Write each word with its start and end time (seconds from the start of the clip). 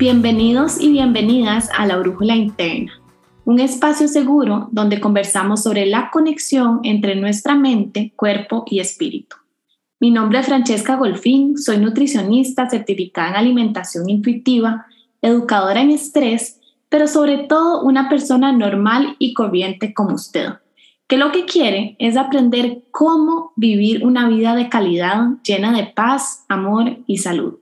Bienvenidos 0.00 0.80
y 0.80 0.90
bienvenidas 0.90 1.68
a 1.76 1.84
La 1.84 1.98
Brújula 1.98 2.34
Interna, 2.34 2.90
un 3.44 3.60
espacio 3.60 4.08
seguro 4.08 4.70
donde 4.72 4.98
conversamos 4.98 5.62
sobre 5.62 5.84
la 5.84 6.10
conexión 6.10 6.80
entre 6.84 7.16
nuestra 7.16 7.54
mente, 7.54 8.14
cuerpo 8.16 8.64
y 8.66 8.80
espíritu. 8.80 9.36
Mi 10.00 10.10
nombre 10.10 10.38
es 10.38 10.46
Francesca 10.46 10.96
Golfín, 10.96 11.58
soy 11.58 11.76
nutricionista 11.76 12.70
certificada 12.70 13.28
en 13.28 13.36
alimentación 13.36 14.08
intuitiva, 14.08 14.86
educadora 15.20 15.82
en 15.82 15.90
estrés, 15.90 16.58
pero 16.88 17.06
sobre 17.06 17.36
todo 17.36 17.82
una 17.82 18.08
persona 18.08 18.52
normal 18.52 19.16
y 19.18 19.34
corriente 19.34 19.92
como 19.92 20.14
usted, 20.14 20.48
que 21.08 21.18
lo 21.18 21.30
que 21.30 21.44
quiere 21.44 21.96
es 21.98 22.16
aprender 22.16 22.84
cómo 22.90 23.52
vivir 23.54 24.06
una 24.06 24.30
vida 24.30 24.54
de 24.54 24.70
calidad 24.70 25.26
llena 25.44 25.76
de 25.76 25.84
paz, 25.84 26.46
amor 26.48 26.96
y 27.06 27.18
salud. 27.18 27.59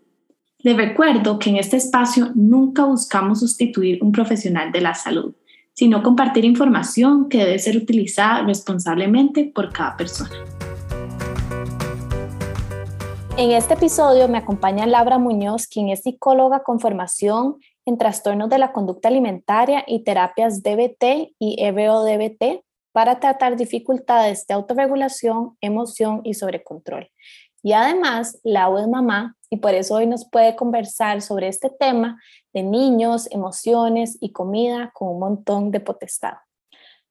Les 0.69 0.77
recuerdo 0.77 1.39
que 1.39 1.49
en 1.49 1.57
este 1.57 1.79
espacio 1.79 2.31
nunca 2.35 2.85
buscamos 2.85 3.41
sustituir 3.41 4.05
un 4.05 4.13
profesional 4.13 4.71
de 4.71 4.83
la 4.83 4.93
salud, 4.93 5.35
sino 5.73 6.03
compartir 6.03 6.45
información 6.45 7.31
que 7.31 7.39
debe 7.39 7.59
ser 7.59 7.79
utilizada 7.79 8.43
responsablemente 8.43 9.51
por 9.55 9.73
cada 9.73 9.97
persona. 9.97 10.45
En 13.39 13.53
este 13.53 13.73
episodio 13.73 14.29
me 14.29 14.37
acompaña 14.37 14.87
Laura 14.87 15.17
Muñoz, 15.17 15.67
quien 15.69 15.89
es 15.89 16.03
psicóloga 16.03 16.63
con 16.63 16.81
formación 16.81 17.57
en 17.87 17.97
trastornos 17.97 18.51
de 18.51 18.59
la 18.59 18.73
conducta 18.73 19.09
alimentaria 19.09 19.85
y 19.87 20.05
terapias 20.05 20.63
DBT 20.63 21.33
y 21.39 21.65
EBO-DBT 21.65 22.63
para 22.93 23.21
tratar 23.21 23.57
dificultades 23.57 24.47
de 24.47 24.53
autorregulación, 24.53 25.57
emoción 25.63 26.21
y 26.25 26.35
sobrecontrol. 26.35 27.09
Y 27.63 27.73
además, 27.73 28.39
Laura 28.45 28.83
es 28.83 28.89
mamá 28.89 29.37
y 29.51 29.59
por 29.59 29.75
eso 29.75 29.97
hoy 29.97 30.07
nos 30.07 30.29
puede 30.29 30.57
conversar 30.57 31.23
sobre 31.23 31.49
este 31.49 31.71
tema 31.71 32.21
de 32.53 32.63
niños, 32.63 33.29
emociones 33.31 34.17
y 34.21 34.33
comida 34.33 34.91
con 34.95 35.09
un 35.09 35.21
montón 35.21 35.71
de 35.71 35.81
potestad. 35.81 36.35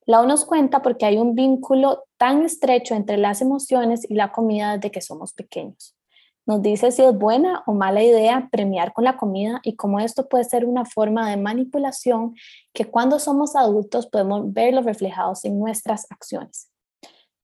Lau 0.06 0.26
nos 0.26 0.46
cuenta 0.46 0.82
porque 0.82 1.06
hay 1.06 1.18
un 1.18 1.36
vínculo 1.36 2.06
tan 2.18 2.44
estrecho 2.44 2.96
entre 2.96 3.18
las 3.18 3.42
emociones 3.42 4.10
y 4.10 4.16
la 4.16 4.32
comida 4.32 4.78
desde 4.78 4.92
que 4.92 5.02
somos 5.02 5.34
pequeños. 5.34 5.98
Nos 6.46 6.62
dice 6.62 6.92
si 6.92 7.04
es 7.04 7.14
buena 7.14 7.62
o 7.68 7.74
mala 7.74 8.02
idea 8.02 8.48
premiar 8.50 8.94
con 8.94 9.04
la 9.04 9.18
comida 9.18 9.60
y 9.64 9.76
cómo 9.76 10.00
esto 10.00 10.30
puede 10.30 10.46
ser 10.46 10.64
una 10.64 10.86
forma 10.86 11.30
de 11.30 11.36
manipulación 11.36 12.36
que 12.74 12.86
cuando 12.86 13.20
somos 13.20 13.54
adultos 13.58 14.08
podemos 14.08 14.54
verlo 14.54 14.82
reflejados 14.82 15.44
en 15.44 15.60
nuestras 15.60 16.10
acciones. 16.10 16.70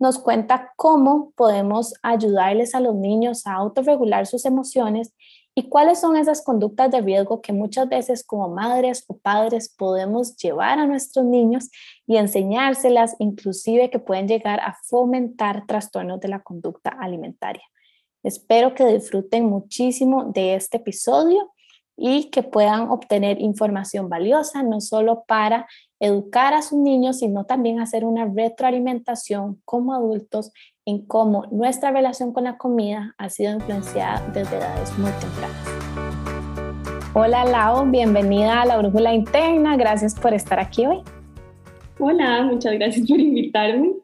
Nos 0.04 0.20
cuenta 0.20 0.74
cómo 0.76 1.32
podemos 1.38 1.94
ayudarles 2.02 2.76
a 2.76 2.82
los 2.82 2.94
niños 2.94 3.48
a 3.48 3.54
autorregular 3.54 4.28
sus 4.28 4.44
emociones 4.44 5.14
y 5.56 5.70
cuáles 5.70 6.02
son 6.02 6.18
esas 6.18 6.42
conductas 6.42 6.92
de 6.92 7.00
riesgo 7.00 7.42
que 7.42 7.54
muchas 7.54 7.88
veces 7.88 8.26
como 8.26 8.50
madres 8.50 9.06
o 9.08 9.18
padres 9.18 9.74
podemos 9.74 10.36
llevar 10.36 10.78
a 10.78 10.88
nuestros 10.88 11.24
niños 11.24 11.70
y 12.06 12.18
enseñárselas, 12.18 13.16
inclusive 13.18 13.90
que 13.90 14.00
pueden 14.00 14.28
llegar 14.28 14.60
a 14.60 14.78
fomentar 14.90 15.66
trastornos 15.68 16.20
de 16.20 16.28
la 16.28 16.44
conducta 16.44 16.90
alimentaria. 16.90 17.64
Espero 18.24 18.76
que 18.76 18.86
disfruten 18.86 19.46
muchísimo 19.46 20.26
de 20.34 20.56
este 20.56 20.80
episodio 20.80 21.54
y 21.98 22.30
que 22.30 22.44
puedan 22.44 22.90
obtener 22.90 23.40
información 23.40 24.10
valiosa, 24.10 24.64
no 24.64 24.82
solo 24.82 25.24
para 25.28 25.68
educar 26.00 26.54
a 26.54 26.62
sus 26.62 26.80
niños, 26.80 27.20
sino 27.20 27.46
también 27.46 27.80
hacer 27.80 28.06
una 28.06 28.26
retroalimentación 28.26 29.62
como 29.66 29.94
adultos 29.94 30.52
en 30.86 31.06
cómo 31.06 31.46
nuestra 31.52 31.92
relación 31.92 32.34
con 32.34 32.46
la 32.46 32.58
comida 32.58 33.16
ha 33.18 33.30
sido 33.30 33.54
influenciada 33.54 34.26
desde 34.34 34.58
edades 34.58 34.98
muy 34.98 35.12
tempranas. 35.12 35.74
Hola 37.16 37.46
Lau, 37.46 37.90
bienvenida 37.90 38.62
a 38.62 38.66
la 38.66 38.78
Brújula 38.78 39.14
Interna, 39.14 39.78
gracias 39.78 40.16
por 40.16 40.34
estar 40.34 40.60
aquí 40.60 40.88
hoy. 40.88 41.04
Hola, 42.00 42.42
muchas 42.44 42.74
gracias 42.74 43.08
por 43.08 43.20
invitarme. 43.20 44.03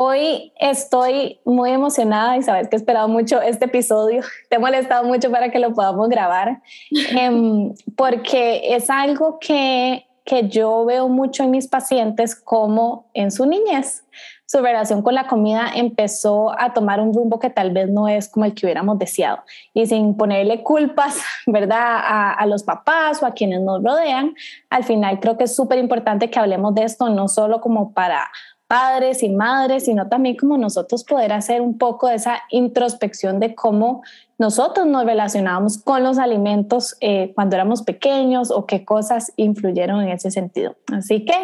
Hoy 0.00 0.52
estoy 0.60 1.40
muy 1.44 1.72
emocionada 1.72 2.36
y 2.36 2.42
sabes 2.44 2.68
que 2.68 2.76
he 2.76 2.78
esperado 2.78 3.08
mucho 3.08 3.42
este 3.42 3.64
episodio. 3.64 4.22
Te 4.48 4.54
he 4.54 4.58
molestado 4.60 5.02
mucho 5.02 5.28
para 5.28 5.50
que 5.50 5.58
lo 5.58 5.74
podamos 5.74 6.08
grabar, 6.08 6.62
em, 7.18 7.74
porque 7.96 8.76
es 8.76 8.90
algo 8.90 9.40
que, 9.40 10.06
que 10.24 10.48
yo 10.48 10.84
veo 10.84 11.08
mucho 11.08 11.42
en 11.42 11.50
mis 11.50 11.66
pacientes 11.66 12.36
como 12.36 13.10
en 13.12 13.32
su 13.32 13.44
niñez. 13.44 14.04
Su 14.46 14.60
relación 14.60 15.02
con 15.02 15.16
la 15.16 15.26
comida 15.26 15.66
empezó 15.74 16.56
a 16.56 16.72
tomar 16.72 17.00
un 17.00 17.12
rumbo 17.12 17.40
que 17.40 17.50
tal 17.50 17.72
vez 17.72 17.90
no 17.90 18.06
es 18.06 18.28
como 18.28 18.46
el 18.46 18.54
que 18.54 18.66
hubiéramos 18.66 19.00
deseado. 19.00 19.40
Y 19.74 19.84
sin 19.86 20.16
ponerle 20.16 20.62
culpas, 20.62 21.20
¿verdad?, 21.46 21.76
a, 21.76 22.34
a 22.34 22.46
los 22.46 22.62
papás 22.62 23.20
o 23.20 23.26
a 23.26 23.32
quienes 23.32 23.62
nos 23.62 23.82
rodean, 23.82 24.36
al 24.70 24.84
final 24.84 25.18
creo 25.18 25.36
que 25.36 25.44
es 25.44 25.56
súper 25.56 25.80
importante 25.80 26.30
que 26.30 26.38
hablemos 26.38 26.72
de 26.76 26.84
esto, 26.84 27.08
no 27.08 27.26
solo 27.26 27.60
como 27.60 27.92
para 27.94 28.30
padres 28.68 29.22
y 29.22 29.30
madres, 29.30 29.86
sino 29.86 30.08
también 30.08 30.36
como 30.36 30.58
nosotros 30.58 31.02
poder 31.02 31.32
hacer 31.32 31.62
un 31.62 31.78
poco 31.78 32.06
de 32.06 32.16
esa 32.16 32.42
introspección 32.50 33.40
de 33.40 33.54
cómo 33.54 34.02
nosotros 34.36 34.86
nos 34.86 35.04
relacionábamos 35.04 35.78
con 35.78 36.04
los 36.04 36.18
alimentos 36.18 36.96
eh, 37.00 37.32
cuando 37.34 37.56
éramos 37.56 37.82
pequeños 37.82 38.50
o 38.50 38.66
qué 38.66 38.84
cosas 38.84 39.32
influyeron 39.36 40.02
en 40.02 40.10
ese 40.10 40.30
sentido. 40.30 40.76
Así 40.92 41.24
que 41.24 41.34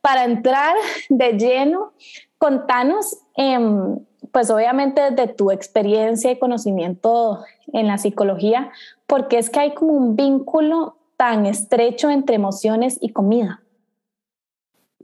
para 0.00 0.24
entrar 0.24 0.74
de 1.10 1.32
lleno, 1.34 1.92
contanos, 2.38 3.18
em, 3.36 3.98
pues 4.32 4.50
obviamente 4.50 5.10
de 5.10 5.28
tu 5.28 5.50
experiencia 5.50 6.30
y 6.30 6.38
conocimiento 6.38 7.44
en 7.74 7.86
la 7.86 7.98
psicología, 7.98 8.72
porque 9.06 9.38
es 9.38 9.50
que 9.50 9.60
hay 9.60 9.74
como 9.74 9.92
un 9.92 10.16
vínculo 10.16 10.96
tan 11.18 11.44
estrecho 11.44 12.10
entre 12.10 12.36
emociones 12.36 12.98
y 13.00 13.10
comida. 13.10 13.62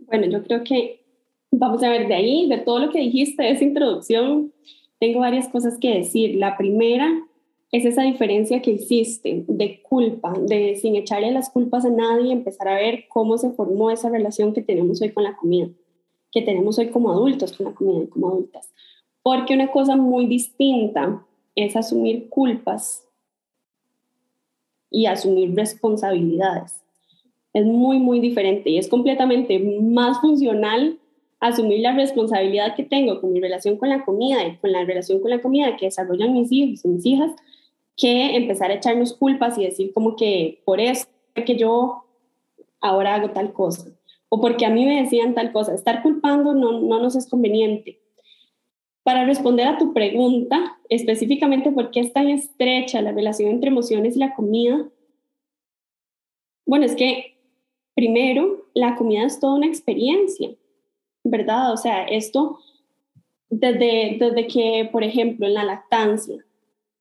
Bueno, 0.06 0.26
yo 0.26 0.42
creo 0.42 0.64
que 0.64 1.04
Vamos 1.50 1.82
a 1.82 1.88
ver, 1.88 2.08
de 2.08 2.14
ahí, 2.14 2.48
de 2.48 2.58
todo 2.58 2.78
lo 2.78 2.90
que 2.90 3.00
dijiste, 3.00 3.42
de 3.42 3.50
esa 3.50 3.64
introducción, 3.64 4.52
tengo 5.00 5.20
varias 5.20 5.48
cosas 5.48 5.78
que 5.78 5.94
decir. 5.94 6.36
La 6.36 6.56
primera 6.56 7.08
es 7.72 7.84
esa 7.84 8.02
diferencia 8.02 8.62
que 8.62 8.72
hiciste 8.72 9.44
de 9.46 9.82
culpa, 9.82 10.32
de 10.38 10.76
sin 10.76 10.96
echarle 10.96 11.30
las 11.30 11.50
culpas 11.50 11.84
a 11.84 11.90
nadie, 11.90 12.32
empezar 12.32 12.68
a 12.68 12.76
ver 12.76 13.04
cómo 13.08 13.38
se 13.38 13.50
formó 13.50 13.90
esa 13.90 14.08
relación 14.08 14.52
que 14.52 14.62
tenemos 14.62 15.00
hoy 15.02 15.12
con 15.12 15.24
la 15.24 15.36
comida, 15.36 15.68
que 16.32 16.42
tenemos 16.42 16.78
hoy 16.78 16.88
como 16.88 17.10
adultos 17.10 17.56
con 17.56 17.66
la 17.66 17.74
comida 17.74 18.04
y 18.04 18.06
como 18.08 18.28
adultas. 18.28 18.72
Porque 19.22 19.54
una 19.54 19.70
cosa 19.70 19.96
muy 19.96 20.26
distinta 20.26 21.26
es 21.54 21.76
asumir 21.76 22.28
culpas 22.28 23.04
y 24.90 25.06
asumir 25.06 25.54
responsabilidades. 25.54 26.82
Es 27.52 27.66
muy, 27.66 27.98
muy 27.98 28.20
diferente 28.20 28.70
y 28.70 28.78
es 28.78 28.88
completamente 28.88 29.58
más 29.58 30.20
funcional 30.20 30.98
asumir 31.40 31.80
la 31.80 31.92
responsabilidad 31.92 32.74
que 32.74 32.84
tengo 32.84 33.20
con 33.20 33.32
mi 33.32 33.40
relación 33.40 33.76
con 33.76 33.88
la 33.88 34.04
comida 34.04 34.46
y 34.46 34.56
con 34.56 34.72
la 34.72 34.84
relación 34.84 35.20
con 35.20 35.30
la 35.30 35.40
comida 35.40 35.76
que 35.76 35.86
desarrollan 35.86 36.32
mis 36.32 36.50
hijos 36.50 36.84
y 36.84 36.88
mis 36.88 37.06
hijas, 37.06 37.32
que 37.96 38.36
empezar 38.36 38.70
a 38.70 38.74
echarnos 38.74 39.14
culpas 39.14 39.58
y 39.58 39.64
decir 39.64 39.92
como 39.92 40.16
que 40.16 40.62
por 40.64 40.80
eso 40.80 41.06
que 41.34 41.56
yo 41.56 42.04
ahora 42.80 43.14
hago 43.14 43.30
tal 43.30 43.52
cosa 43.52 43.86
o 44.28 44.40
porque 44.40 44.66
a 44.66 44.70
mí 44.70 44.84
me 44.84 45.02
decían 45.02 45.34
tal 45.34 45.52
cosa. 45.52 45.74
Estar 45.74 46.02
culpando 46.02 46.54
no, 46.54 46.80
no 46.80 47.00
nos 47.00 47.16
es 47.16 47.28
conveniente. 47.28 48.00
Para 49.02 49.24
responder 49.24 49.66
a 49.66 49.78
tu 49.78 49.94
pregunta, 49.94 50.78
específicamente 50.88 51.72
por 51.72 51.90
qué 51.90 52.00
es 52.00 52.12
tan 52.12 52.28
estrecha 52.28 53.00
la 53.00 53.12
relación 53.12 53.50
entre 53.50 53.70
emociones 53.70 54.16
y 54.16 54.18
la 54.18 54.34
comida, 54.34 54.86
bueno, 56.66 56.84
es 56.84 56.94
que 56.94 57.38
primero, 57.94 58.66
la 58.74 58.96
comida 58.96 59.24
es 59.24 59.40
toda 59.40 59.54
una 59.54 59.66
experiencia. 59.66 60.50
¿Verdad? 61.30 61.72
O 61.72 61.76
sea, 61.76 62.04
esto 62.04 62.58
desde, 63.50 64.16
desde 64.18 64.46
que, 64.46 64.88
por 64.90 65.02
ejemplo, 65.02 65.46
en 65.46 65.54
la 65.54 65.64
lactancia, 65.64 66.44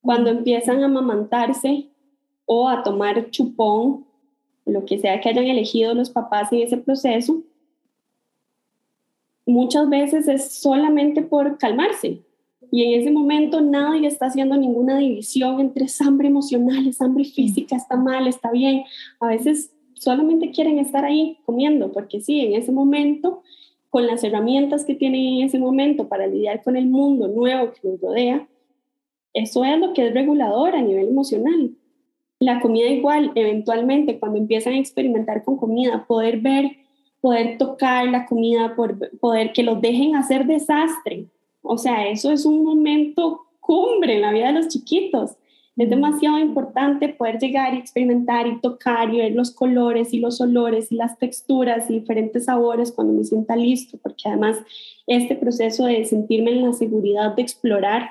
cuando 0.01 0.29
empiezan 0.29 0.81
a 0.81 0.85
amamantarse 0.85 1.87
o 2.45 2.69
a 2.69 2.83
tomar 2.83 3.29
chupón, 3.29 4.05
lo 4.65 4.85
que 4.85 4.99
sea 4.99 5.19
que 5.19 5.29
hayan 5.29 5.45
elegido 5.45 5.93
los 5.93 6.09
papás 6.09 6.51
en 6.51 6.61
ese 6.61 6.77
proceso, 6.77 7.41
muchas 9.45 9.89
veces 9.89 10.27
es 10.27 10.53
solamente 10.53 11.21
por 11.21 11.57
calmarse. 11.57 12.21
Y 12.69 12.83
en 12.83 13.01
ese 13.01 13.11
momento 13.11 13.61
nadie 13.61 14.07
está 14.07 14.25
haciendo 14.25 14.57
ninguna 14.57 14.97
división 14.97 15.59
entre 15.61 15.85
es 15.85 16.01
hambre 16.01 16.27
emocional, 16.27 16.85
es 16.85 17.01
hambre 17.01 17.23
física, 17.23 17.77
está 17.77 17.95
mal, 17.95 18.27
está 18.27 18.51
bien. 18.51 18.83
A 19.19 19.27
veces 19.27 19.71
solamente 19.93 20.51
quieren 20.51 20.79
estar 20.79 21.05
ahí 21.05 21.39
comiendo, 21.45 21.91
porque 21.91 22.19
sí, 22.19 22.41
en 22.41 22.55
ese 22.55 22.71
momento 22.71 23.41
con 23.89 24.07
las 24.07 24.23
herramientas 24.23 24.85
que 24.85 24.95
tienen 24.95 25.21
en 25.21 25.45
ese 25.45 25.59
momento 25.59 26.07
para 26.07 26.27
lidiar 26.27 26.63
con 26.63 26.75
el 26.75 26.85
mundo 26.85 27.27
nuevo 27.27 27.71
que 27.71 27.87
nos 27.87 28.01
rodea, 28.01 28.47
eso 29.33 29.63
es 29.63 29.79
lo 29.79 29.93
que 29.93 30.07
es 30.07 30.13
regulador 30.13 30.75
a 30.75 30.81
nivel 30.81 31.09
emocional. 31.09 31.71
La 32.39 32.59
comida 32.59 32.87
igual, 32.87 33.31
eventualmente, 33.35 34.19
cuando 34.19 34.37
empiezan 34.37 34.73
a 34.73 34.79
experimentar 34.79 35.43
con 35.43 35.57
comida, 35.57 36.05
poder 36.07 36.39
ver, 36.39 36.71
poder 37.21 37.57
tocar 37.57 38.07
la 38.07 38.25
comida, 38.25 38.75
poder 39.19 39.53
que 39.53 39.63
los 39.63 39.81
dejen 39.81 40.15
hacer 40.15 40.45
desastre. 40.45 41.25
O 41.61 41.77
sea, 41.77 42.07
eso 42.07 42.31
es 42.31 42.45
un 42.45 42.63
momento 42.63 43.41
cumbre 43.59 44.15
en 44.15 44.21
la 44.21 44.31
vida 44.31 44.47
de 44.47 44.53
los 44.53 44.67
chiquitos. 44.67 45.31
Es 45.77 45.91
demasiado 45.91 46.39
importante 46.39 47.09
poder 47.09 47.37
llegar 47.37 47.75
y 47.75 47.77
experimentar 47.77 48.47
y 48.47 48.59
tocar 48.59 49.13
y 49.13 49.19
ver 49.19 49.33
los 49.33 49.51
colores 49.51 50.11
y 50.11 50.19
los 50.19 50.41
olores 50.41 50.91
y 50.91 50.95
las 50.95 51.19
texturas 51.19 51.87
y 51.89 51.99
diferentes 51.99 52.45
sabores 52.45 52.91
cuando 52.91 53.13
me 53.13 53.23
sienta 53.23 53.55
listo, 53.55 53.99
porque 54.01 54.27
además 54.27 54.57
este 55.05 55.35
proceso 55.35 55.85
de 55.85 56.03
sentirme 56.05 56.51
en 56.51 56.63
la 56.63 56.73
seguridad 56.73 57.35
de 57.35 57.43
explorar, 57.43 58.09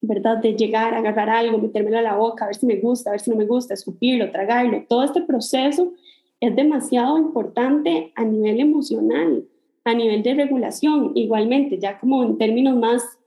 ¿verdad? 0.00 0.38
De 0.38 0.54
llegar, 0.54 0.94
agarrar 0.94 1.28
algo, 1.28 1.58
metérmelo 1.58 1.98
a 1.98 2.02
la 2.02 2.16
boca, 2.16 2.44
a 2.44 2.48
ver 2.48 2.54
si 2.54 2.66
me 2.66 2.76
gusta, 2.76 3.10
a 3.10 3.14
ver 3.14 3.20
si 3.20 3.30
no 3.30 3.36
me 3.36 3.44
gusta, 3.44 3.74
escupirlo, 3.74 4.30
tragarlo, 4.30 4.84
todo 4.88 5.02
este 5.02 5.22
proceso 5.22 5.92
es 6.38 6.54
demasiado 6.54 7.18
importante 7.18 8.12
a 8.14 8.22
nivel 8.22 8.60
emocional, 8.60 9.44
a 9.84 9.92
nivel 9.92 10.22
de 10.22 10.34
regulación, 10.34 11.10
igualmente, 11.16 11.78
ya 11.78 11.98
como 11.98 12.22
en 12.22 12.38
términos 12.38 12.76
más 12.76 13.18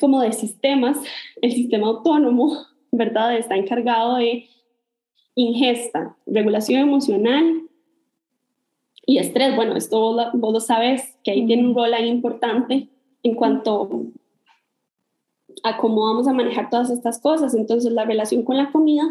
como 0.00 0.20
de 0.20 0.32
sistemas, 0.32 0.98
el 1.42 1.52
sistema 1.52 1.88
autónomo, 1.88 2.66
¿verdad? 2.90 3.36
Está 3.36 3.56
encargado 3.56 4.16
de 4.16 4.48
ingesta, 5.34 6.16
regulación 6.26 6.80
emocional 6.80 7.62
y 9.06 9.18
estrés. 9.18 9.54
Bueno, 9.56 9.76
esto 9.76 10.16
vos 10.34 10.52
lo 10.52 10.60
sabes, 10.60 11.16
que 11.22 11.30
ahí 11.30 11.46
tiene 11.46 11.66
un 11.66 11.74
rol 11.74 11.94
ahí 11.94 12.08
importante 12.08 12.88
en 13.22 13.34
cuanto 13.34 13.88
a 15.62 15.76
cómo 15.76 16.04
vamos 16.04 16.28
a 16.28 16.32
manejar 16.32 16.70
todas 16.70 16.90
estas 16.90 17.20
cosas. 17.20 17.54
Entonces, 17.54 17.92
la 17.92 18.04
relación 18.04 18.42
con 18.42 18.56
la 18.56 18.70
comida 18.70 19.04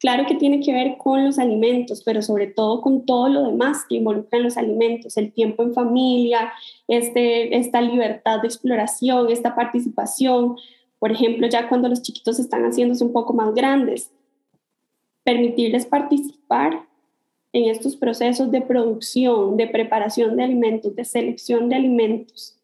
Claro 0.00 0.24
que 0.26 0.34
tiene 0.34 0.60
que 0.60 0.72
ver 0.72 0.96
con 0.96 1.26
los 1.26 1.38
alimentos, 1.38 2.02
pero 2.02 2.22
sobre 2.22 2.46
todo 2.46 2.80
con 2.80 3.04
todo 3.04 3.28
lo 3.28 3.42
demás 3.42 3.84
que 3.86 3.96
involucran 3.96 4.42
los 4.42 4.56
alimentos, 4.56 5.18
el 5.18 5.30
tiempo 5.30 5.62
en 5.62 5.74
familia, 5.74 6.52
este, 6.88 7.54
esta 7.58 7.82
libertad 7.82 8.40
de 8.40 8.48
exploración, 8.48 9.30
esta 9.30 9.54
participación. 9.54 10.56
Por 10.98 11.12
ejemplo, 11.12 11.46
ya 11.48 11.68
cuando 11.68 11.90
los 11.90 12.00
chiquitos 12.00 12.38
están 12.38 12.62
haciéndose 12.62 13.04
un 13.04 13.12
poco 13.12 13.34
más 13.34 13.54
grandes, 13.54 14.10
permitirles 15.22 15.84
participar 15.84 16.86
en 17.52 17.68
estos 17.68 17.94
procesos 17.94 18.50
de 18.50 18.62
producción, 18.62 19.58
de 19.58 19.66
preparación 19.66 20.34
de 20.34 20.44
alimentos, 20.44 20.96
de 20.96 21.04
selección 21.04 21.68
de 21.68 21.76
alimentos. 21.76 22.56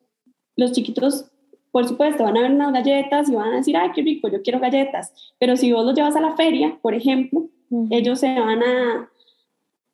Los 0.57 0.73
chiquitos 0.73 1.27
por 1.77 1.87
supuesto, 1.87 2.25
van 2.25 2.39
a 2.39 2.41
ver 2.41 2.53
unas 2.53 2.73
galletas 2.73 3.29
y 3.29 3.35
van 3.35 3.53
a 3.53 3.57
decir, 3.57 3.77
ay, 3.77 3.91
qué 3.95 4.01
rico, 4.01 4.29
yo 4.29 4.41
quiero 4.41 4.61
galletas. 4.61 5.13
Pero 5.39 5.59
si 5.59 5.73
vos 5.73 5.85
los 5.85 5.95
llevas 5.95 6.17
a 6.17 6.23
la 6.23 6.35
feria, 6.35 6.79
por 6.81 6.95
ejemplo, 6.95 7.51
ellos 7.91 8.21
se 8.21 8.29
van 8.41 8.63
a 8.63 9.11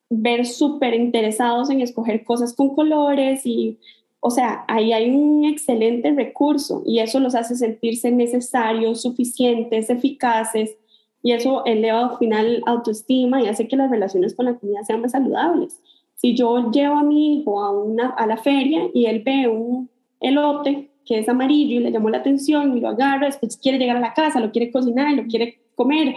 ver 0.09 0.45
súper 0.45 0.93
interesados 0.93 1.69
en 1.69 1.81
escoger 1.81 2.23
cosas 2.23 2.55
con 2.55 2.73
colores 2.73 3.45
y, 3.45 3.81
o 4.21 4.29
sea, 4.29 4.63
ahí 4.69 4.93
hay 4.93 5.09
un 5.09 5.43
excelente 5.43 6.13
recurso 6.13 6.83
y 6.85 6.99
eso 6.99 7.19
los 7.19 7.35
hace 7.35 7.53
sentirse 7.53 8.11
necesarios, 8.11 9.01
suficientes, 9.01 9.89
eficaces 9.89 10.77
y 11.21 11.33
eso 11.33 11.65
eleva 11.65 12.11
al 12.11 12.17
final 12.17 12.63
autoestima 12.65 13.41
y 13.41 13.47
hace 13.47 13.67
que 13.67 13.75
las 13.75 13.91
relaciones 13.91 14.35
con 14.35 14.45
la 14.45 14.57
comunidad 14.57 14.83
sean 14.83 15.01
más 15.01 15.11
saludables. 15.11 15.81
Si 16.15 16.33
yo 16.33 16.71
llevo 16.71 16.95
a 16.95 17.03
mi 17.03 17.39
hijo 17.39 17.61
a, 17.61 17.71
una, 17.71 18.11
a 18.11 18.25
la 18.25 18.37
feria 18.37 18.87
y 18.93 19.07
él 19.07 19.21
ve 19.25 19.49
un 19.49 19.89
elote 20.21 20.92
que 21.05 21.19
es 21.19 21.29
amarillo 21.29 21.77
y 21.77 21.83
le 21.83 21.91
llamó 21.91 22.09
la 22.09 22.19
atención 22.19 22.77
y 22.77 22.81
lo 22.81 22.89
agarra, 22.89 23.27
después 23.27 23.57
quiere 23.57 23.77
llegar 23.77 23.97
a 23.97 24.01
la 24.01 24.13
casa, 24.13 24.39
lo 24.39 24.51
quiere 24.51 24.71
cocinar, 24.71 25.13
lo 25.13 25.25
quiere 25.25 25.59
comer. 25.75 26.15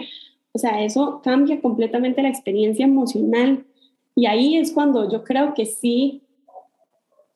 O 0.53 0.59
sea, 0.59 0.83
eso 0.83 1.21
cambia 1.23 1.61
completamente 1.61 2.21
la 2.21 2.29
experiencia 2.29 2.85
emocional. 2.85 3.65
Y 4.15 4.25
ahí 4.25 4.57
es 4.57 4.71
cuando 4.71 5.09
yo 5.11 5.23
creo 5.23 5.53
que 5.53 5.65
sí 5.65 6.23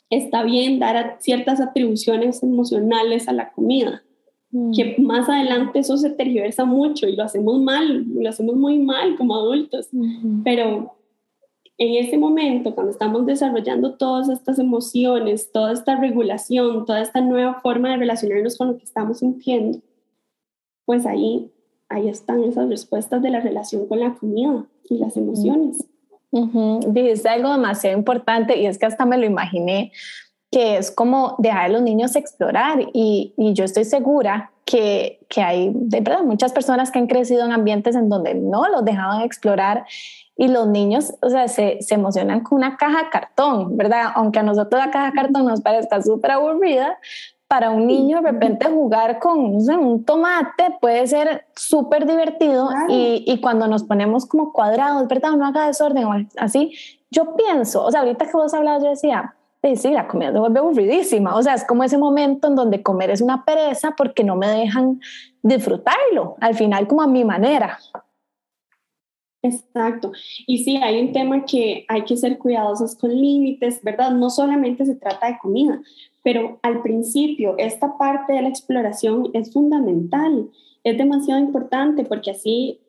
está 0.10 0.44
bien 0.44 0.80
dar 0.80 1.18
ciertas 1.20 1.62
atribuciones 1.62 2.42
emocionales 2.44 3.28
a 3.28 3.34
la 3.34 3.52
comida. 3.52 4.04
Mm. 4.52 4.72
Que 4.74 4.96
más 5.00 5.30
adelante 5.30 5.80
eso 5.80 5.98
se 5.98 6.10
tergiversa 6.10 6.66
mucho 6.66 7.08
y 7.08 7.16
lo 7.16 7.24
hacemos 7.24 7.62
mal, 7.62 8.06
lo 8.08 8.30
hacemos 8.30 8.56
muy 8.56 8.78
mal 8.80 9.16
como 9.16 9.36
adultos. 9.36 9.90
Pero 10.44 10.96
en 11.78 12.06
ese 12.06 12.18
momento, 12.18 12.76
cuando 12.76 12.92
estamos 12.92 13.26
desarrollando 13.26 13.96
todas 13.96 14.30
estas 14.30 14.60
emociones, 14.60 15.52
toda 15.52 15.72
esta 15.72 15.96
regulación, 15.96 16.86
toda 16.86 17.02
esta 17.02 17.22
nueva 17.22 17.60
forma 17.62 17.90
de 17.90 17.98
relacionarnos 17.98 18.58
con 18.58 18.68
lo 18.70 18.78
que 18.78 18.84
estamos 18.84 19.20
sintiendo, 19.20 19.80
pues 20.86 21.06
ahí, 21.06 21.52
ahí 21.90 22.08
están 22.08 22.44
esas 22.44 22.70
respuestas 22.70 23.22
de 23.22 23.32
la 23.32 23.40
relación 23.40 23.88
con 23.88 24.00
la 24.00 24.14
comida 24.14 24.66
y 24.90 24.98
las 24.98 25.18
emociones. 25.18 25.84
Dijiste 26.32 27.28
algo 27.28 27.52
demasiado 27.52 27.98
importante 27.98 28.58
y 28.60 28.66
es 28.66 28.78
que 28.78 28.86
hasta 28.86 29.06
me 29.06 29.18
lo 29.18 29.26
imaginé, 29.26 29.92
que 30.52 30.78
es 30.78 30.92
como 30.92 31.36
dejar 31.40 31.66
a 31.66 31.70
los 31.70 31.82
niños 31.82 32.16
explorar 32.16 32.90
y, 32.94 33.34
y 33.38 33.54
yo 33.54 33.64
estoy 33.64 33.86
segura 33.86 34.52
que, 34.72 35.20
que, 35.28 35.42
hay 35.42 35.70
de 35.74 36.00
verdad 36.00 36.24
muchas 36.24 36.54
personas 36.54 36.92
que 36.92 37.00
han 37.00 37.08
crecido 37.08 37.44
en 37.44 37.52
ambientes 37.52 37.94
en 37.94 38.08
donde 38.08 38.36
no 38.36 38.70
los 38.70 38.86
dejaban 38.86 39.22
explorar 39.22 39.84
y 40.38 40.48
los 40.48 40.66
niños, 40.68 41.14
o 41.22 41.30
sea, 41.30 41.50
se, 41.50 41.80
se, 41.82 41.96
emocionan 41.96 42.40
con 42.40 42.60
una 42.60 42.78
caja 42.78 43.04
de 43.04 43.10
cartón, 43.10 43.76
¿verdad? 43.76 44.14
Aunque 44.16 44.40
a 44.40 44.44
nosotros 44.44 44.80
la 44.80 44.90
caja 44.90 45.08
de 45.08 45.12
cartón 45.12 45.46
nos 45.46 45.60
parezca 45.60 46.02
súper 46.02 46.32
aburrida, 46.32 46.98
para 47.50 47.70
un 47.70 47.86
niño 47.86 48.22
de 48.22 48.32
repente 48.32 48.70
jugar 48.70 49.20
con 49.20 49.40
un 49.40 50.06
tomate 50.06 50.78
puede 50.80 51.06
ser 51.06 51.44
súper 51.54 52.06
divertido 52.06 52.70
y, 52.88 53.26
y, 53.28 53.42
cuando 53.42 53.68
nos 53.68 53.84
ponemos 53.84 54.26
como 54.26 54.54
cuadrados, 54.54 55.06
¿verdad? 55.10 55.32
No 55.32 55.46
haga 55.46 55.68
desorden 55.68 56.06
o 56.06 56.14
así. 56.38 56.72
Yo 57.10 57.36
pienso, 57.36 57.84
o 57.84 57.92
sea, 57.92 58.00
ahorita 58.00 58.26
que 58.26 58.32
vos 58.32 58.54
hablabas, 58.54 58.84
yo 58.84 58.90
decía, 58.92 59.36
sí, 59.76 59.92
la 59.92 60.08
comida 60.08 60.32
se 60.32 60.40
vuelve 60.40 60.60
aburridísima. 60.60 61.36
O 61.36 61.44
sea, 61.44 61.54
es 61.54 61.64
como 61.66 61.84
ese 61.84 61.98
momento 61.98 62.48
en 62.48 62.56
donde 62.56 62.82
comer 62.82 63.12
es 63.12 63.22
una 63.22 63.46
pereza 63.46 63.94
porque 63.96 64.24
no 64.24 64.36
me 64.36 64.48
dejan 64.48 65.00
disfrutarlo, 65.44 66.36
al 66.40 66.56
final 66.56 66.88
como 66.88 67.02
a 67.02 67.08
mi 67.08 67.24
manera. 67.24 67.78
Exacto. 69.44 70.12
Y 70.46 70.64
sí, 70.64 70.78
hay 70.78 71.02
un 71.02 71.14
tema 71.14 71.46
que 71.46 71.86
hay 71.88 72.04
que 72.04 72.16
ser 72.16 72.38
cuidadosos 72.38 72.96
con 72.96 73.10
límites, 73.10 73.82
¿verdad? 73.82 74.12
No 74.12 74.30
solamente 74.30 74.86
se 74.86 74.96
trata 74.96 75.28
de 75.28 75.40
comida, 75.40 75.82
pero 76.24 76.60
al 76.62 76.82
principio 76.82 77.56
esta 77.58 77.98
parte 77.98 78.34
de 78.34 78.44
la 78.44 78.50
exploración 78.50 79.32
es 79.34 79.52
fundamental, 79.52 80.50
es 80.84 80.98
demasiado 80.98 81.40
importante 81.40 82.04
porque 82.04 82.32
así, 82.32 82.80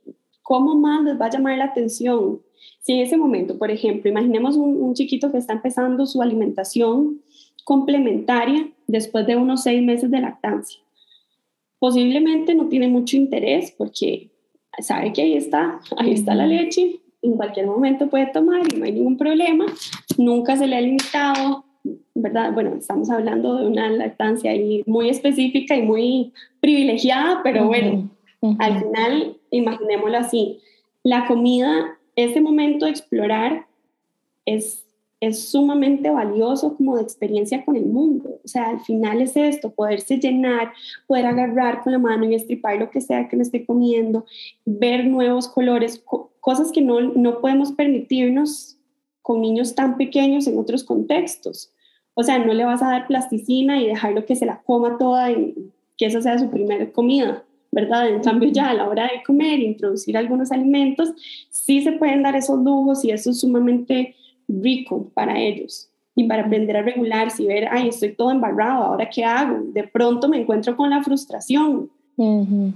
¿cómo 0.42 0.74
más 0.74 1.04
les 1.04 1.18
va 1.18 1.26
a 1.26 1.30
llamar 1.30 1.56
la 1.56 1.64
atención? 1.66 2.42
Si 2.80 2.92
en 2.92 3.00
ese 3.00 3.16
momento, 3.16 3.58
por 3.58 3.70
ejemplo, 3.70 4.10
imaginemos 4.10 4.56
un, 4.56 4.82
un 4.82 4.94
chiquito 4.94 5.30
que 5.30 5.38
está 5.38 5.52
empezando 5.52 6.06
su 6.06 6.20
alimentación 6.20 7.20
complementaria 7.64 8.68
después 8.86 9.26
de 9.26 9.36
unos 9.36 9.62
seis 9.62 9.82
meses 9.82 10.10
de 10.10 10.20
lactancia, 10.20 10.80
posiblemente 11.78 12.54
no 12.54 12.68
tiene 12.68 12.88
mucho 12.88 13.16
interés 13.16 13.72
porque 13.76 14.30
sabe 14.78 15.12
que 15.12 15.22
ahí 15.22 15.34
está, 15.34 15.80
ahí 15.96 16.12
está 16.12 16.34
la 16.34 16.46
leche, 16.46 17.00
en 17.22 17.32
cualquier 17.34 17.66
momento 17.66 18.08
puede 18.08 18.26
tomar 18.26 18.62
y 18.72 18.76
no 18.76 18.84
hay 18.84 18.92
ningún 18.92 19.16
problema, 19.16 19.66
nunca 20.18 20.56
se 20.56 20.66
le 20.66 20.76
ha 20.76 20.80
limitado, 20.80 21.64
¿verdad? 22.14 22.52
Bueno, 22.52 22.74
estamos 22.74 23.10
hablando 23.10 23.56
de 23.56 23.66
una 23.66 23.88
lactancia 23.90 24.50
ahí 24.50 24.82
muy 24.86 25.08
específica 25.08 25.76
y 25.76 25.82
muy 25.82 26.32
privilegiada, 26.60 27.40
pero 27.42 27.66
bueno, 27.66 28.10
al 28.58 28.80
final, 28.80 29.36
imaginémoslo 29.50 30.18
así, 30.18 30.58
la 31.04 31.26
comida, 31.26 31.98
ese 32.16 32.40
momento 32.40 32.84
de 32.84 32.92
explorar 32.92 33.66
es 34.44 34.82
es 35.22 35.50
sumamente 35.50 36.10
valioso 36.10 36.76
como 36.76 36.96
de 36.96 37.04
experiencia 37.04 37.64
con 37.64 37.76
el 37.76 37.86
mundo. 37.86 38.40
O 38.44 38.48
sea, 38.48 38.70
al 38.70 38.80
final 38.80 39.22
es 39.22 39.36
esto, 39.36 39.70
poderse 39.70 40.18
llenar, 40.18 40.72
poder 41.06 41.26
agarrar 41.26 41.80
con 41.80 41.92
la 41.92 42.00
mano 42.00 42.24
y 42.24 42.34
estripar 42.34 42.76
lo 42.76 42.90
que 42.90 43.00
sea 43.00 43.28
que 43.28 43.36
me 43.36 43.44
esté 43.44 43.64
comiendo, 43.64 44.26
ver 44.64 45.06
nuevos 45.06 45.46
colores, 45.46 46.02
cosas 46.40 46.72
que 46.72 46.82
no, 46.82 47.00
no 47.00 47.40
podemos 47.40 47.70
permitirnos 47.70 48.76
con 49.22 49.40
niños 49.40 49.76
tan 49.76 49.96
pequeños 49.96 50.48
en 50.48 50.58
otros 50.58 50.82
contextos. 50.82 51.72
O 52.14 52.24
sea, 52.24 52.40
no 52.40 52.52
le 52.52 52.64
vas 52.64 52.82
a 52.82 52.88
dar 52.90 53.06
plasticina 53.06 53.80
y 53.80 53.86
dejarlo 53.86 54.26
que 54.26 54.34
se 54.34 54.44
la 54.44 54.60
coma 54.62 54.98
toda 54.98 55.30
y 55.30 55.54
que 55.96 56.06
esa 56.06 56.20
sea 56.20 56.36
su 56.36 56.50
primera 56.50 56.90
comida, 56.90 57.44
¿verdad? 57.72 58.08
En 58.08 58.20
cambio, 58.20 58.50
ya 58.50 58.68
a 58.68 58.74
la 58.74 58.88
hora 58.88 59.04
de 59.04 59.22
comer, 59.24 59.58
introducir 59.58 60.16
algunos 60.16 60.52
alimentos, 60.52 61.12
sí 61.50 61.82
se 61.82 61.92
pueden 61.92 62.22
dar 62.22 62.36
esos 62.36 62.62
lujos 62.62 63.04
y 63.04 63.10
eso 63.10 63.30
es 63.30 63.40
sumamente 63.40 64.14
rico 64.46 65.10
para 65.14 65.40
ellos 65.40 65.88
y 66.14 66.24
para 66.24 66.44
aprender 66.44 66.76
a 66.76 66.82
regularse 66.82 67.42
y 67.42 67.46
ver, 67.46 67.68
ay, 67.70 67.88
estoy 67.88 68.12
todo 68.12 68.30
embarrado, 68.30 68.84
¿ahora 68.84 69.08
qué 69.08 69.24
hago? 69.24 69.60
De 69.72 69.84
pronto 69.84 70.28
me 70.28 70.38
encuentro 70.38 70.76
con 70.76 70.90
la 70.90 71.02
frustración, 71.02 71.90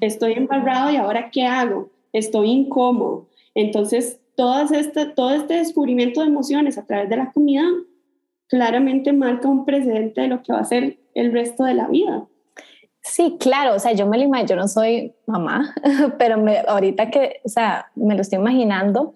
estoy 0.00 0.32
embarrado 0.32 0.90
y 0.90 0.96
¿ahora 0.96 1.30
qué 1.30 1.44
hago? 1.44 1.90
Estoy 2.12 2.50
incómodo. 2.50 3.26
Entonces, 3.54 4.18
todas 4.34 4.72
este, 4.72 5.06
todo 5.06 5.32
este 5.32 5.54
descubrimiento 5.54 6.20
de 6.20 6.28
emociones 6.28 6.78
a 6.78 6.86
través 6.86 7.10
de 7.10 7.16
la 7.18 7.30
comida 7.32 7.64
claramente 8.48 9.12
marca 9.12 9.48
un 9.48 9.66
precedente 9.66 10.22
de 10.22 10.28
lo 10.28 10.42
que 10.42 10.52
va 10.52 10.60
a 10.60 10.64
ser 10.64 10.98
el 11.14 11.32
resto 11.32 11.64
de 11.64 11.74
la 11.74 11.88
vida. 11.88 12.26
Sí, 13.08 13.36
claro, 13.38 13.74
o 13.74 13.78
sea, 13.78 13.92
yo 13.92 14.06
me 14.06 14.18
lo 14.18 14.24
imagino, 14.24 14.48
yo 14.48 14.56
no 14.56 14.68
soy 14.68 15.14
mamá, 15.26 15.74
pero 16.18 16.38
me, 16.38 16.58
ahorita 16.66 17.10
que, 17.10 17.40
o 17.44 17.48
sea, 17.48 17.90
me 17.94 18.14
lo 18.16 18.20
estoy 18.20 18.38
imaginando, 18.38 19.14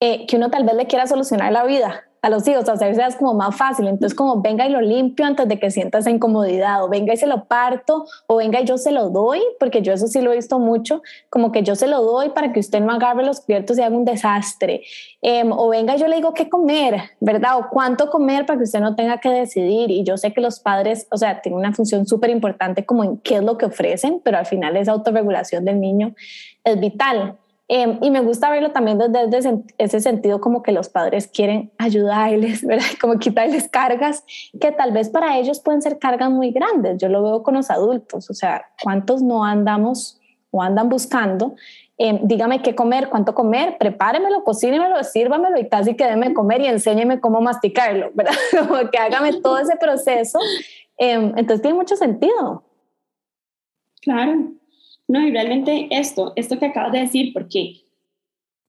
eh, 0.00 0.24
que 0.26 0.36
uno 0.36 0.50
tal 0.50 0.64
vez 0.64 0.74
le 0.76 0.86
quiera 0.86 1.06
solucionar 1.06 1.52
la 1.52 1.64
vida 1.64 2.07
a 2.20 2.30
los 2.30 2.46
hijos, 2.48 2.68
hacerse 2.68 3.02
es 3.06 3.16
como 3.16 3.34
más 3.34 3.56
fácil. 3.56 3.86
Entonces, 3.86 4.16
como 4.16 4.40
venga 4.40 4.66
y 4.66 4.70
lo 4.70 4.80
limpio 4.80 5.24
antes 5.26 5.46
de 5.48 5.58
que 5.58 5.70
sienta 5.70 5.98
esa 5.98 6.10
incomodidad, 6.10 6.84
o 6.84 6.88
venga 6.88 7.14
y 7.14 7.16
se 7.16 7.26
lo 7.26 7.44
parto, 7.44 8.06
o 8.26 8.36
venga 8.36 8.60
y 8.60 8.64
yo 8.64 8.78
se 8.78 8.92
lo 8.92 9.10
doy, 9.10 9.40
porque 9.60 9.82
yo 9.82 9.92
eso 9.92 10.06
sí 10.06 10.20
lo 10.20 10.32
he 10.32 10.36
visto 10.36 10.58
mucho, 10.58 11.02
como 11.30 11.52
que 11.52 11.62
yo 11.62 11.76
se 11.76 11.86
lo 11.86 12.02
doy 12.02 12.30
para 12.30 12.52
que 12.52 12.60
usted 12.60 12.80
no 12.80 12.92
agarre 12.92 13.24
los 13.24 13.40
cubiertos 13.40 13.78
y 13.78 13.82
haga 13.82 13.96
un 13.96 14.04
desastre. 14.04 14.82
Em, 15.22 15.52
o 15.52 15.68
venga 15.68 15.96
y 15.96 15.98
yo 15.98 16.08
le 16.08 16.16
digo 16.16 16.34
qué 16.34 16.48
comer, 16.48 17.02
¿verdad? 17.20 17.58
O 17.58 17.68
cuánto 17.70 18.10
comer 18.10 18.46
para 18.46 18.58
que 18.58 18.64
usted 18.64 18.80
no 18.80 18.94
tenga 18.94 19.18
que 19.18 19.30
decidir. 19.30 19.90
Y 19.90 20.04
yo 20.04 20.16
sé 20.16 20.32
que 20.32 20.40
los 20.40 20.60
padres, 20.60 21.06
o 21.10 21.16
sea, 21.16 21.40
tienen 21.40 21.58
una 21.58 21.72
función 21.72 22.06
súper 22.06 22.30
importante 22.30 22.84
como 22.84 23.04
en 23.04 23.18
qué 23.18 23.36
es 23.36 23.42
lo 23.42 23.58
que 23.58 23.66
ofrecen, 23.66 24.20
pero 24.24 24.38
al 24.38 24.46
final 24.46 24.76
esa 24.76 24.92
autorregulación 24.92 25.64
del 25.64 25.80
niño 25.80 26.14
es 26.64 26.80
vital. 26.80 27.36
Em, 27.70 27.98
y 28.00 28.10
me 28.10 28.22
gusta 28.22 28.48
verlo 28.48 28.70
también 28.70 28.98
desde, 28.98 29.62
ese 29.76 30.00
sentido 30.00 30.40
como 30.40 30.62
que 30.62 30.72
los 30.72 30.88
padres 30.88 31.28
quieren 31.28 31.70
ayudarles, 31.76 32.62
¿verdad? 32.66 32.86
Como 32.98 33.18
quitarles 33.18 33.68
cargas 33.68 34.24
que 34.58 34.72
tal 34.72 34.92
vez 34.92 35.10
para 35.10 35.36
ellos 35.38 35.60
pueden 35.60 35.82
ser 35.82 35.98
cargas 35.98 36.30
muy 36.30 36.50
grandes. 36.50 36.98
Yo 36.98 37.08
lo 37.08 37.22
veo 37.22 37.42
con 37.42 37.54
los 37.54 37.70
adultos, 37.70 38.30
o 38.30 38.34
sea, 38.34 38.64
¿cuántos 38.82 39.22
no 39.22 39.44
andamos 39.44 40.18
o 40.50 40.62
andan 40.62 40.88
buscando? 40.88 41.56
Em, 41.98 42.20
dígame 42.22 42.62
qué 42.62 42.74
comer, 42.74 43.10
cuánto 43.10 43.34
comer, 43.34 43.76
prepáremelo, 43.76 44.44
cocínemelo, 44.44 45.04
sírvamelo 45.04 45.58
y 45.58 45.68
casi 45.68 45.94
que 45.94 46.06
déme 46.06 46.32
comer 46.32 46.62
y 46.62 46.66
enséñeme 46.66 47.20
cómo 47.20 47.42
masticarlo, 47.42 48.10
¿verdad? 48.14 48.32
Como 48.66 48.88
que 48.88 48.98
hágame 48.98 49.42
todo 49.42 49.58
ese 49.58 49.76
proceso. 49.76 50.38
Em, 50.96 51.32
entonces 51.36 51.60
tiene 51.60 51.76
mucho 51.76 51.96
sentido. 51.96 52.64
Claro, 54.00 54.52
no, 55.08 55.26
y 55.26 55.30
realmente 55.30 55.88
esto, 55.90 56.34
esto 56.36 56.58
que 56.58 56.66
acabas 56.66 56.92
de 56.92 57.00
decir, 57.00 57.32
porque 57.32 57.80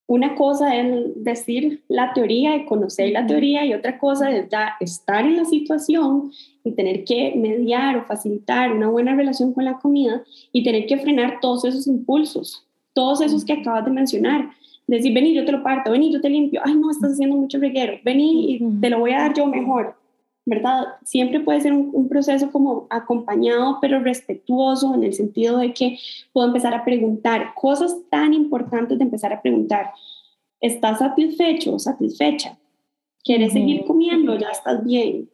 una 0.07 0.35
cosa 0.35 0.75
es 0.75 1.23
decir 1.23 1.83
la 1.87 2.13
teoría 2.13 2.55
y 2.55 2.65
conocer 2.65 3.11
la 3.11 3.27
teoría 3.27 3.63
y 3.63 3.75
otra 3.75 3.99
cosa 3.99 4.31
es 4.31 4.47
estar 4.79 5.25
en 5.25 5.35
la 5.35 5.45
situación 5.45 6.31
y 6.63 6.71
tener 6.71 7.03
que 7.03 7.33
mediar 7.35 7.97
o 7.97 8.05
facilitar 8.05 8.71
una 8.71 8.89
buena 8.89 9.15
relación 9.15 9.53
con 9.53 9.65
la 9.65 9.77
comida 9.77 10.23
y 10.51 10.63
tener 10.63 10.87
que 10.87 10.97
frenar 10.97 11.39
todos 11.41 11.65
esos 11.65 11.85
impulsos, 11.85 12.65
todos 12.93 13.21
esos 13.21 13.45
que 13.45 13.53
acabas 13.53 13.85
de 13.85 13.91
mencionar. 13.91 14.49
Decir, 14.87 15.13
vení, 15.13 15.35
yo 15.35 15.45
te 15.45 15.51
lo 15.51 15.61
parto, 15.61 15.91
vení, 15.91 16.11
yo 16.11 16.19
te 16.19 16.29
limpio, 16.29 16.61
ay, 16.63 16.73
no, 16.73 16.89
estás 16.89 17.11
haciendo 17.11 17.35
mucho 17.35 17.59
reguero, 17.59 17.99
vení 18.03 18.59
te 18.81 18.89
lo 18.89 18.99
voy 18.99 19.11
a 19.11 19.19
dar 19.19 19.35
yo 19.35 19.45
mejor. 19.45 19.98
¿Verdad? 20.49 20.87
Siempre 21.03 21.39
puede 21.39 21.61
ser 21.61 21.73
un, 21.73 22.09
proceso 22.09 22.51
como 22.51 22.87
acompañado, 22.89 23.77
pero 23.79 23.99
respetuoso 23.99 24.95
en 24.95 25.03
el 25.03 25.13
sentido 25.13 25.59
de 25.59 25.73
que 25.73 25.99
puedo 26.33 26.47
empezar 26.47 26.73
a 26.73 26.83
preguntar 26.83 27.53
cosas 27.53 27.95
tan 28.09 28.33
importantes 28.33 28.97
de 28.97 29.03
empezar 29.03 29.31
a 29.31 29.43
preguntar. 29.43 29.91
¿Estás 30.59 30.99
satisfecho 30.99 31.75
o 31.75 31.79
satisfecha? 31.79 32.57
¿Quieres 33.23 33.53
seguir 33.53 33.85
comiendo? 33.85 34.35
Ya 34.39 34.49
estás 34.49 34.83
bien. 34.83 35.29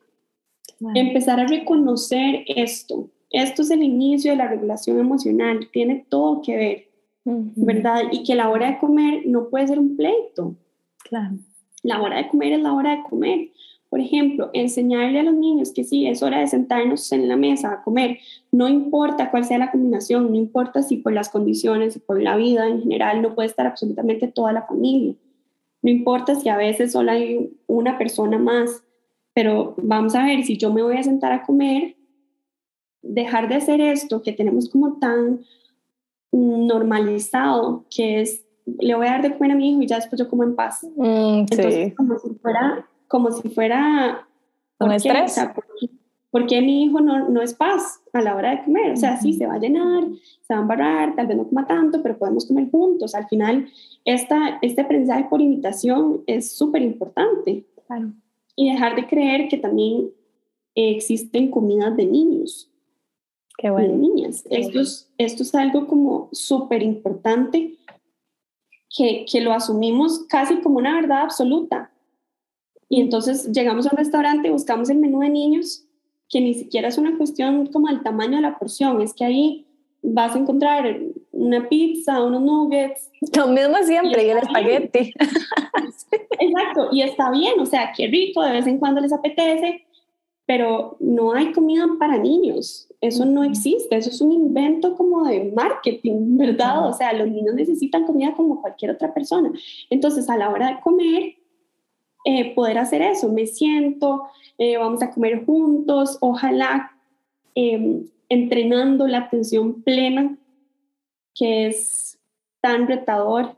Empezar 0.93 1.39
a 1.39 1.47
reconocer 1.47 2.43
esto. 2.47 3.09
Esto 3.31 3.61
es 3.61 3.71
el 3.71 3.83
inicio 3.83 4.31
de 4.31 4.37
la 4.37 4.49
regulación 4.49 4.99
emocional. 4.99 5.69
Tiene 5.71 6.05
todo 6.09 6.41
que 6.41 6.57
ver, 6.57 6.89
¿verdad? 7.23 8.01
Y 8.11 8.23
que 8.23 8.35
la 8.35 8.49
hora 8.49 8.69
de 8.69 8.79
comer 8.79 9.21
no 9.25 9.47
puede 9.47 9.67
ser 9.67 9.79
un 9.79 9.95
pleito. 9.95 10.55
Claro. 11.05 11.37
La 11.83 12.01
hora 12.01 12.17
de 12.17 12.27
comer 12.27 12.51
es 12.51 12.59
la 12.59 12.73
hora 12.73 12.97
de 12.97 13.03
comer 13.03 13.49
por 13.95 14.01
ejemplo, 14.01 14.49
enseñarle 14.51 15.21
a 15.21 15.23
los 15.23 15.35
niños 15.35 15.71
que 15.71 15.85
sí, 15.85 16.05
es 16.05 16.21
hora 16.21 16.41
de 16.41 16.47
sentarnos 16.47 17.09
en 17.13 17.29
la 17.29 17.37
mesa 17.37 17.71
a 17.71 17.81
comer, 17.81 18.17
no 18.51 18.67
importa 18.67 19.31
cuál 19.31 19.45
sea 19.45 19.57
la 19.57 19.71
combinación, 19.71 20.31
no 20.31 20.35
importa 20.35 20.83
si 20.83 20.97
por 20.97 21.13
las 21.13 21.29
condiciones, 21.29 21.95
y 21.95 21.99
por 21.99 22.21
la 22.21 22.35
vida 22.35 22.67
en 22.67 22.81
general 22.81 23.21
no 23.21 23.33
puede 23.35 23.47
estar 23.47 23.65
absolutamente 23.65 24.27
toda 24.27 24.51
la 24.51 24.63
familia, 24.63 25.15
no 25.81 25.89
importa 25.89 26.35
si 26.35 26.49
a 26.49 26.57
veces 26.57 26.91
solo 26.91 27.09
hay 27.09 27.57
una 27.67 27.97
persona 27.97 28.37
más, 28.37 28.83
pero 29.33 29.75
vamos 29.77 30.13
a 30.13 30.25
ver, 30.25 30.43
si 30.43 30.57
yo 30.57 30.73
me 30.73 30.83
voy 30.83 30.97
a 30.97 31.03
sentar 31.03 31.31
a 31.31 31.43
comer, 31.43 31.95
dejar 33.01 33.47
de 33.47 33.55
hacer 33.55 33.79
esto 33.79 34.21
que 34.21 34.33
tenemos 34.33 34.69
como 34.69 34.99
tan 34.99 35.39
normalizado, 36.33 37.85
que 37.89 38.19
es, 38.19 38.43
le 38.65 38.93
voy 38.93 39.07
a 39.07 39.11
dar 39.11 39.21
de 39.21 39.37
comer 39.37 39.51
a 39.53 39.55
mi 39.55 39.71
hijo 39.71 39.81
y 39.81 39.87
ya 39.87 39.95
después 39.95 40.19
yo 40.19 40.29
como 40.29 40.43
en 40.43 40.53
paz. 40.53 40.85
Mm, 40.97 41.45
Entonces, 41.49 41.95
como 41.95 42.19
si 42.19 42.33
fuera 42.41 42.85
como 43.07 43.31
si 43.31 43.49
fuera... 43.49 44.27
¿Un 44.79 44.91
estrés? 44.91 45.39
¿por, 46.31 46.47
qué 46.47 46.61
mi 46.61 46.83
hijo 46.83 46.99
no, 46.99 47.29
no, 47.29 47.41
es 47.41 47.53
paz 47.53 48.01
a 48.11 48.21
la 48.21 48.35
hora 48.35 48.51
de 48.51 48.63
comer? 48.63 48.91
O 48.91 48.97
sea, 48.97 49.17
sí, 49.17 49.33
se 49.33 49.47
va 49.47 49.53
a 49.53 49.59
llenar, 49.59 50.03
se 50.41 50.53
va 50.53 50.59
a 50.59 50.61
embarrar, 50.61 51.15
tal 51.15 51.27
vez 51.27 51.37
no 51.37 51.47
coma 51.47 51.65
tanto, 51.65 52.03
pero 52.03 52.17
podemos 52.17 52.45
comer 52.45 52.69
juntos. 52.69 53.15
Al 53.15 53.27
final, 53.27 53.69
esta, 54.03 54.59
este 54.61 54.81
aprendizaje 54.81 55.27
por 55.29 55.41
imitación 55.41 56.23
es 56.27 56.51
súper 56.51 56.81
importante. 56.81 57.65
Claro. 57.87 58.11
Y 58.55 58.69
dejar 58.69 58.95
de 58.95 59.07
creer 59.07 59.47
que 59.47 59.57
también 59.57 60.09
existen 60.75 61.49
comidas 61.49 61.95
de 61.95 62.05
niños. 62.05 62.69
Qué 63.57 63.69
bueno. 63.69 63.89
De 63.89 63.97
niñas. 63.97 64.43
esto, 64.49 64.81
es, 64.81 65.09
esto 65.17 65.43
es 65.43 65.55
algo 65.55 65.87
como 65.87 66.29
súper 66.33 66.83
importante 66.83 67.77
que, 68.95 69.25
que 69.31 69.41
lo 69.41 69.53
asumimos 69.53 70.25
casi 70.27 70.57
como 70.57 70.77
una 70.77 70.95
verdad 70.95 71.21
absoluta. 71.21 71.91
Y 72.89 73.01
entonces 73.01 73.51
llegamos 73.51 73.85
a 73.85 73.89
un 73.91 73.97
restaurante 73.97 74.47
y 74.47 74.51
buscamos 74.51 74.89
el 74.89 74.97
menú 74.97 75.19
de 75.19 75.29
niños, 75.29 75.85
que 76.29 76.41
ni 76.41 76.53
siquiera 76.53 76.87
es 76.87 76.97
una 76.97 77.17
cuestión 77.17 77.67
como 77.67 77.89
el 77.89 78.03
tamaño 78.03 78.37
de 78.37 78.41
la 78.41 78.57
porción, 78.57 79.01
es 79.01 79.13
que 79.13 79.25
ahí 79.25 79.65
vas 80.01 80.35
a 80.35 80.39
encontrar 80.39 80.99
una 81.31 81.67
pizza, 81.67 82.23
unos 82.23 82.41
nuggets. 82.41 83.11
Lo 83.35 83.47
mismo 83.47 83.75
siempre, 83.83 84.25
y, 84.25 84.29
el 84.29 84.37
espagueti. 84.37 85.13
Exacto, 86.39 86.89
y 86.91 87.01
está 87.01 87.31
bien, 87.31 87.59
o 87.59 87.65
sea, 87.65 87.91
qué 87.95 88.07
rico, 88.07 88.41
de 88.43 88.51
vez 88.51 88.67
en 88.67 88.77
cuando 88.77 89.01
les 89.01 89.13
apetece, 89.13 89.85
pero 90.45 90.95
no 90.99 91.33
hay 91.33 91.51
comida 91.51 91.87
para 91.99 92.17
niños, 92.17 92.87
eso 93.01 93.25
no 93.25 93.43
existe, 93.43 93.95
eso 93.95 94.09
es 94.09 94.21
un 94.21 94.31
invento 94.31 94.95
como 94.95 95.25
de 95.25 95.51
marketing, 95.55 96.37
¿verdad? 96.37 96.87
O 96.87 96.93
sea, 96.93 97.13
los 97.13 97.27
niños 97.27 97.55
necesitan 97.55 98.05
comida 98.05 98.33
como 98.35 98.61
cualquier 98.61 98.91
otra 98.91 99.13
persona. 99.13 99.51
Entonces, 99.89 100.29
a 100.29 100.37
la 100.37 100.49
hora 100.49 100.67
de 100.69 100.81
comer, 100.81 101.34
eh, 102.25 102.55
poder 102.55 102.79
hacer 102.79 103.03
eso. 103.03 103.31
Me 103.31 103.45
siento, 103.45 104.23
eh, 104.57 104.77
vamos 104.77 105.03
a 105.03 105.11
comer 105.11 105.45
juntos, 105.45 106.17
ojalá 106.21 106.91
em, 107.53 108.07
entrenando 108.29 109.07
la 109.07 109.19
atención 109.19 109.83
plena, 109.83 110.35
que 111.35 111.67
es 111.67 112.17
tan 112.61 112.87
retador 112.87 113.55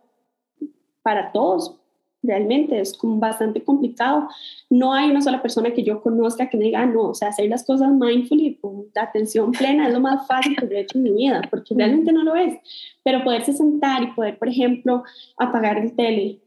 para 1.01 1.31
todos. 1.31 1.79
Realmente 2.21 2.77
es 2.81 2.97
como 2.97 3.19
bastante 3.19 3.63
complicado. 3.63 4.27
No 4.69 4.93
hay 4.93 5.09
una 5.11 5.21
sola 5.21 5.41
persona 5.41 5.71
que 5.71 5.83
yo 5.83 6.01
conozca 6.01 6.49
que 6.49 6.57
me 6.57 6.65
diga, 6.65 6.81
ah, 6.81 6.85
no, 6.85 7.03
o 7.03 7.13
sea, 7.13 7.29
hacer 7.29 7.49
las 7.49 7.65
cosas 7.65 7.89
mindful 7.93 8.41
y 8.41 8.55
con 8.55 8.87
la 8.93 9.03
atención 9.03 9.53
plena 9.53 9.87
es 9.87 9.93
lo 9.93 10.01
más 10.01 10.27
fácil 10.27 10.57
que 10.57 10.65
he 10.65 10.81
hecho 10.81 10.97
en 10.97 11.03
mi 11.03 11.11
vida, 11.11 11.41
porque 11.49 11.73
realmente 11.73 12.11
no 12.11 12.23
lo 12.23 12.35
es. 12.35 12.53
Pero 13.01 13.23
poderse 13.23 13.53
sentar 13.53 14.03
y 14.03 14.07
poder, 14.07 14.37
por 14.37 14.49
ejemplo, 14.49 15.03
apagar 15.37 15.77
el 15.77 15.95
tele, 15.95 16.41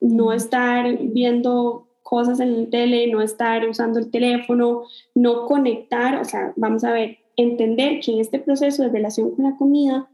no 0.00 0.32
estar 0.32 0.98
viendo 0.98 1.86
cosas 2.02 2.40
en 2.40 2.48
el 2.48 2.70
tele, 2.70 3.06
no 3.06 3.22
estar 3.22 3.68
usando 3.68 3.98
el 3.98 4.10
teléfono, 4.10 4.82
no 5.14 5.46
conectar, 5.46 6.20
o 6.20 6.24
sea, 6.24 6.52
vamos 6.56 6.82
a 6.84 6.92
ver, 6.92 7.18
entender 7.36 8.00
que 8.00 8.12
en 8.12 8.20
este 8.20 8.38
proceso 8.38 8.82
de 8.82 8.88
relación 8.88 9.30
con 9.30 9.44
la 9.44 9.56
comida 9.56 10.08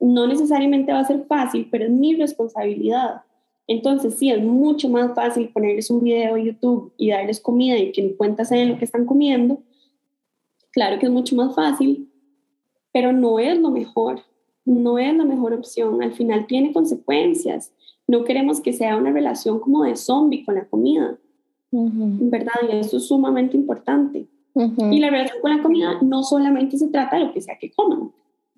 no 0.00 0.26
necesariamente 0.26 0.92
va 0.92 1.00
a 1.00 1.04
ser 1.04 1.24
fácil, 1.26 1.68
pero 1.70 1.84
es 1.84 1.90
mi 1.90 2.14
responsabilidad. 2.14 3.22
Entonces, 3.66 4.16
sí, 4.18 4.30
es 4.30 4.42
mucho 4.42 4.88
más 4.88 5.14
fácil 5.14 5.48
ponerles 5.48 5.90
un 5.90 6.02
video 6.02 6.36
en 6.36 6.44
YouTube 6.44 6.92
y 6.98 7.10
darles 7.10 7.40
comida 7.40 7.78
y 7.78 7.92
que 7.92 8.02
ni 8.02 8.14
cuenta 8.14 8.42
lo 8.42 8.78
que 8.78 8.84
están 8.84 9.06
comiendo. 9.06 9.62
Claro 10.72 10.98
que 10.98 11.06
es 11.06 11.12
mucho 11.12 11.36
más 11.36 11.54
fácil, 11.54 12.10
pero 12.92 13.12
no 13.12 13.38
es 13.38 13.58
lo 13.58 13.70
mejor, 13.70 14.20
no 14.64 14.98
es 14.98 15.14
la 15.14 15.24
mejor 15.24 15.54
opción. 15.54 16.02
Al 16.02 16.12
final 16.12 16.46
tiene 16.46 16.72
consecuencias 16.72 17.72
no 18.06 18.24
queremos 18.24 18.60
que 18.60 18.72
sea 18.72 18.96
una 18.96 19.12
relación 19.12 19.60
como 19.60 19.84
de 19.84 19.96
zombie 19.96 20.44
con 20.44 20.54
la 20.56 20.66
comida, 20.66 21.18
¿verdad? 21.70 22.52
Y 22.70 22.76
eso 22.76 22.98
es 22.98 23.08
sumamente 23.08 23.56
importante. 23.56 24.28
Y 24.54 25.00
la 25.00 25.10
relación 25.10 25.40
con 25.40 25.56
la 25.56 25.62
comida 25.62 25.98
no 26.00 26.22
solamente 26.22 26.78
se 26.78 26.88
trata 26.88 27.16
de 27.16 27.24
lo 27.24 27.32
que 27.32 27.40
sea 27.40 27.58
que 27.58 27.72
coman, 27.72 28.12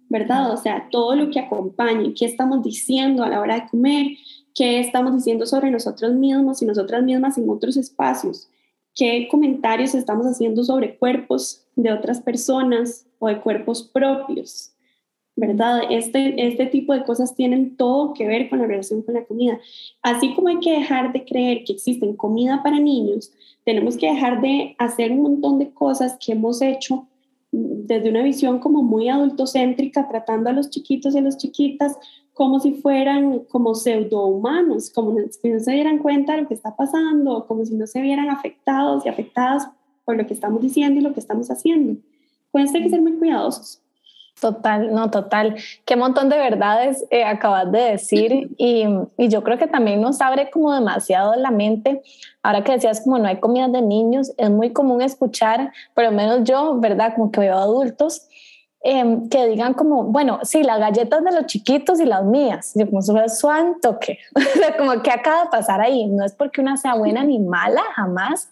¿verdad? 0.09 0.53
O 0.53 0.57
sea, 0.57 0.89
todo 0.91 1.17
lo 1.17 1.31
que 1.31 1.41
acompañe, 1.41 2.13
qué 2.13 2.27
estamos 2.27 2.63
diciendo 2.63 3.23
a 3.23 3.31
la 3.31 3.41
hora 3.41 3.55
de 3.55 3.69
comer, 3.71 4.09
qué 4.55 4.81
estamos 4.81 5.15
diciendo 5.15 5.47
sobre 5.47 5.71
nosotros 5.71 6.15
mismos 6.15 6.61
y 6.63 6.67
nosotras 6.67 7.03
mismas 7.03 7.39
en 7.39 7.49
otros 7.49 7.77
espacios, 7.77 8.49
qué 8.95 9.29
comentarios 9.31 9.95
estamos 9.95 10.27
haciendo 10.27 10.65
sobre 10.65 10.97
cuerpos 10.99 11.67
de 11.77 11.93
otras 11.93 12.21
personas 12.21 13.07
o 13.19 13.29
de 13.29 13.41
cuerpos 13.41 13.83
propios, 13.83 14.73
¿verdad? 15.37 15.83
Este, 15.91 16.47
este 16.49 16.67
tipo 16.67 16.95
de 16.95 17.05
cosas 17.05 17.35
tienen 17.35 17.77
todo 17.77 18.15
que 18.15 18.27
ver 18.27 18.49
con 18.49 18.59
la 18.59 18.67
relación 18.67 19.03
con 19.03 19.15
la 19.15 19.25
comida. 19.25 19.61
Así 20.03 20.35
como 20.35 20.49
hay 20.49 20.59
que 20.59 20.73
dejar 20.73 21.13
de 21.13 21.25
creer 21.25 21.65
que 21.65 21.75
existen 21.75 22.17
comida 22.17 22.63
para 22.63 22.81
niños, 22.81 23.33
tenemos 23.65 23.97
que 23.97 24.11
dejar 24.11 24.41
de 24.41 24.75
hacer 24.79 25.13
un 25.13 25.23
montón 25.23 25.59
de 25.59 25.71
cosas 25.71 26.17
que 26.19 26.33
hemos 26.33 26.63
hecho 26.63 27.07
desde 27.53 28.11
una 28.11 28.23
visión 28.23 28.59
como 28.59 28.83
muy 28.83 29.09
adultocéntrica, 29.09 30.09
tratando 30.09 30.51
a 30.51 30.53
los 30.53 30.71
chiquitos 30.71 31.15
y 31.15 31.19
a 31.19 31.23
las 31.23 31.37
chiquitas 31.37 31.97
como 32.33 32.61
si 32.61 32.75
fueran 32.75 33.41
como 33.49 33.75
pseudohumanos, 33.75 34.91
como 34.91 35.17
si 35.31 35.49
no 35.49 35.59
se 35.61 35.73
dieran 35.73 35.99
cuenta 35.99 36.35
de 36.35 36.43
lo 36.43 36.49
que 36.49 36.55
está 36.55 36.77
pasando, 36.77 37.47
como 37.47 37.65
si 37.65 37.75
no 37.75 37.87
se 37.87 38.03
vieran 38.03 38.29
afectados 38.29 39.07
y 39.07 39.09
afectadas 39.09 39.69
por 40.05 40.17
lo 40.17 40.27
que 40.27 40.35
estamos 40.35 40.61
diciendo 40.61 41.01
y 41.01 41.03
lo 41.03 41.15
que 41.15 41.21
estamos 41.21 41.51
haciendo. 41.51 41.99
Con 42.51 42.63
hay 42.63 42.83
que 42.83 42.91
ser 42.91 43.01
muy 43.01 43.15
cuidadosos. 43.15 43.83
Total, 44.41 44.93
no, 44.93 45.11
total. 45.11 45.57
Qué 45.85 45.97
montón 45.97 46.29
de 46.29 46.37
verdades 46.37 47.07
eh, 47.11 47.25
acabas 47.25 47.73
de 47.73 47.81
decir 47.81 48.51
y, 48.59 48.85
y, 49.17 49.29
yo 49.29 49.43
creo 49.43 49.57
que 49.57 49.67
también 49.67 50.01
nos 50.03 50.21
abre 50.21 50.51
como 50.51 50.75
demasiado 50.75 51.35
la 51.37 51.51
mente. 51.51 52.03
Ahora 52.43 52.63
que 52.63 52.73
decías 52.73 53.01
como 53.01 53.19
no 53.19 53.29
hay 53.29 53.41
comida 53.41 53.69
de 53.69 53.81
niños, 53.81 54.33
es 54.37 54.51
muy 54.51 54.73
común 54.73 55.01
escuchar, 55.01 55.73
por 55.95 56.05
lo 56.05 56.13
menos 56.13 56.45
yo, 56.45 56.79
¿verdad? 56.79 57.15
Como 57.15 57.31
que 57.31 57.41
veo 57.41 57.57
adultos 57.57 58.29
Em, 58.89 59.29
que 59.29 59.49
digan 59.49 59.75
como, 59.75 60.05
bueno, 60.05 60.39
sí, 60.45 60.63
las 60.63 60.79
galletas 60.79 61.25
de 61.25 61.33
los 61.33 61.47
chiquitos 61.47 61.99
y 61.99 62.05
las 62.05 62.25
mías. 62.25 62.71
Yo 62.77 62.87
como, 62.87 63.01
eso 63.01 63.21
es 63.21 63.37
suanto 63.37 63.99
que, 63.99 64.21
como 64.79 65.03
que 65.03 65.11
acaba 65.11 65.43
de 65.43 65.51
pasar 65.51 65.81
ahí. 65.81 66.07
No 66.07 66.25
es 66.25 66.33
porque 66.35 66.61
una 66.61 66.77
sea 66.77 66.95
buena 66.95 67.25
ni 67.25 67.41
mala, 67.41 67.83
jamás, 67.97 68.49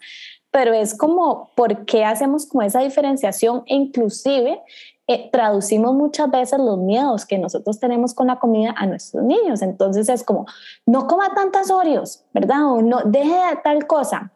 pero 0.51 0.73
es 0.73 0.97
como, 0.97 1.51
¿por 1.55 1.85
qué 1.85 2.03
hacemos 2.03 2.47
como 2.47 2.63
esa 2.63 2.81
diferenciación? 2.81 3.63
E 3.65 3.75
inclusive 3.75 4.61
eh, 5.07 5.29
traducimos 5.31 5.93
muchas 5.93 6.31
veces 6.31 6.59
los 6.59 6.77
miedos 6.79 7.25
que 7.25 7.37
nosotros 7.37 7.79
tenemos 7.79 8.13
con 8.13 8.27
la 8.27 8.39
comida 8.39 8.73
a 8.75 8.87
nuestros 8.87 9.23
niños. 9.23 9.61
Entonces 9.61 10.09
es 10.09 10.23
como, 10.23 10.45
no 10.85 11.07
coma 11.07 11.33
tantas 11.35 11.69
Oreos, 11.69 12.23
¿verdad? 12.33 12.65
O 12.65 12.81
no, 12.81 13.01
deje 13.05 13.35
tal 13.63 13.85
cosa. 13.85 14.31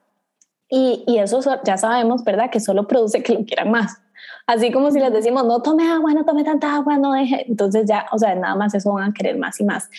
Y, 0.69 1.03
y 1.07 1.17
eso 1.17 1.39
ya 1.63 1.77
sabemos, 1.77 2.23
¿verdad? 2.23 2.51
Que 2.51 2.59
solo 2.59 2.87
produce 2.87 3.23
que 3.23 3.33
lo 3.33 3.43
quieran 3.43 3.71
más. 3.71 3.99
Así 4.45 4.71
como 4.71 4.91
si 4.91 4.99
les 4.99 5.13
decimos, 5.13 5.45
no 5.45 5.61
tome 5.61 5.87
agua, 5.87 6.13
no 6.13 6.25
tome 6.25 6.43
tanta 6.43 6.75
agua, 6.75 6.97
no 6.97 7.13
deje. 7.13 7.45
Entonces 7.47 7.85
ya, 7.87 8.05
o 8.11 8.17
sea, 8.17 8.35
nada 8.35 8.55
más 8.55 8.73
eso 8.73 8.93
van 8.93 9.11
a 9.11 9.13
querer 9.13 9.37
más 9.37 9.59
y 9.59 9.63
más. 9.63 9.89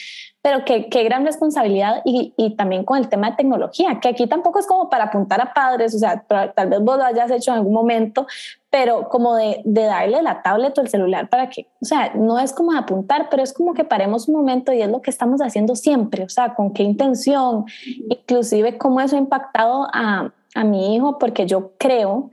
Pero 0.42 0.64
qué, 0.64 0.88
qué 0.88 1.04
gran 1.04 1.26
responsabilidad 1.26 2.00
y, 2.04 2.32
y, 2.36 2.56
también 2.56 2.84
con 2.84 2.96
el 2.96 3.08
tema 3.08 3.30
de 3.30 3.36
tecnología, 3.36 4.00
que 4.00 4.08
aquí 4.08 4.26
tampoco 4.26 4.58
es 4.58 4.66
como 4.66 4.88
para 4.88 5.04
apuntar 5.04 5.40
a 5.40 5.52
padres, 5.52 5.94
o 5.94 5.98
sea, 5.98 6.24
tal 6.26 6.68
vez 6.68 6.80
vos 6.80 6.96
lo 6.96 7.04
hayas 7.04 7.30
hecho 7.30 7.50
en 7.50 7.58
algún 7.58 7.74
momento, 7.74 8.26
pero 8.70 9.08
como 9.10 9.36
de, 9.36 9.60
de, 9.64 9.82
darle 9.82 10.22
la 10.22 10.42
tablet 10.42 10.78
o 10.78 10.80
el 10.80 10.88
celular 10.88 11.28
para 11.28 11.50
que, 11.50 11.66
o 11.82 11.84
sea, 11.84 12.12
no 12.14 12.38
es 12.38 12.54
como 12.54 12.72
apuntar, 12.72 13.28
pero 13.30 13.42
es 13.42 13.52
como 13.52 13.74
que 13.74 13.84
paremos 13.84 14.28
un 14.28 14.36
momento 14.36 14.72
y 14.72 14.80
es 14.80 14.88
lo 14.88 15.02
que 15.02 15.10
estamos 15.10 15.42
haciendo 15.42 15.76
siempre, 15.76 16.24
o 16.24 16.28
sea, 16.30 16.54
con 16.54 16.72
qué 16.72 16.84
intención, 16.84 17.66
inclusive 18.08 18.78
cómo 18.78 19.02
eso 19.02 19.16
ha 19.16 19.18
impactado 19.18 19.88
a, 19.92 20.32
a 20.54 20.64
mi 20.64 20.94
hijo, 20.94 21.18
porque 21.18 21.46
yo 21.46 21.72
creo 21.76 22.30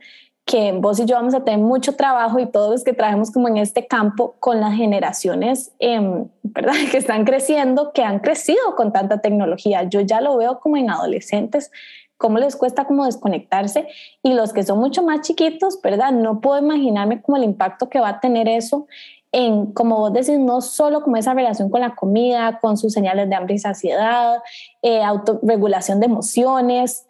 que 0.48 0.72
vos 0.72 0.98
y 0.98 1.06
yo 1.06 1.18
vamos 1.18 1.34
a 1.34 1.44
tener 1.44 1.60
mucho 1.60 1.98
trabajo 1.98 2.40
y 2.40 2.46
todos 2.46 2.72
los 2.72 2.84
que 2.86 2.94
trabajamos 2.94 3.32
como 3.32 3.50
en 3.50 3.58
este 3.58 3.86
campo 3.86 4.38
con 4.40 4.62
las 4.62 4.76
generaciones, 4.76 5.74
eh, 5.80 6.00
¿verdad? 6.42 6.74
Que 6.92 6.98
están 6.98 7.26
creciendo, 7.26 7.92
que 7.92 8.02
han 8.02 8.20
crecido 8.20 8.76
con 8.78 8.94
tanta 8.94 9.20
tecnología. 9.20 9.84
Yo 9.84 10.00
ya 10.00 10.22
lo 10.22 10.38
veo 10.38 10.62
como 10.62 10.78
en 10.78 10.90
adolescentes, 10.90 11.70
cómo 12.16 12.40
les 12.40 12.56
cuesta 12.56 12.86
como 12.86 13.06
desconectarse 13.06 13.90
y 14.24 14.34
los 14.34 14.54
que 14.54 14.64
son 14.64 14.80
mucho 14.80 15.04
más 15.04 15.20
chiquitos, 15.20 15.82
¿verdad? 15.82 16.14
No 16.14 16.40
puedo 16.40 16.60
imaginarme 16.60 17.22
como 17.22 17.36
el 17.36 17.44
impacto 17.44 17.90
que 17.90 18.00
va 18.00 18.10
a 18.10 18.20
tener 18.22 18.48
eso 18.48 18.88
en, 19.34 19.74
como 19.74 19.98
vos 19.98 20.14
decís, 20.14 20.40
no 20.40 20.62
solo 20.62 21.02
como 21.02 21.18
esa 21.18 21.34
relación 21.34 21.70
con 21.70 21.82
la 21.82 21.94
comida, 21.94 22.60
con 22.62 22.78
sus 22.78 22.94
señales 22.94 23.30
de 23.30 23.36
hambre 23.36 23.56
y 23.56 23.60
saciedad, 23.60 24.38
eh, 24.82 25.04
autorregulación 25.04 26.00
de 26.00 26.06
emociones, 26.06 27.06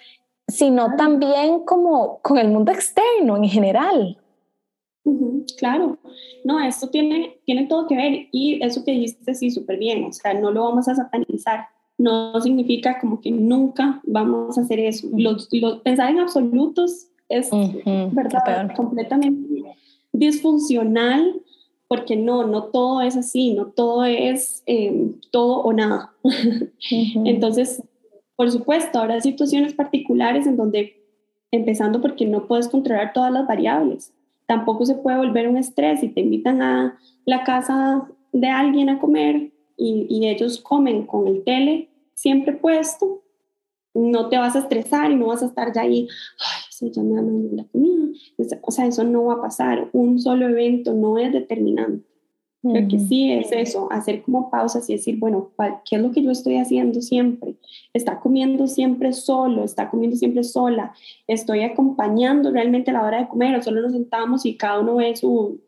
sino 0.47 0.95
también 0.95 1.65
como 1.65 2.19
con 2.21 2.37
el 2.37 2.49
mundo 2.49 2.71
externo 2.71 3.37
en 3.37 3.45
general. 3.45 4.17
claro, 5.57 5.97
no, 6.43 6.59
esto 6.59 6.89
tiene, 6.89 7.39
tiene 7.45 7.67
todo 7.67 7.87
que 7.87 7.95
ver 7.95 8.27
y 8.31 8.63
eso 8.63 8.83
que 8.83 8.91
dijiste 8.91 9.33
sí, 9.35 9.51
súper 9.51 9.77
bien, 9.77 10.05
o 10.05 10.11
sea, 10.13 10.33
no 10.33 10.51
lo 10.51 10.63
vamos 10.63 10.87
a 10.87 10.95
satanizar, 10.95 11.67
no 11.97 12.39
significa 12.41 12.99
como 12.99 13.19
que 13.19 13.31
nunca 13.31 14.01
vamos 14.03 14.57
a 14.57 14.61
hacer 14.61 14.79
eso. 14.79 15.07
Los, 15.13 15.49
pensar 15.83 16.11
en 16.11 16.19
absolutos 16.19 17.07
es, 17.27 17.49
¿verdad? 18.11 18.73
Completamente 18.75 19.63
disfuncional 20.13 21.41
porque 21.87 22.15
no, 22.15 22.45
no 22.45 22.65
todo 22.65 23.01
es 23.01 23.15
así, 23.15 23.53
no 23.53 23.67
todo 23.67 24.03
es 24.05 24.63
eh, 24.65 25.11
todo 25.31 25.61
o 25.61 25.73
nada. 25.73 26.13
Entonces, 26.91 27.81
por 28.37 28.51
supuesto, 28.51 28.99
habrá 28.99 29.19
situaciones 29.19 29.73
particulares 29.73 30.45
en 30.45 30.55
donde, 30.55 31.03
empezando 31.51 32.01
porque 32.01 32.25
no 32.25 32.47
puedes 32.47 32.67
controlar 32.67 33.11
todas 33.11 33.33
las 33.33 33.47
variables, 33.47 34.13
tampoco 34.45 34.85
se 34.85 34.95
puede 34.95 35.17
volver 35.17 35.49
un 35.49 35.57
estrés 35.57 35.99
si 35.99 36.09
te 36.09 36.21
invitan 36.21 36.61
a 36.61 36.99
la 37.25 37.43
casa 37.43 38.07
de 38.31 38.47
alguien 38.47 38.89
a 38.89 38.99
comer 38.99 39.51
y, 39.75 40.27
ellos 40.27 40.59
comen 40.59 41.05
con 41.05 41.27
el 41.27 41.43
tele 41.43 41.89
siempre 42.13 42.53
puesto, 42.53 43.23
no 43.93 44.29
te 44.29 44.37
vas 44.37 44.55
a 44.55 44.59
estresar 44.59 45.11
y 45.11 45.15
no 45.15 45.27
vas 45.27 45.41
a 45.41 45.47
estar 45.47 45.73
ya 45.73 45.81
ahí, 45.81 46.07
ay, 46.39 46.91
ya 46.91 47.01
me 47.01 47.55
la 47.55 47.63
comida. 47.65 48.07
O 48.61 48.71
sea, 48.71 48.85
eso 48.85 49.03
no 49.03 49.25
va 49.25 49.35
a 49.35 49.41
pasar. 49.41 49.89
Un 49.93 50.19
solo 50.19 50.47
evento 50.47 50.93
no 50.93 51.17
es 51.17 51.33
determinante. 51.33 52.06
Creo 52.71 52.87
que 52.87 52.99
sí 52.99 53.31
es 53.31 53.51
eso, 53.51 53.87
hacer 53.91 54.23
como 54.23 54.49
pausas 54.49 54.89
y 54.89 54.93
decir, 54.93 55.17
bueno, 55.19 55.51
¿qué 55.89 55.95
es 55.95 56.01
lo 56.01 56.11
que 56.11 56.23
yo 56.23 56.31
estoy 56.31 56.57
haciendo 56.57 57.01
siempre? 57.01 57.55
¿Está 57.93 58.19
comiendo 58.19 58.67
siempre 58.67 59.13
solo? 59.13 59.63
¿Está 59.63 59.89
comiendo 59.89 60.17
siempre 60.17 60.43
sola? 60.43 60.93
¿Estoy 61.27 61.61
acompañando 61.63 62.51
realmente 62.51 62.91
a 62.91 62.95
la 62.95 63.03
hora 63.03 63.19
de 63.19 63.27
comer 63.27 63.55
o 63.55 63.61
solo 63.61 63.81
nos 63.81 63.91
sentamos 63.91 64.45
y 64.45 64.55
cada 64.55 64.79
uno 64.79 64.95
ve 64.95 65.15
su, 65.15 65.61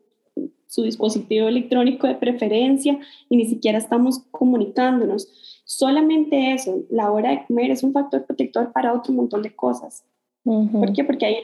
su 0.66 0.82
dispositivo 0.82 1.48
electrónico 1.48 2.06
de 2.06 2.14
preferencia 2.16 2.98
y 3.28 3.36
ni 3.36 3.46
siquiera 3.46 3.78
estamos 3.78 4.20
comunicándonos? 4.30 5.62
Solamente 5.64 6.52
eso, 6.52 6.84
la 6.90 7.12
hora 7.12 7.30
de 7.30 7.46
comer 7.46 7.70
es 7.70 7.82
un 7.82 7.92
factor 7.92 8.26
protector 8.26 8.72
para 8.72 8.92
otro 8.92 9.12
montón 9.12 9.42
de 9.42 9.54
cosas. 9.54 10.04
¿Por 10.42 10.92
qué? 10.92 11.04
Porque 11.04 11.26
ahí 11.26 11.36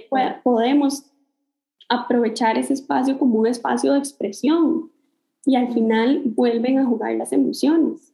podemos 0.42 1.04
aprovechar 1.88 2.58
ese 2.58 2.72
espacio 2.72 3.18
como 3.18 3.38
un 3.38 3.46
espacio 3.46 3.92
de 3.92 3.98
expresión 3.98 4.90
y 5.46 5.54
al 5.54 5.72
final 5.72 6.22
vuelven 6.24 6.78
a 6.78 6.84
jugar 6.84 7.14
las 7.14 7.32
emociones, 7.32 8.12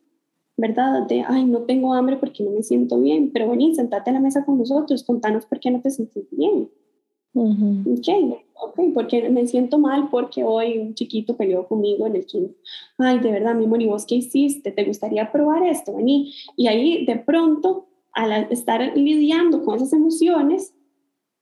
¿verdad? 0.57 1.07
De, 1.07 1.25
ay, 1.27 1.47
no 1.47 1.62
tengo 1.62 1.95
hambre 1.95 2.16
porque 2.18 2.45
no 2.45 2.51
me 2.51 2.62
siento 2.62 3.01
bien, 3.01 3.31
pero 3.33 3.49
vení, 3.49 3.75
sentate 3.75 4.11
a 4.11 4.12
la 4.12 4.21
mesa 4.21 4.45
con 4.45 4.59
nosotros, 4.59 5.03
contanos 5.03 5.47
por 5.47 5.59
qué 5.59 5.71
no 5.71 5.81
te 5.81 5.90
sientes 5.90 6.27
bien. 6.31 6.68
Ok, 7.35 8.09
ok, 8.61 8.81
porque 8.92 9.31
me 9.31 9.47
siento 9.47 9.79
mal 9.79 10.11
porque 10.11 10.45
hoy 10.45 10.79
un 10.79 10.95
chiquito 10.95 11.35
peleó 11.35 11.66
conmigo 11.66 12.07
en 12.07 12.16
el 12.16 12.27
quinto. 12.27 12.55
Ay, 12.99 13.21
de 13.21 13.33
verdad, 13.33 13.55
mi 13.55 13.64
¿y 13.83 13.87
vos 13.87 14.05
qué 14.05 14.16
hiciste? 14.16 14.71
¿Te 14.71 14.85
gustaría 14.85 15.33
probar 15.33 15.62
esto? 15.62 15.97
Vení. 15.97 16.35
Y 16.57 16.66
ahí 16.66 17.07
de 17.07 17.16
pronto, 17.16 17.87
al 18.12 18.49
estar 18.51 18.95
lidiando 18.95 19.64
con 19.64 19.77
esas 19.77 19.95
emociones, 19.95 20.75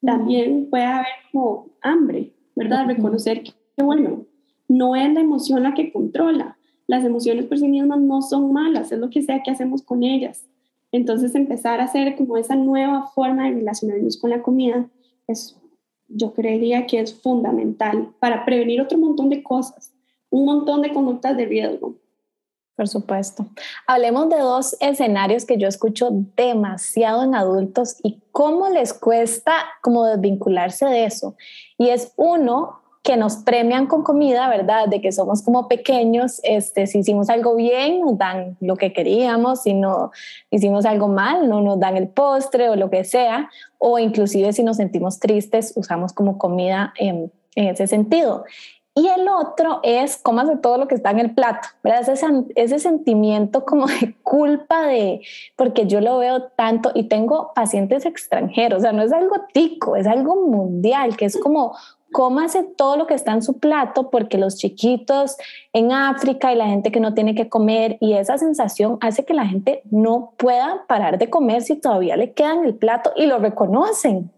también 0.01 0.71
puede 0.71 0.85
haber 0.85 1.07
como 1.33 1.71
hambre, 1.83 2.33
¿verdad? 2.55 2.87
Reconocer 2.87 3.43
que, 3.43 3.53
bueno, 3.83 4.27
no 4.71 4.95
es 4.95 5.13
la 5.13 5.21
emoción 5.21 5.65
la 5.65 5.75
que 5.75 5.93
controla. 5.93 6.57
Las 6.87 7.05
emociones 7.05 7.47
por 7.47 7.59
sí 7.59 7.67
mismas 7.67 7.99
no 7.99 8.23
son 8.23 8.53
malas, 8.53 8.93
es 8.93 9.01
lo 9.01 9.11
que 9.11 9.21
sea 9.21 9.43
que 9.43 9.51
hacemos 9.51 9.83
con 9.83 10.05
ellas. 10.05 10.47
Entonces 10.93 11.35
empezar 11.35 11.81
a 11.81 11.85
hacer 11.85 12.17
como 12.17 12.37
esa 12.37 12.55
nueva 12.55 13.09
forma 13.09 13.47
de 13.47 13.57
relacionarnos 13.57 14.17
con 14.17 14.31
la 14.31 14.43
comida 14.43 14.89
es, 15.27 15.57
yo 16.07 16.33
creería 16.33 16.87
que 16.87 17.01
es 17.01 17.13
fundamental 17.13 18.13
para 18.21 18.45
prevenir 18.45 18.81
otro 18.81 18.97
montón 18.97 19.29
de 19.29 19.43
cosas, 19.43 19.93
un 20.31 20.45
montón 20.45 20.83
de 20.83 20.93
conductas 20.93 21.37
de 21.37 21.47
riesgo. 21.47 21.97
Por 22.77 22.87
supuesto. 22.89 23.47
Hablemos 23.89 24.31
de 24.31 24.39
dos 24.39 24.77
escenarios 24.81 25.45
que 25.45 25.59
yo 25.59 25.67
escucho 25.67 26.11
demasiado 26.37 27.25
en 27.25 27.35
adultos 27.35 27.97
y 28.03 28.23
cómo 28.31 28.69
les 28.69 28.95
cuesta 28.95 29.53
como 29.83 30.07
desvincularse 30.07 30.87
de 30.87 31.05
eso. 31.05 31.35
Y 31.77 31.89
es 31.89 32.13
uno, 32.17 32.80
que 33.03 33.17
nos 33.17 33.37
premian 33.37 33.87
con 33.87 34.03
comida, 34.03 34.49
¿verdad? 34.49 34.87
De 34.89 35.01
que 35.01 35.11
somos 35.11 35.43
como 35.43 35.69
pequeños, 35.69 36.41
este, 36.43 36.87
si 36.87 36.99
hicimos 36.99 37.31
algo 37.31 37.57
bien, 37.57 38.01
nos 38.01 38.19
dan 38.19 38.59
lo 38.61 38.77
que 38.77 38.93
queríamos, 38.93 39.63
si 39.63 39.73
no 39.73 40.11
hicimos 40.51 40.85
algo 40.85 41.09
mal, 41.09 41.49
no 41.49 41.63
nos 41.63 41.81
dan 41.81 41.97
el 41.97 42.09
postre 42.09 42.69
o 42.69 42.77
lo 42.77 42.91
que 42.91 43.05
sea, 43.05 43.49
o 43.79 43.99
inclusive 43.99 44.53
si 44.53 44.63
nos 44.63 44.77
sentimos 44.77 45.19
tristes, 45.19 45.73
usamos 45.77 46.13
como 46.13 46.37
comida 46.37 46.93
en, 46.99 47.33
en 47.55 47.69
ese 47.69 47.87
sentido. 47.87 48.45
Y 48.95 49.07
el 49.07 49.29
otro 49.29 49.81
es 49.83 50.19
cómase 50.19 50.57
todo 50.57 50.77
lo 50.77 50.89
que 50.89 50.97
está 50.97 51.11
en 51.13 51.21
el 51.21 51.35
plato, 51.35 51.69
¿verdad? 51.83 52.07
Ese, 52.07 52.27
ese 52.57 52.79
sentimiento 52.81 53.65
como 53.65 53.87
de 53.87 54.17
culpa 54.23 54.83
de, 54.83 55.23
porque 55.57 55.87
yo 55.87 56.03
lo 56.03 56.19
veo 56.19 56.49
tanto 56.57 56.91
y 56.95 57.05
tengo 57.05 57.53
pacientes 57.55 58.05
extranjeros, 58.05 58.81
o 58.81 58.83
sea, 58.83 58.93
no 58.93 59.03
es 59.03 59.13
algo 59.13 59.37
tico, 59.55 59.97
es 59.97 60.07
algo 60.07 60.45
mundial, 60.47 61.17
que 61.17 61.25
es 61.25 61.39
como 61.39 61.75
cómase 62.13 62.65
todo 62.77 62.97
lo 62.97 63.07
que 63.07 63.15
está 63.15 63.33
en 63.33 63.43
su 63.43 63.59
plato 63.59 64.11
porque 64.11 64.39
los 64.39 64.57
chiquitos 64.57 65.37
en 65.73 65.93
África 65.93 66.53
y 66.53 66.57
la 66.57 66.67
gente 66.67 66.91
que 66.91 67.01
no 67.01 67.15
tiene 67.15 67.35
que 67.35 67.49
comer 67.49 67.97
y 68.01 68.15
esa 68.15 68.39
sensación 68.39 68.99
hace 69.01 69.25
que 69.25 69.35
la 69.35 69.47
gente 69.47 69.83
no 69.91 70.33
pueda 70.37 70.85
parar 70.87 71.19
de 71.19 71.31
comer 71.31 71.63
si 71.63 71.77
todavía 71.77 72.17
le 72.17 72.33
queda 72.33 72.55
en 72.55 72.65
el 72.65 72.75
plato 72.75 73.13
y 73.17 73.27
lo 73.27 73.39
reconocen. 73.39 74.31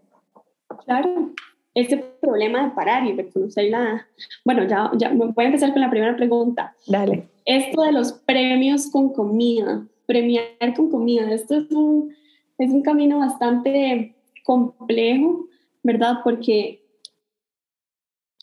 Claro, 0.85 1.31
este 1.73 1.97
problema 2.21 2.63
de 2.63 2.71
parar 2.71 3.05
y 3.05 3.13
reconocer 3.13 3.69
la... 3.71 4.05
Bueno, 4.45 4.65
ya, 4.65 4.91
ya 4.95 5.11
voy 5.13 5.33
a 5.37 5.47
empezar 5.47 5.71
con 5.71 5.81
la 5.81 5.89
primera 5.89 6.15
pregunta. 6.15 6.75
Dale. 6.87 7.27
esto 7.45 7.81
de 7.81 7.91
los 7.91 8.13
premios 8.13 8.89
con 8.91 9.11
comida, 9.13 9.83
premiar 10.05 10.45
con 10.75 10.89
comida, 10.89 11.31
esto 11.31 11.55
es 11.55 11.71
un, 11.71 12.13
es 12.57 12.71
un 12.71 12.81
camino 12.81 13.19
bastante 13.19 14.13
complejo, 14.43 15.45
¿verdad? 15.81 16.19
Porque 16.23 16.82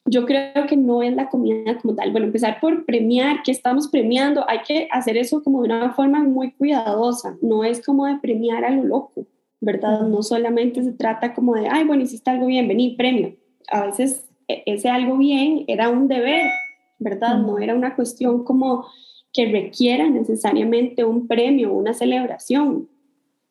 yo 0.07 0.25
creo 0.27 0.67
que 0.67 0.77
no 0.77 1.03
es 1.03 1.15
la 1.15 1.29
comida 1.29 1.79
como 1.79 1.95
tal. 1.95 2.11
Bueno, 2.13 2.27
empezar 2.27 2.59
por 2.61 2.85
premiar, 2.85 3.43
que 3.43 3.53
estamos 3.53 3.89
premiando, 3.89 4.49
hay 4.49 4.61
que 4.67 4.89
hacer 4.91 5.17
eso 5.17 5.43
como 5.43 5.63
de 5.63 5.67
una 5.67 5.93
forma 5.93 6.23
muy 6.23 6.53
cuidadosa, 6.53 7.37
no 7.43 7.65
es 7.65 7.85
como 7.85 8.07
de 8.07 8.17
premiar 8.17 8.65
a 8.65 8.71
lo 8.71 8.85
loco, 8.85 9.27
¿verdad? 9.61 10.03
No 10.03 10.23
solamente 10.23 10.83
se 10.83 10.93
trata 10.93 11.35
como 11.35 11.55
de, 11.55 11.69
ay, 11.69 11.85
bueno, 11.85 12.03
hiciste 12.03 12.31
algo 12.31 12.47
bien, 12.47 12.67
vení, 12.69 12.97
premio. 12.97 13.37
A 13.69 13.87
veces 13.87 14.29
e, 14.49 14.63
ese 14.67 14.89
algo 14.89 15.17
bien 15.17 15.65
era 15.69 15.89
un 15.91 16.09
deber, 16.09 16.47
¿verdad? 16.99 17.39
No 17.39 17.59
era 17.59 17.75
una 17.75 17.95
cuestión 17.95 18.45
como 18.45 18.87
que 19.33 19.47
requiera 19.47 20.09
necesariamente 20.09 21.05
un 21.05 21.29
premio, 21.29 21.73
una 21.73 21.95
celebración. 21.95 22.89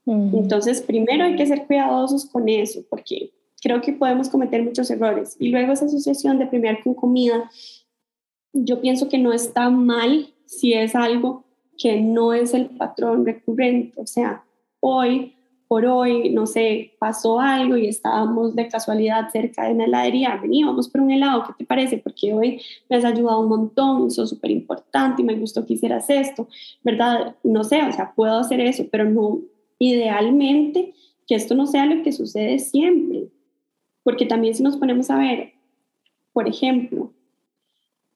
Entonces, 0.05 0.81
primero 0.81 1.23
hay 1.23 1.35
que 1.35 1.45
ser 1.45 1.67
cuidadosos 1.67 2.25
con 2.25 2.49
eso, 2.49 2.83
porque 2.89 3.31
creo 3.61 3.81
que 3.81 3.93
podemos 3.93 4.29
cometer 4.29 4.63
muchos 4.63 4.89
errores. 4.89 5.35
Y 5.39 5.49
luego 5.49 5.73
esa 5.73 5.85
asociación 5.85 6.39
de 6.39 6.47
premiar 6.47 6.83
con 6.83 6.93
comida, 6.93 7.49
yo 8.53 8.81
pienso 8.81 9.09
que 9.09 9.17
no 9.17 9.33
está 9.33 9.69
mal 9.69 10.33
si 10.45 10.73
es 10.73 10.95
algo 10.95 11.43
que 11.77 12.01
no 12.01 12.33
es 12.33 12.53
el 12.53 12.67
patrón 12.67 13.25
recurrente. 13.25 14.01
O 14.01 14.07
sea, 14.07 14.43
hoy 14.79 15.35
por 15.69 15.85
hoy, 15.85 16.31
no 16.31 16.47
sé, 16.47 16.93
pasó 16.97 17.39
algo 17.39 17.77
y 17.77 17.85
estábamos 17.85 18.55
de 18.55 18.67
casualidad 18.67 19.29
cerca 19.29 19.67
de 19.67 19.75
una 19.75 19.85
heladería, 19.85 20.39
vení, 20.41 20.63
vamos 20.63 20.89
por 20.89 21.01
un 21.01 21.11
helado, 21.11 21.43
¿qué 21.45 21.53
te 21.59 21.63
parece? 21.63 21.99
Porque 21.99 22.33
hoy 22.33 22.59
me 22.89 22.97
has 22.97 23.05
ayudado 23.05 23.41
un 23.41 23.49
montón, 23.49 24.09
sos 24.09 24.31
súper 24.31 24.49
importante 24.49 25.21
y 25.21 25.25
me 25.25 25.35
gustó 25.35 25.67
que 25.67 25.75
hicieras 25.75 26.09
esto, 26.09 26.47
¿verdad? 26.83 27.35
No 27.43 27.63
sé, 27.63 27.83
o 27.83 27.91
sea, 27.91 28.13
puedo 28.15 28.39
hacer 28.39 28.59
eso, 28.61 28.85
pero 28.91 29.05
no, 29.05 29.41
idealmente, 29.77 30.95
que 31.27 31.35
esto 31.35 31.53
no 31.53 31.67
sea 31.67 31.85
lo 31.85 32.01
que 32.01 32.13
sucede 32.13 32.57
siempre, 32.57 33.27
porque 34.03 34.25
también 34.25 34.55
si 34.55 34.63
nos 34.63 34.77
ponemos 34.77 35.09
a 35.09 35.17
ver, 35.17 35.53
por 36.33 36.47
ejemplo, 36.47 37.13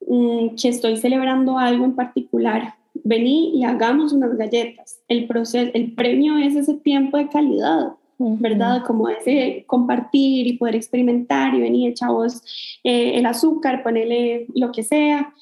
mm, 0.08 0.56
que 0.56 0.69
estoy 0.69 0.98
celebrando 0.98 1.58
algo 1.58 1.86
en 1.86 1.96
particular, 1.96 2.76
vení 3.04 3.58
y 3.58 3.63
hagamos 3.63 4.13
unas 4.13 4.36
galletas. 4.38 5.00
El, 5.08 5.28
proceso, 5.28 5.72
el 5.74 5.93
premio 5.93 6.38
es 6.38 6.56
ese 6.56 6.76
tiempo 6.76 7.17
de 7.17 7.28
calidad, 7.28 7.93
¿verdad? 8.17 8.84
Como 8.86 9.10
ese 9.10 9.63
compartir 9.67 10.48
y 10.48 10.58
poder 10.58 10.76
experimentar 10.76 11.54
y 11.56 11.62
venir, 11.62 11.93
chavos, 11.93 12.41
eh, 12.84 13.13
el 13.15 13.26
azúcar, 13.26 13.84
ponerle 13.84 14.48
lo 14.56 14.72
que 14.72 14.84
sea. 14.84 15.34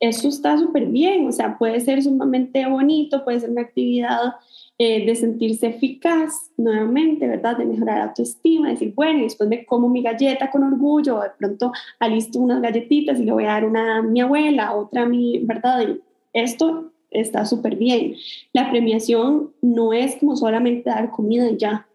Eso 0.00 0.28
está 0.28 0.56
súper 0.56 0.86
bien, 0.86 1.26
o 1.26 1.32
sea, 1.32 1.58
puede 1.58 1.78
ser 1.80 2.02
sumamente 2.02 2.66
bonito, 2.66 3.22
puede 3.22 3.40
ser 3.40 3.50
una 3.50 3.60
actividad 3.62 4.34
eh, 4.78 5.04
de 5.04 5.14
sentirse 5.14 5.66
eficaz 5.66 6.50
nuevamente, 6.56 7.28
¿verdad? 7.28 7.58
De 7.58 7.66
mejorar 7.66 8.00
autoestima, 8.00 8.70
decir, 8.70 8.94
bueno, 8.94 9.22
después 9.22 9.46
me 9.46 9.66
como 9.66 9.90
mi 9.90 10.00
galleta 10.00 10.50
con 10.50 10.62
orgullo, 10.64 11.20
de 11.20 11.28
pronto 11.38 11.70
alisto 11.98 12.38
unas 12.38 12.62
galletitas 12.62 13.20
y 13.20 13.24
le 13.24 13.32
voy 13.32 13.44
a 13.44 13.48
dar 13.48 13.66
una 13.66 13.98
a 13.98 14.02
mi 14.02 14.22
abuela, 14.22 14.74
otra 14.74 15.02
a 15.02 15.06
mi, 15.06 15.38
¿verdad? 15.40 15.86
Y 15.86 16.00
esto 16.32 16.92
está 17.10 17.44
súper 17.44 17.76
bien. 17.76 18.14
La 18.54 18.70
premiación 18.70 19.52
no 19.60 19.92
es 19.92 20.16
como 20.16 20.34
solamente 20.34 20.88
dar 20.88 21.10
comida 21.10 21.50
ya. 21.50 21.86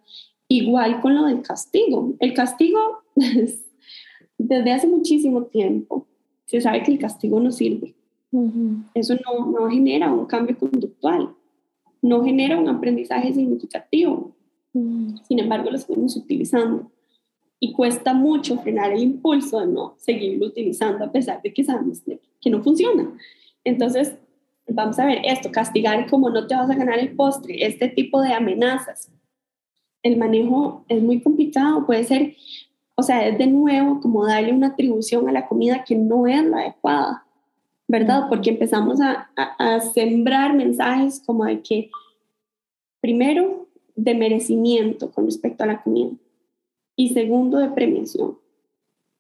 Igual 0.48 1.02
con 1.02 1.16
lo 1.16 1.26
del 1.26 1.42
castigo. 1.42 2.14
El 2.20 2.36
castigo, 2.36 2.80
desde 4.38 4.72
hace 4.72 4.88
muchísimo 4.88 5.46
tiempo, 5.46 6.06
se 6.46 6.62
sabe 6.62 6.84
que 6.84 6.92
el 6.92 7.00
castigo 7.00 7.40
no 7.40 7.52
sirve. 7.52 7.96
Eso 8.94 9.16
no, 9.16 9.52
no 9.52 9.70
genera 9.70 10.12
un 10.12 10.26
cambio 10.26 10.58
conductual 10.58 11.34
no 12.06 12.24
genera 12.24 12.58
un 12.58 12.70
aprendizaje 12.70 13.34
significativo. 13.34 14.36
Sin 14.72 15.40
embargo, 15.40 15.72
lo 15.72 15.78
seguimos 15.78 16.16
utilizando. 16.16 16.92
Y 17.60 17.72
cuesta 17.74 18.14
mucho 18.14 18.60
frenar 18.60 18.92
el 18.92 19.02
impulso 19.02 19.60
de 19.60 19.68
no 19.68 19.96
seguirlo 19.98 20.48
utilizando 20.48 21.06
a 21.06 21.12
pesar 21.12 21.42
de 21.42 21.54
que 21.54 21.64
sabemos 21.64 22.02
que 22.42 22.50
no 22.50 22.62
funciona. 22.62 23.18
Entonces, 23.64 24.16
vamos 24.68 25.00
a 25.00 25.06
ver 25.06 25.22
esto, 25.24 25.52
castigar 25.52 26.10
como 26.10 26.30
no 26.30 26.46
te 26.46 26.56
vas 26.56 26.70
a 26.70 26.76
ganar 26.76 27.00
el 27.00 27.16
postre, 27.16 27.66
este 27.66 27.88
tipo 27.88 28.22
de 28.22 28.34
amenazas. 28.34 29.12
El 30.04 30.18
manejo 30.18 30.86
es 30.90 31.02
muy 31.02 31.22
complicado, 31.22 31.86
puede 31.86 32.04
ser, 32.04 32.36
o 32.96 33.04
sea, 33.04 33.28
es 33.28 33.38
de 33.38 33.48
nuevo 33.48 34.00
como 34.00 34.26
darle 34.26 34.54
una 34.54 34.68
atribución 34.68 35.28
a 35.30 35.32
la 35.32 35.48
comida 35.48 35.84
que 35.84 35.96
no 35.96 36.28
es 36.28 36.44
la 36.44 36.60
adecuada. 36.60 37.26
¿verdad? 37.88 38.26
Porque 38.30 38.50
empezamos 38.50 39.00
a, 39.02 39.30
a, 39.36 39.80
sembrar 39.80 40.54
mensajes 40.54 41.22
como 41.26 41.46
de 41.46 41.62
que, 41.62 41.92
primero, 43.00 43.68
de 43.96 44.16
merecimiento 44.16 45.12
con 45.12 45.26
respecto 45.26 45.64
a 45.64 45.68
la 45.68 45.82
comida 45.84 46.12
y 46.96 47.10
segundo, 47.10 47.58
de 47.58 47.70
premiación. 47.70 48.38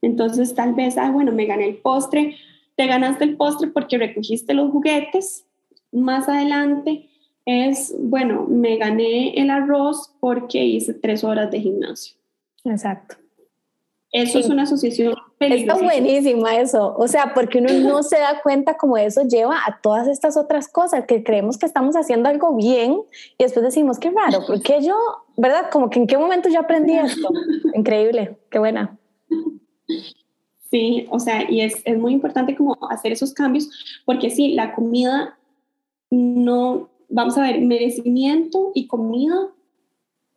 Entonces, 0.01 0.55
tal 0.55 0.73
vez, 0.73 0.97
ah, 0.97 1.11
bueno, 1.11 1.31
me 1.31 1.45
gané 1.45 1.67
el 1.67 1.77
postre, 1.77 2.35
te 2.75 2.87
ganaste 2.87 3.23
el 3.23 3.37
postre 3.37 3.69
porque 3.69 3.97
recogiste 3.97 4.53
los 4.53 4.71
juguetes. 4.71 5.45
Más 5.91 6.27
adelante 6.27 7.09
es, 7.45 7.95
bueno, 7.99 8.45
me 8.49 8.77
gané 8.77 9.33
el 9.35 9.49
arroz 9.49 10.13
porque 10.19 10.63
hice 10.63 10.93
tres 10.93 11.23
horas 11.23 11.51
de 11.51 11.61
gimnasio. 11.61 12.15
Exacto. 12.63 13.15
Eso 14.15 14.39
es 14.39 14.47
una 14.47 14.63
asociación 14.63 15.13
Está 15.41 15.75
buenísima 15.75 16.55
eso, 16.55 16.95
o 16.97 17.05
sea, 17.09 17.33
porque 17.33 17.57
uno 17.57 17.73
no 17.73 18.01
se 18.01 18.17
da 18.17 18.39
cuenta 18.41 18.77
cómo 18.77 18.95
eso 18.95 19.23
lleva 19.23 19.57
a 19.57 19.81
todas 19.81 20.07
estas 20.07 20.37
otras 20.37 20.69
cosas, 20.69 21.05
que 21.05 21.21
creemos 21.21 21.57
que 21.57 21.65
estamos 21.65 21.97
haciendo 21.97 22.29
algo 22.29 22.55
bien 22.55 23.01
y 23.37 23.43
después 23.43 23.65
decimos, 23.65 23.99
qué 23.99 24.11
raro, 24.11 24.39
porque 24.47 24.81
yo, 24.81 24.95
¿verdad? 25.35 25.69
Como 25.69 25.89
que 25.89 25.99
en 25.99 26.07
qué 26.07 26.17
momento 26.17 26.47
yo 26.47 26.61
aprendí 26.61 26.93
esto. 26.97 27.29
Increíble, 27.73 28.37
qué 28.49 28.59
buena. 28.59 28.97
Sí, 30.71 31.07
o 31.09 31.19
sea, 31.19 31.51
y 31.51 31.59
es, 31.59 31.81
es 31.83 31.97
muy 31.97 32.13
importante 32.13 32.55
como 32.55 32.77
hacer 32.89 33.11
esos 33.11 33.33
cambios, 33.33 33.69
porque 34.05 34.29
sí, 34.29 34.53
la 34.53 34.73
comida 34.73 35.37
no, 36.09 36.89
vamos 37.09 37.37
a 37.37 37.41
ver, 37.41 37.59
merecimiento 37.59 38.71
y 38.73 38.87
comida 38.87 39.49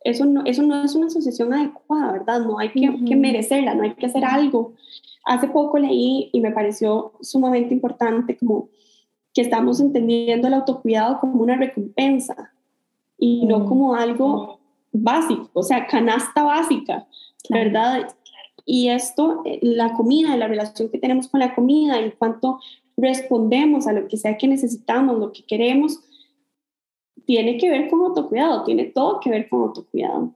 eso 0.01 0.25
no, 0.25 0.43
eso 0.45 0.63
no 0.63 0.83
es 0.83 0.95
una 0.95 1.07
asociación 1.07 1.53
adecuada, 1.53 2.11
¿verdad? 2.13 2.39
No 2.41 2.59
hay 2.59 2.69
que, 2.69 3.03
que, 3.05 3.15
merecerla, 3.15 3.75
no 3.75 3.83
hay 3.83 3.93
que 3.95 4.05
hacer 4.05 4.23
algo. 4.23 4.73
Hace 5.25 5.47
poco 5.47 5.77
leí 5.77 6.29
y 6.31 6.41
me 6.41 6.51
pareció 6.51 7.13
sumamente 7.21 7.73
importante 7.73 8.37
como 8.37 8.69
que 9.33 9.41
estamos 9.41 9.79
entendiendo 9.79 10.47
el 10.47 10.53
autocuidado 10.53 11.19
como 11.19 11.41
una 11.43 11.57
recompensa 11.57 12.51
y 13.17 13.45
no 13.45 13.65
como 13.65 13.95
algo 13.95 14.59
básico, 14.91 15.49
o 15.53 15.63
sea, 15.63 15.85
canasta 15.85 16.43
básica, 16.43 17.05
¿verdad? 17.49 18.15
Y 18.65 18.89
esto, 18.89 19.41
eh, 19.45 19.59
la 19.61 19.93
comida, 19.93 20.37
la 20.37 20.47
relación 20.47 20.89
que 20.89 20.97
tenemos 20.97 21.27
con 21.27 21.39
la 21.39 21.53
comida, 21.53 21.99
en 21.99 22.11
cuanto 22.11 22.59
respondemos 22.97 23.87
a 23.87 23.93
lo 23.93 24.07
que 24.07 24.17
sea 24.17 24.37
que 24.37 24.47
necesitamos, 24.47 25.17
lo 25.17 25.31
que 25.31 25.43
queremos, 25.43 25.99
tiene 27.29 27.59
que 27.59 27.69
ver 27.69 27.87
con 27.91 28.01
autocuidado, 28.01 28.63
tiene 28.63 28.85
todo 28.85 29.19
que 29.19 29.29
ver 29.29 29.47
con 29.49 29.61
autocuidado. 29.61 30.31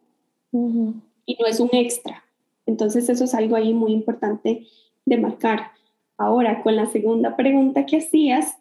Y 0.52 1.36
no 1.40 1.48
es 1.48 1.60
un 1.60 1.72
extra. 1.72 2.24
Entonces 2.68 3.10
eso 3.10 3.24
es 3.24 3.34
algo 3.34 3.56
ahí 3.56 3.74
muy 3.74 3.94
importante 3.94 4.68
de 5.04 5.18
marcar. 5.18 5.72
Ahora, 6.20 6.62
con 6.62 6.76
la 6.76 6.86
segunda 6.86 7.36
pregunta 7.36 7.88
que 7.88 7.98
hacías, 7.98 8.60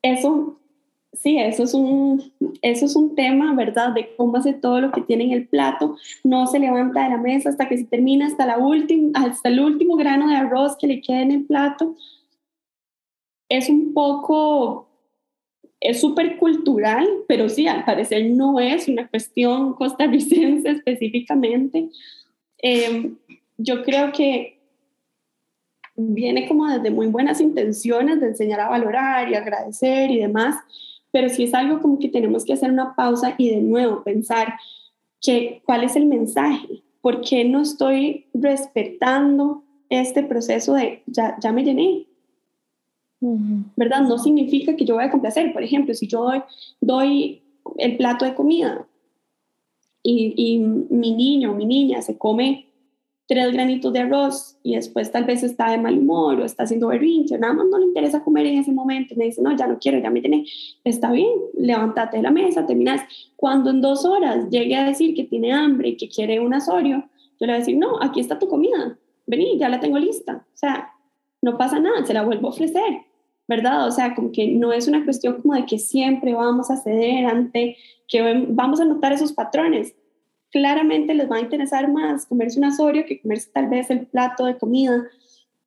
eso, 0.00 0.58
sí, 1.12 1.36
eso 1.36 1.64
es 1.64 1.74
un, 1.74 2.32
eso 2.62 2.86
es 2.86 2.96
un 2.96 3.14
tema, 3.14 3.54
¿verdad? 3.54 3.92
De 3.92 4.16
cómo 4.16 4.38
hace 4.38 4.54
todo 4.54 4.80
lo 4.80 4.90
que 4.90 5.02
tiene 5.02 5.24
en 5.24 5.32
el 5.32 5.46
plato, 5.46 5.98
no 6.22 6.46
se 6.46 6.58
levanta 6.58 7.02
de 7.02 7.10
la 7.10 7.18
mesa 7.18 7.50
hasta 7.50 7.68
que 7.68 7.76
se 7.76 7.84
termina, 7.84 8.26
hasta, 8.26 8.46
la 8.46 8.56
última, 8.56 9.22
hasta 9.22 9.50
el 9.50 9.60
último 9.60 9.96
grano 9.96 10.28
de 10.28 10.36
arroz 10.36 10.78
que 10.78 10.86
le 10.86 11.02
queda 11.02 11.20
en 11.20 11.32
el 11.32 11.44
plato. 11.44 11.94
Es 13.50 13.68
un 13.68 13.92
poco 13.92 14.88
es 15.84 16.00
súper 16.00 16.38
cultural, 16.38 17.06
pero 17.28 17.48
sí, 17.48 17.68
al 17.68 17.84
parecer 17.84 18.30
no 18.30 18.58
es 18.58 18.88
una 18.88 19.06
cuestión 19.06 19.74
costarricense 19.78 20.70
específicamente. 20.70 21.90
Em, 22.58 23.16
yo 23.58 23.84
creo 23.84 24.10
que 24.10 24.58
viene 25.94 26.48
como 26.48 26.66
desde 26.66 26.90
muy 26.90 27.06
buenas 27.08 27.40
intenciones 27.40 28.18
de 28.20 28.28
enseñar 28.28 28.60
a 28.60 28.70
valorar 28.70 29.30
y 29.30 29.34
agradecer 29.34 30.10
y 30.10 30.18
demás, 30.18 30.56
pero 31.12 31.28
sí 31.28 31.44
es 31.44 31.54
algo 31.54 31.80
como 31.80 31.98
que 31.98 32.08
tenemos 32.08 32.44
que 32.44 32.54
hacer 32.54 32.70
una 32.70 32.96
pausa 32.96 33.34
y 33.36 33.50
de 33.50 33.60
nuevo 33.60 34.02
pensar 34.02 34.54
que, 35.20 35.62
cuál 35.66 35.84
es 35.84 35.96
el 35.96 36.06
mensaje, 36.06 36.82
por 37.02 37.20
qué 37.20 37.44
no 37.44 37.60
estoy 37.60 38.26
respetando 38.32 39.62
este 39.90 40.22
proceso 40.22 40.74
de 40.74 41.02
ya, 41.06 41.36
ya 41.40 41.52
me 41.52 41.62
llené, 41.62 42.06
¿verdad? 43.20 44.02
No 44.02 44.18
significa 44.18 44.76
que 44.76 44.84
yo 44.84 44.94
voy 44.94 45.04
a 45.04 45.10
complacer. 45.10 45.52
Por 45.52 45.62
ejemplo, 45.62 45.94
si 45.94 46.06
yo 46.06 46.30
doy, 46.80 47.42
el 47.78 47.96
plato 47.96 48.24
de 48.24 48.34
comida 48.34 48.86
y, 50.02 50.58
mi 50.90 51.14
niño 51.14 51.52
o 51.52 51.54
mi 51.54 51.64
niña 51.64 52.02
se 52.02 52.18
come 52.18 52.66
tres 53.26 53.52
granitos 53.52 53.90
de 53.92 54.00
arroz 54.00 54.58
y 54.62 54.74
después 54.74 55.10
tal 55.10 55.24
vez 55.24 55.42
está 55.42 55.70
de 55.70 55.78
mal 55.78 55.96
humor 55.96 56.40
o 56.40 56.44
está 56.44 56.64
haciendo 56.64 56.88
berrinche, 56.88 57.38
nada 57.38 57.54
más 57.54 57.66
no 57.70 57.78
le 57.78 57.86
interesa 57.86 58.22
comer 58.22 58.44
en 58.44 58.58
ese 58.58 58.70
momento, 58.70 59.14
me 59.16 59.24
dice, 59.24 59.40
no, 59.40 59.56
ya 59.56 59.66
no 59.66 59.78
quiero, 59.78 59.98
ya 59.98 60.10
me 60.10 60.20
tiene, 60.20 60.44
está 60.84 61.10
bien, 61.10 61.32
levántate 61.56 62.18
de 62.18 62.22
la 62.22 62.30
mesa, 62.30 62.66
terminas. 62.66 63.00
Cuando 63.34 63.70
en 63.70 63.80
dos 63.80 64.04
horas 64.04 64.50
llegue 64.50 64.76
a 64.76 64.84
decir 64.84 65.14
que 65.14 65.24
tiene 65.24 65.52
hambre 65.52 65.90
y 65.90 65.96
que 65.96 66.10
quiere 66.10 66.38
un 66.38 66.52
asorio, 66.52 67.08
yo 67.40 67.46
le 67.46 67.52
voy 67.52 67.54
a 67.54 67.58
decir, 67.58 67.78
no, 67.78 68.00
aquí 68.02 68.20
está 68.20 68.38
tu 68.38 68.46
comida, 68.46 68.98
vení, 69.26 69.58
ya 69.58 69.70
la 69.70 69.80
tengo 69.80 69.98
lista. 69.98 70.46
O 70.46 70.56
sea, 70.56 70.93
no 71.44 71.58
pasa 71.58 71.78
nada, 71.78 72.04
se 72.04 72.14
la 72.14 72.22
vuelvo 72.22 72.48
a 72.48 72.50
ofrecer, 72.50 73.02
¿verdad? 73.46 73.86
O 73.86 73.90
sea, 73.90 74.14
como 74.14 74.32
que 74.32 74.48
no 74.48 74.72
es 74.72 74.88
una 74.88 75.04
cuestión 75.04 75.40
como 75.40 75.54
de 75.54 75.66
que 75.66 75.78
siempre 75.78 76.34
vamos 76.34 76.70
a 76.70 76.76
ceder 76.76 77.26
ante 77.26 77.76
que 78.08 78.46
vamos 78.48 78.80
a 78.80 78.84
notar 78.84 79.12
esos 79.12 79.32
patrones 79.32 79.94
claramente 80.54 81.14
les 81.14 81.28
va 81.28 81.38
a 81.38 81.40
interesar 81.40 81.90
más 81.90 82.26
comerse 82.26 82.60
un 82.60 82.66
asorio 82.66 83.04
que 83.04 83.20
comerse 83.20 83.50
tal 83.52 83.68
vez 83.68 83.90
el 83.90 84.06
plato 84.06 84.44
de 84.44 84.56
comida 84.56 85.04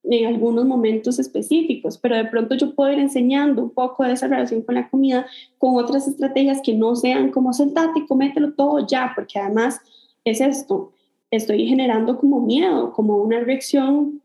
en 0.05 0.25
algunos 0.25 0.63
momentos 0.63 1.19
específicos, 1.19 1.97
pero 1.97 2.15
de 2.15 2.23
pronto 2.23 2.55
yo 2.55 2.73
puedo 2.73 2.93
ir 2.93 2.99
enseñando 2.99 3.63
un 3.63 3.71
poco 3.71 4.05
de 4.05 4.13
esa 4.13 4.29
relación 4.29 4.61
con 4.61 4.75
la 4.75 4.89
comida 4.89 5.25
con 5.57 5.75
otras 5.75 6.07
estrategias 6.07 6.61
que 6.63 6.73
no 6.73 6.95
sean 6.95 7.31
como 7.31 7.51
sentate 7.51 7.99
y 7.99 8.07
comételo 8.07 8.53
todo 8.53 8.87
ya, 8.87 9.11
porque 9.13 9.37
además 9.37 9.81
es 10.23 10.39
esto, 10.39 10.93
estoy 11.31 11.67
generando 11.67 12.17
como 12.17 12.39
miedo, 12.39 12.93
como 12.93 13.17
una 13.17 13.41
reacción 13.41 14.21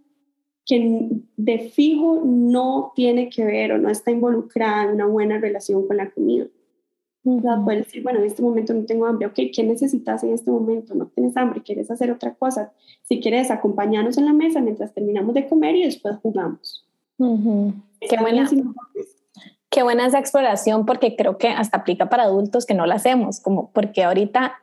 que 0.65 1.09
de 1.37 1.59
fijo 1.59 2.23
no 2.25 2.93
tiene 2.95 3.29
que 3.29 3.45
ver 3.45 3.73
o 3.73 3.79
no 3.79 3.91
está 3.91 4.11
involucrada 4.11 4.85
en 4.85 4.91
una 4.93 5.07
buena 5.07 5.39
relación 5.39 5.87
con 5.87 5.97
la 5.97 6.11
comida. 6.11 6.47
Puedes 7.25 7.85
decir, 7.85 8.03
bueno, 8.03 8.19
en 8.19 8.27
este 8.27 8.43
momento 8.43 8.75
no 8.75 8.85
tengo 8.85 9.07
hambre, 9.07 9.27
ok, 9.27 9.35
¿qué 9.55 9.63
necesitas 9.63 10.25
en 10.25 10.33
este 10.33 10.51
momento? 10.51 10.95
No 10.95 11.07
tienes 11.07 11.37
hambre, 11.37 11.63
quieres 11.63 11.89
hacer 11.91 12.11
otra 12.11 12.35
cosa. 12.35 12.73
Si 13.05 13.21
quieres, 13.21 13.51
acompañarnos 13.51 14.19
en 14.19 14.27
la 14.27 14.33
mesa 14.33 14.61
mientras 14.61 14.93
terminamos 14.93 15.35
de 15.35 15.47
comer 15.47 15.77
y 15.77 15.85
después 15.85 16.17
jugamos. 16.21 16.85
Qué, 17.19 18.17
buena, 18.21 18.51
qué 19.71 19.83
buena 19.85 20.07
esa 20.07 20.19
exploración 20.19 20.85
porque 20.85 21.15
creo 21.15 21.39
que 21.39 21.49
hasta 21.49 21.79
aplica 21.79 22.09
para 22.09 22.25
adultos 22.25 22.67
que 22.67 22.75
no 22.75 22.87
la 22.87 22.97
hacemos, 22.97 23.39
como 23.39 23.71
porque 23.71 24.03
ahorita 24.03 24.55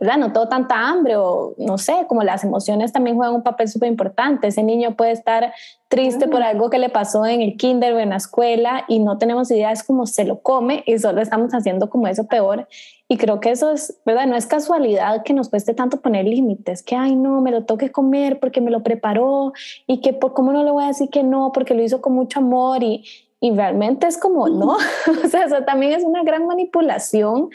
¿verdad? 0.00 0.16
No 0.16 0.32
tengo 0.32 0.48
tanta 0.48 0.88
hambre 0.88 1.16
o 1.16 1.54
no 1.58 1.76
sé, 1.76 2.06
como 2.08 2.22
las 2.22 2.44
emociones 2.44 2.92
también 2.92 3.16
juegan 3.16 3.34
un 3.34 3.42
papel 3.42 3.68
súper 3.68 3.88
importante. 3.88 4.46
Ese 4.46 4.62
niño 4.62 4.94
puede 4.94 5.12
estar 5.12 5.52
triste 5.88 6.28
por 6.28 6.42
algo 6.42 6.70
que 6.70 6.78
le 6.78 6.88
pasó 6.88 7.26
en 7.26 7.40
el 7.40 7.56
kinder 7.56 7.94
o 7.94 7.98
en 7.98 8.10
la 8.10 8.16
escuela 8.16 8.84
y 8.88 9.00
no 9.00 9.18
tenemos 9.18 9.50
idea, 9.50 9.72
es 9.72 9.82
como 9.82 10.06
se 10.06 10.24
lo 10.24 10.40
come 10.40 10.84
y 10.86 10.98
solo 10.98 11.20
estamos 11.20 11.52
haciendo 11.52 11.90
como 11.90 12.06
eso 12.06 12.26
peor. 12.26 12.68
Y 13.08 13.16
creo 13.16 13.40
que 13.40 13.50
eso 13.50 13.72
es, 13.72 13.98
¿verdad? 14.04 14.26
No 14.26 14.36
es 14.36 14.46
casualidad 14.46 15.22
que 15.24 15.32
nos 15.32 15.48
cueste 15.48 15.72
tanto 15.74 16.00
poner 16.00 16.26
límites, 16.26 16.82
que, 16.82 16.94
ay, 16.94 17.16
no, 17.16 17.40
me 17.40 17.50
lo 17.50 17.64
toque 17.64 17.90
comer 17.90 18.38
porque 18.38 18.60
me 18.60 18.70
lo 18.70 18.82
preparó 18.82 19.52
y 19.86 20.00
que, 20.00 20.12
por 20.12 20.34
¿cómo 20.34 20.52
no 20.52 20.62
le 20.62 20.70
voy 20.70 20.84
a 20.84 20.88
decir 20.88 21.08
que 21.08 21.22
no? 21.22 21.50
Porque 21.52 21.74
lo 21.74 21.82
hizo 21.82 22.02
con 22.02 22.12
mucho 22.12 22.38
amor 22.38 22.82
y, 22.82 23.04
y 23.40 23.52
realmente 23.52 24.06
es 24.06 24.18
como, 24.18 24.48
no, 24.48 24.76
o 25.24 25.28
sea, 25.28 25.44
eso 25.44 25.62
también 25.62 25.92
es 25.92 26.02
una 26.02 26.22
gran 26.24 26.46
manipulación 26.46 27.50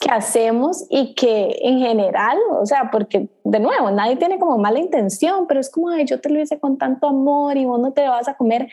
que 0.00 0.10
hacemos 0.10 0.86
y 0.90 1.14
que 1.14 1.58
en 1.62 1.80
general, 1.80 2.38
o 2.52 2.66
sea, 2.66 2.90
porque 2.92 3.28
de 3.42 3.60
nuevo, 3.60 3.90
nadie 3.90 4.16
tiene 4.16 4.38
como 4.38 4.58
mala 4.58 4.78
intención, 4.78 5.46
pero 5.48 5.60
es 5.60 5.70
como, 5.70 5.88
ay, 5.90 6.04
yo 6.04 6.20
te 6.20 6.28
lo 6.28 6.40
hice 6.40 6.60
con 6.60 6.78
tanto 6.78 7.08
amor 7.08 7.56
y 7.56 7.64
vos 7.64 7.80
no 7.80 7.92
te 7.92 8.04
lo 8.04 8.12
vas 8.12 8.28
a 8.28 8.34
comer. 8.34 8.68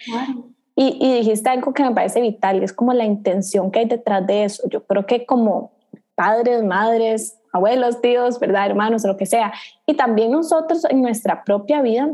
Y, 0.76 0.98
y, 1.00 1.16
dijiste 1.16 1.50
algo 1.50 1.74
que 1.74 1.84
me 1.84 1.94
parece 1.94 2.22
vital 2.22 2.62
y 2.62 2.64
es 2.64 2.74
como 2.74 2.94
la 2.94 3.04
intención 3.06 3.72
que 3.72 3.80
hay 3.80 3.86
detrás 3.86 4.26
de 4.26 4.46
eso. 4.46 4.64
Yo 4.70 4.86
creo 4.86 5.06
que 5.06 5.26
como 5.26 5.72
padres, 6.16 6.64
madres, 6.64 7.38
abuelos, 7.52 8.02
tíos, 8.02 8.40
¿verdad? 8.40 8.68
Hermanos, 8.68 9.04
o 9.04 9.10
lo 9.10 9.18
que 9.18 9.26
sea. 9.26 9.52
Y 9.86 9.96
también 9.96 10.32
nosotros 10.32 10.86
en 10.86 11.02
nuestra 11.02 11.44
propia 11.44 11.82
vida 11.82 12.14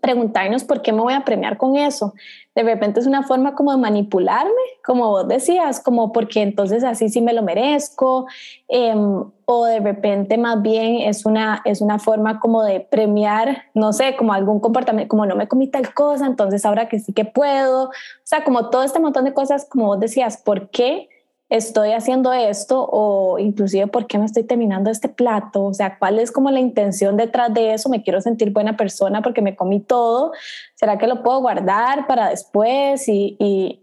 preguntarnos 0.00 0.64
por 0.64 0.82
qué 0.82 0.92
me 0.92 1.02
voy 1.02 1.12
a 1.12 1.24
premiar 1.24 1.56
con 1.56 1.76
eso. 1.76 2.14
De 2.54 2.62
repente 2.62 3.00
es 3.00 3.06
una 3.06 3.22
forma 3.22 3.54
como 3.54 3.72
de 3.72 3.78
manipularme, 3.78 4.50
como 4.84 5.08
vos 5.08 5.28
decías, 5.28 5.80
como 5.80 6.12
porque 6.12 6.42
entonces 6.42 6.82
así 6.82 7.08
sí 7.08 7.20
me 7.20 7.32
lo 7.32 7.42
merezco, 7.42 8.26
em, 8.68 9.24
o 9.44 9.64
de 9.66 9.80
repente 9.80 10.38
más 10.38 10.60
bien 10.62 10.96
es 11.02 11.26
una, 11.26 11.60
es 11.64 11.80
una 11.80 11.98
forma 11.98 12.40
como 12.40 12.62
de 12.62 12.80
premiar, 12.80 13.64
no 13.74 13.92
sé, 13.92 14.16
como 14.16 14.32
algún 14.32 14.60
comportamiento, 14.60 15.10
como 15.10 15.26
no 15.26 15.36
me 15.36 15.46
comí 15.46 15.68
tal 15.68 15.92
cosa, 15.92 16.26
entonces 16.26 16.64
ahora 16.64 16.88
que 16.88 16.98
sí 16.98 17.12
que 17.12 17.24
puedo, 17.24 17.84
o 17.84 17.90
sea, 18.24 18.42
como 18.42 18.70
todo 18.70 18.82
este 18.82 19.00
montón 19.00 19.24
de 19.26 19.34
cosas, 19.34 19.66
como 19.68 19.86
vos 19.86 20.00
decías, 20.00 20.38
¿por 20.38 20.70
qué? 20.70 21.09
Estoy 21.50 21.90
haciendo 21.90 22.32
esto 22.32 22.88
o 22.90 23.38
inclusive 23.40 23.88
por 23.88 24.06
qué 24.06 24.18
me 24.18 24.24
estoy 24.24 24.44
terminando 24.44 24.88
este 24.88 25.08
plato, 25.08 25.64
o 25.64 25.74
sea, 25.74 25.98
cuál 25.98 26.20
es 26.20 26.30
como 26.30 26.50
la 26.52 26.60
intención 26.60 27.16
detrás 27.16 27.52
de 27.52 27.74
eso, 27.74 27.88
me 27.88 28.02
quiero 28.02 28.20
sentir 28.20 28.52
buena 28.52 28.76
persona 28.76 29.20
porque 29.20 29.42
me 29.42 29.56
comí 29.56 29.80
todo, 29.80 30.32
¿será 30.76 30.96
que 30.96 31.08
lo 31.08 31.24
puedo 31.24 31.40
guardar 31.40 32.06
para 32.06 32.30
después 32.30 33.08
y, 33.08 33.36
y, 33.40 33.80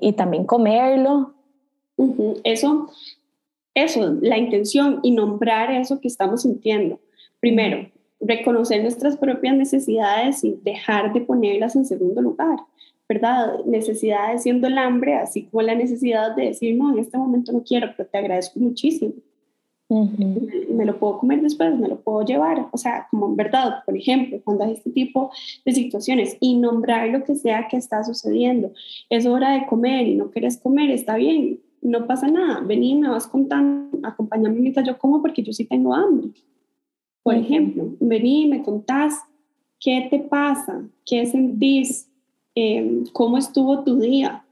y, 0.00 0.12
también 0.12 0.46
comerlo? 0.46 1.34
Eso, 2.44 2.88
eso, 3.74 4.16
la 4.20 4.38
intención 4.38 5.00
y 5.02 5.10
nombrar 5.10 5.72
eso 5.72 6.00
que 6.00 6.08
estamos 6.08 6.42
sintiendo. 6.42 7.00
Primero, 7.40 7.90
reconocer 8.20 8.82
nuestras 8.82 9.16
propias 9.16 9.56
necesidades 9.56 10.44
y 10.44 10.58
dejar 10.62 11.12
de 11.12 11.20
ponerlas 11.22 11.74
en 11.74 11.84
segundo 11.84 12.22
lugar. 12.22 12.58
¿Verdad? 13.08 13.64
Necesidades 13.64 14.42
siendo 14.42 14.66
el 14.66 14.78
hambre, 14.78 15.14
así 15.14 15.44
como 15.44 15.62
la 15.62 15.74
necesidad 15.74 16.34
de 16.34 16.46
decir, 16.46 16.76
no, 16.76 16.92
en 16.92 16.98
este 16.98 17.16
momento 17.16 17.52
no 17.52 17.62
quiero, 17.62 17.88
pero 17.96 18.08
te 18.08 18.18
agradezco 18.18 18.58
muchísimo. 18.58 19.12
me, 19.88 20.84
lo 20.84 20.98
puedo 20.98 21.18
comer 21.18 21.40
después, 21.40 21.78
me 21.78 21.88
lo 21.88 22.00
puedo 22.00 22.24
llevar. 22.24 22.68
O 22.72 22.78
sea, 22.78 23.06
como 23.10 23.26
en 23.26 23.36
verdad, 23.36 23.84
por 23.84 23.96
ejemplo, 23.96 24.40
cuando 24.42 24.64
hay 24.64 24.72
este 24.72 24.90
tipo 24.90 25.30
de 25.64 25.72
situaciones 25.72 26.36
y 26.40 26.56
nombrar 26.56 27.08
lo 27.08 27.22
que 27.22 27.36
sea 27.36 27.68
que 27.68 27.76
está 27.76 28.02
sucediendo. 28.02 28.72
Es 29.08 29.26
hora 29.26 29.52
de 29.52 29.66
comer 29.66 30.08
y 30.08 30.16
no 30.16 30.30
quieres 30.30 30.58
comer, 30.58 30.90
está 30.90 31.16
bien, 31.16 31.60
no 31.82 32.06
pasa 32.06 32.26
nada. 32.26 32.60
Vení, 32.60 32.96
me 32.96 33.08
vas 33.08 33.28
contando, 33.28 33.98
acompáñame 34.02 34.58
mientras 34.58 34.86
yo 34.86 34.98
como 34.98 35.22
porque 35.22 35.42
yo 35.42 35.52
sí 35.52 35.64
tengo 35.64 35.94
hambre. 35.94 36.30
Por 37.22 37.34
ejemplo, 37.34 37.88
vení, 38.00 38.46
me 38.46 38.62
contás 38.62 39.20
qué 39.80 40.08
te 40.10 40.18
pasa, 40.18 40.88
qué 41.04 41.26
sentís, 41.26 42.08
Em, 42.58 43.04
cómo 43.12 43.36
estuvo 43.36 43.84
tu 43.84 44.00
día. 44.00 44.42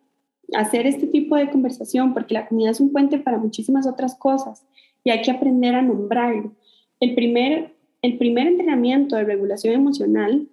Hacer 0.55 0.87
este 0.87 1.07
tipo 1.07 1.37
de 1.37 1.51
conversación, 1.51 2.13
porque 2.13 2.35
la 2.35 2.47
comida 2.47 2.69
es 2.71 2.79
un 2.79 2.93
puente 2.93 3.19
para 3.19 3.39
muchísimas 3.39 3.87
otras 3.87 4.15
cosas 4.15 4.67
y 5.03 5.11
hay 5.11 5.23
que 5.23 5.31
aprender 5.31 5.75
a 5.75 5.81
nombrarlo. 5.81 6.53
El 7.01 7.15
primer, 7.15 7.75
el 8.03 8.19
primer 8.19 8.47
entrenamiento 8.47 9.17
de 9.17 9.25
regulación 9.25 9.73
emocional 9.75 10.47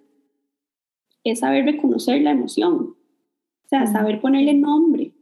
es 1.24 1.40
saber 1.40 1.66
reconocer 1.66 2.22
la 2.22 2.30
emoción, 2.30 2.96
o 3.64 3.68
sea, 3.68 3.86
saber 3.86 4.22
ponerle 4.22 4.54
nombre 4.54 5.12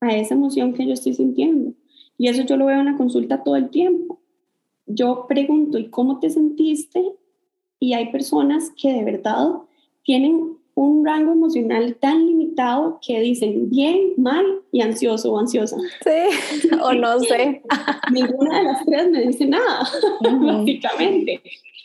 a 0.00 0.14
esa 0.14 0.34
emoción 0.34 0.74
que 0.74 0.86
yo 0.86 0.92
estoy 0.92 1.14
sintiendo. 1.14 1.72
Y 2.18 2.28
eso 2.28 2.42
yo 2.42 2.58
lo 2.58 2.66
veo 2.66 2.80
en 2.80 2.86
la 2.86 2.98
consulta 2.98 3.42
todo 3.42 3.56
el 3.56 3.70
tiempo. 3.70 4.20
Yo 4.84 5.24
pregunto, 5.26 5.78
¿y 5.78 5.88
cómo 5.88 6.20
te 6.20 6.28
sentiste? 6.28 7.02
Y 7.78 7.94
hay 7.94 8.12
personas 8.12 8.70
que 8.76 8.92
de 8.92 9.04
verdad 9.04 9.48
tienen 10.02 10.59
un 10.74 11.04
rango 11.04 11.32
emocional 11.32 11.96
tan 12.00 12.26
limitado 12.26 12.98
que 13.06 13.20
dicen 13.20 13.68
bien, 13.70 14.14
mal 14.16 14.44
y 14.72 14.80
ansioso 14.80 15.32
o 15.32 15.38
ansiosa. 15.38 15.76
Sí, 16.02 16.68
o 16.82 16.92
no 16.92 17.20
sé. 17.20 17.62
Ninguna 18.12 18.58
de 18.58 18.64
las 18.64 18.84
tres 18.84 19.10
me 19.10 19.26
dice 19.26 19.46
nada, 19.46 19.88
básicamente. 20.20 21.42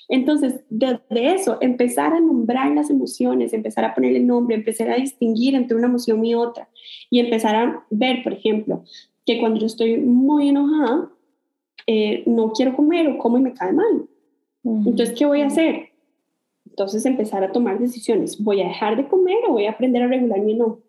Entonces, 0.08 0.62
desde 0.70 1.34
eso, 1.34 1.58
empezar 1.62 2.14
a 2.14 2.20
nombrar 2.20 2.72
las 2.74 2.90
emociones, 2.90 3.54
empezar 3.54 3.86
a 3.86 3.96
ponerle 3.96 4.20
nombre, 4.20 4.56
empezar 4.56 4.90
a 4.92 4.96
distinguir 4.96 5.56
entre 5.56 5.76
una 5.76 5.88
emoción 5.88 6.24
y 6.24 6.36
otra 6.36 6.70
y 7.10 7.20
empezar 7.20 7.56
a 7.56 7.86
ver, 7.90 8.22
por 8.24 8.34
ejemplo, 8.34 8.84
que 9.26 9.40
cuando 9.40 9.60
yo 9.60 9.66
estoy 9.66 9.98
muy 9.98 10.50
enojada, 10.50 11.10
eh, 11.88 12.24
no 12.28 12.52
quiero 12.52 12.76
comer 12.76 13.08
o 13.08 13.18
como 13.18 13.38
y 13.38 13.42
me 13.42 13.54
cae 13.54 13.74
mal. 13.74 14.08
Entonces, 14.64 15.14
¿qué 15.16 15.26
voy 15.26 15.42
a 15.42 15.48
hacer? 15.48 15.90
Entonces 16.76 17.06
empezar 17.06 17.42
a 17.42 17.54
tomar 17.54 17.80
decisiones. 17.80 18.44
¿Voy 18.44 18.62
a 18.62 18.68
dejar 18.68 18.98
de 18.98 19.08
comer 19.08 19.38
o 19.48 19.54
voy 19.54 19.66
a 19.66 19.72
aprender 19.72 20.04
a 20.04 20.08
regular 20.08 20.42
mi 20.42 20.56
no? 20.56 20.80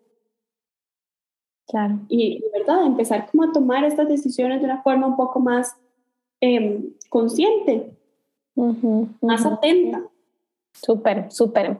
Claro. 1.65 1.99
Y 2.09 2.41
de 2.41 2.59
verdad, 2.59 2.85
empezar 2.85 3.31
como 3.31 3.43
a 3.43 3.53
tomar 3.53 3.85
estas 3.85 4.09
decisiones 4.09 4.59
de 4.59 4.65
una 4.65 4.83
forma 4.83 5.07
un 5.07 5.15
poco 5.15 5.39
más 5.39 5.77
em, 6.41 6.89
consciente, 7.07 7.93
más 9.21 9.45
atenta. 9.45 10.03
Súper, 10.73 11.31
súper. 11.31 11.79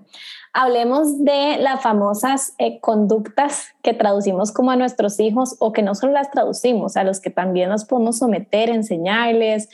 Hablemos 0.53 1.21
de 1.25 1.57
las 1.59 1.81
famosas 1.83 2.55
eh, 2.59 2.79
conductas 2.79 3.75
que 3.83 3.93
traducimos 3.93 4.53
como 4.53 4.71
a 4.71 4.77
nuestros 4.77 5.19
hijos 5.19 5.57
o 5.59 5.73
que 5.73 5.81
no 5.81 5.95
solo 5.95 6.13
las 6.13 6.31
traducimos, 6.31 6.95
a 6.95 7.03
los 7.03 7.19
que 7.19 7.29
también 7.29 7.67
nos 7.67 7.83
podemos 7.83 8.19
someter, 8.19 8.69
enseñarles, 8.69 9.67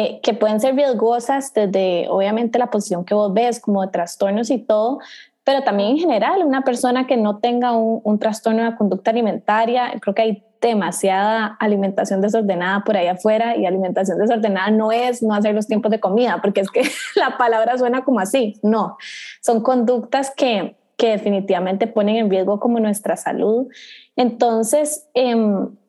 eh, 0.00 0.20
que 0.22 0.32
pueden 0.32 0.60
ser 0.60 0.76
riesgosas 0.76 1.52
desde 1.52 2.06
obviamente 2.08 2.56
la 2.56 2.70
posición 2.70 3.04
que 3.04 3.14
vos 3.14 3.34
ves, 3.34 3.58
como 3.58 3.82
de 3.82 3.88
trastornos 3.88 4.48
y 4.48 4.58
todo, 4.58 5.00
pero 5.42 5.64
también 5.64 5.90
en 5.90 5.98
general, 5.98 6.44
una 6.44 6.62
persona 6.62 7.08
que 7.08 7.16
no 7.16 7.38
tenga 7.38 7.72
un, 7.72 8.18
trastorno 8.20 8.62
de 8.62 8.76
conducta 8.76 9.10
alimentaria, 9.10 9.92
creo 10.00 10.14
que 10.14 10.22
hay 10.22 10.44
demasiada 10.60 11.56
alimentación 11.58 12.20
desordenada 12.20 12.84
por 12.84 12.96
ahí 12.96 13.08
afuera 13.08 13.56
y 13.56 13.66
alimentación 13.66 14.18
desordenada 14.18 14.70
no 14.70 14.92
es 14.92 15.20
no 15.20 15.34
hacer 15.34 15.52
los 15.52 15.66
tiempos 15.66 15.90
de 15.90 15.98
comida, 15.98 16.38
porque 16.40 16.60
es 16.60 16.70
que 16.70 16.82
la 17.16 17.36
palabra 17.36 17.76
suena 17.76 18.04
como 18.04 18.20
así, 18.20 18.54
no, 18.62 18.98
son 19.42 19.64
conductas 19.64 20.32
que, 20.36 20.76
que 20.96 21.08
definitivamente 21.08 21.88
ponen 21.88 22.16
en 22.16 22.30
riesgo 22.30 22.60
como 22.60 22.78
nuestra 22.78 23.16
salud. 23.16 23.66
Entonces, 24.14 25.08
eh, 25.14 25.34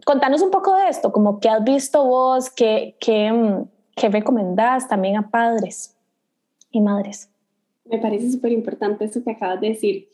contanos 0.04 0.42
un 0.42 0.50
poco 0.50 0.74
de 0.74 0.88
esto, 0.88 1.12
como 1.12 1.40
qué 1.40 1.50
has 1.50 1.64
visto 1.64 2.06
vos, 2.06 2.50
qué, 2.50 2.96
qué, 3.00 3.28
em, 3.28 3.66
qué 4.00 4.10
recomendás 4.10 4.88
también 4.88 5.18
a 5.18 5.30
padres 5.30 5.96
y 6.72 6.82
madres. 6.82 7.30
Me 7.86 7.98
parece 7.98 8.32
súper 8.32 8.52
importante 8.52 9.06
eso 9.06 9.24
que 9.24 9.32
acabas 9.32 9.62
de 9.62 9.70
decir 9.70 10.08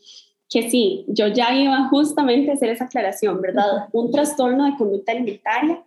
que 0.50 0.70
sí, 0.70 1.06
yo 1.08 1.28
ya 1.28 1.54
iba 1.54 1.88
justamente 1.90 2.52
a 2.52 2.54
hacer 2.54 2.70
esa 2.70 2.86
aclaración, 2.86 3.42
¿verdad? 3.42 3.90
Un 3.92 4.12
trastorno 4.12 4.66
de 4.66 4.78
conducta 4.78 5.12
alimentaria, 5.12 5.84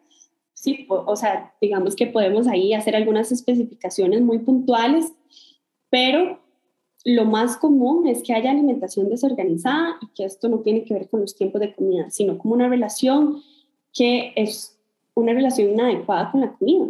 sí, 0.52 0.86
o 0.88 1.16
sea, 1.16 1.54
digamos 1.60 1.94
que 1.94 2.06
podemos 2.06 2.46
ahí 2.48 2.74
hacer 2.74 2.96
algunas 2.96 3.30
especificaciones 3.30 4.20
muy 4.20 4.40
puntuales, 4.40 5.12
pero 5.90 6.40
lo 7.04 7.24
más 7.24 7.56
común 7.56 8.06
es 8.06 8.22
que 8.22 8.34
haya 8.34 8.50
alimentación 8.50 9.08
desorganizada 9.08 9.96
y 10.02 10.08
que 10.14 10.24
esto 10.24 10.48
no 10.48 10.58
tiene 10.58 10.84
que 10.84 10.94
ver 10.94 11.08
con 11.08 11.20
los 11.20 11.34
tiempos 11.36 11.60
de 11.60 11.74
comida, 11.74 12.10
sino 12.10 12.36
como 12.36 12.54
una 12.54 12.68
relación 12.68 13.40
que 13.92 14.32
es 14.36 14.78
una 15.14 15.32
relación 15.32 15.70
inadecuada 15.70 16.30
con 16.30 16.40
la 16.40 16.52
comida, 16.52 16.88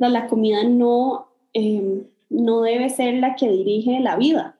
La 0.00 0.26
comida 0.26 0.64
no, 0.64 1.28
eh, 1.52 2.02
no 2.30 2.62
debe 2.62 2.88
ser 2.90 3.14
la 3.14 3.36
que 3.36 3.48
dirige 3.50 4.00
la 4.00 4.16
vida, 4.16 4.56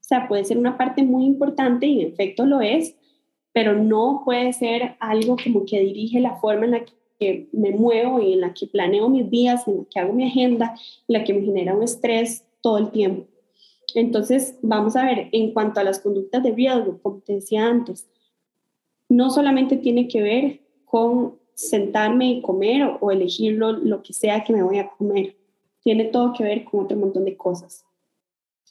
o 0.00 0.04
sea, 0.08 0.26
puede 0.26 0.42
ser 0.46 0.56
una 0.56 0.78
parte 0.78 1.02
muy 1.02 1.26
importante 1.26 1.86
y 1.86 2.00
en 2.00 2.08
efecto 2.08 2.46
lo 2.46 2.62
es, 2.62 2.96
pero 3.52 3.74
no 3.74 4.22
puede 4.24 4.54
ser 4.54 4.96
algo 5.00 5.36
como 5.42 5.66
que 5.66 5.80
dirige 5.80 6.18
la 6.18 6.36
forma 6.36 6.64
en 6.64 6.70
la 6.70 6.84
que 7.18 7.50
me 7.52 7.72
muevo 7.72 8.18
y 8.18 8.32
en 8.32 8.40
la 8.40 8.54
que 8.54 8.66
planeo 8.66 9.10
mis 9.10 9.28
días, 9.28 9.68
en 9.68 9.76
la 9.76 9.84
que 9.90 10.00
hago 10.00 10.14
mi 10.14 10.24
agenda, 10.24 10.74
en 11.08 11.12
la 11.12 11.24
que 11.24 11.34
me 11.34 11.42
genera 11.42 11.74
un 11.74 11.82
estrés 11.82 12.46
todo 12.62 12.78
el 12.78 12.90
tiempo. 12.90 13.26
Entonces, 13.94 14.58
vamos 14.62 14.96
a 14.96 15.04
ver, 15.04 15.28
en 15.32 15.52
cuanto 15.52 15.78
a 15.78 15.84
las 15.84 15.98
conductas 16.00 16.42
de 16.42 16.52
riesgo, 16.52 16.98
como 17.02 17.18
te 17.18 17.34
decía 17.34 17.66
antes, 17.66 18.08
no 19.10 19.28
solamente 19.28 19.76
tiene 19.76 20.08
que 20.08 20.22
ver 20.22 20.60
con 20.86 21.34
sentarme 21.58 22.30
y 22.30 22.40
comer 22.40 22.84
o, 22.84 22.98
o 23.00 23.10
elegir 23.10 23.54
lo, 23.54 23.72
lo 23.72 24.00
que 24.00 24.12
sea 24.12 24.44
que 24.44 24.52
me 24.52 24.62
voy 24.62 24.78
a 24.78 24.88
comer, 24.90 25.36
tiene 25.82 26.04
todo 26.04 26.32
que 26.32 26.44
ver 26.44 26.64
con 26.64 26.84
otro 26.84 26.96
montón 26.96 27.24
de 27.24 27.36
cosas. 27.36 27.84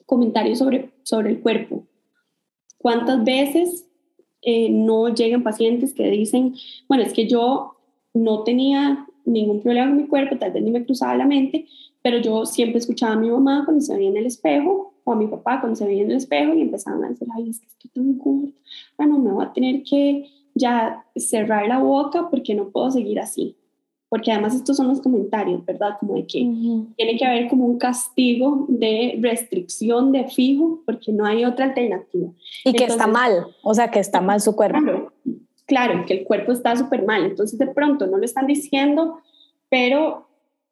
Comentarios 0.06 0.60
sobre, 0.60 0.92
sobre 1.04 1.32
el 1.32 1.42
cuerpo. 1.42 1.86
¿Cuántas 2.78 3.26
veces 3.26 3.86
eh, 4.42 4.70
no 4.70 5.14
llegan 5.14 5.44
pacientes 5.44 5.94
que 5.94 6.10
dicen, 6.10 6.56
bueno, 6.88 7.04
es 7.04 7.12
que 7.12 7.28
yo 7.28 7.76
no 8.14 8.44
tenía 8.44 9.06
ningún 9.26 9.62
problema 9.62 9.88
con 9.88 9.98
mi 9.98 10.08
cuerpo, 10.08 10.38
tal 10.38 10.54
vez 10.54 10.64
ni 10.64 10.72
me 10.72 10.86
cruzaba 10.86 11.18
la 11.18 11.26
mente, 11.26 11.66
pero 12.02 12.20
yo 12.20 12.46
siempre 12.46 12.78
escuchaba 12.78 13.14
a 13.14 13.20
mi 13.20 13.30
mamá 13.30 13.64
cuando 13.66 13.82
se 13.82 13.94
veía 13.94 14.10
en 14.10 14.18
el 14.18 14.28
espejo 14.28 14.94
o 15.04 15.12
a 15.12 15.16
mi 15.18 15.28
papá 15.28 15.60
cuando 15.60 15.76
se 15.76 15.86
veía 15.86 16.04
en 16.04 16.12
el 16.12 16.18
espejo 16.18 16.54
y 16.54 16.62
empezaban 16.62 17.04
a 17.04 17.10
decir, 17.10 17.28
ay, 17.36 17.50
es 17.50 17.60
que 17.60 17.66
estoy 17.66 17.92
tan 17.92 18.18
gorda, 18.18 18.54
bueno, 18.98 19.20
me 19.20 19.32
voy 19.34 19.44
a 19.44 19.52
tener 19.52 19.84
que 19.84 20.30
ya 20.58 21.06
cerrar 21.16 21.68
la 21.68 21.80
boca 21.80 22.30
porque 22.30 22.56
no 22.56 22.70
puedo 22.70 22.92
seguir 22.92 23.20
así 23.20 23.56
porque 24.10 24.32
además 24.32 24.56
estos 24.56 24.78
son 24.78 24.88
los 24.88 25.02
comentarios, 25.02 25.66
¿verdad? 25.66 25.98
Como 26.00 26.16
de 26.16 26.26
que 26.26 26.40
tiene 26.96 27.18
que 27.18 27.26
haber 27.26 27.50
como 27.50 27.66
un 27.66 27.78
castigo 27.78 28.66
de 28.70 29.20
restricción 29.22 30.12
de 30.12 30.26
fijo, 30.30 30.82
porque 30.86 31.12
no 31.12 31.26
hay 31.26 31.44
otra 31.44 31.66
alternativa. 31.66 32.30
Y 32.64 32.74
que 32.74 32.86
está 32.86 33.08
mal, 33.08 33.48
o 33.64 33.74
sea, 33.74 33.92
que 33.92 34.00
está 34.00 34.22
mal 34.22 34.40
su 34.40 34.56
cuerpo. 34.56 34.80
Claro, 34.80 35.12
claro 35.66 36.06
que 36.06 36.14
el 36.14 36.24
cuerpo 36.24 36.54
está 36.54 36.76
súper 36.78 37.06
mal, 37.06 37.26
entonces 37.26 37.60
de 37.60 37.68
pronto 37.68 38.08
no 38.08 38.18
lo 38.18 38.24
están 38.24 38.48
diciendo, 38.48 39.20
pero 39.70 40.30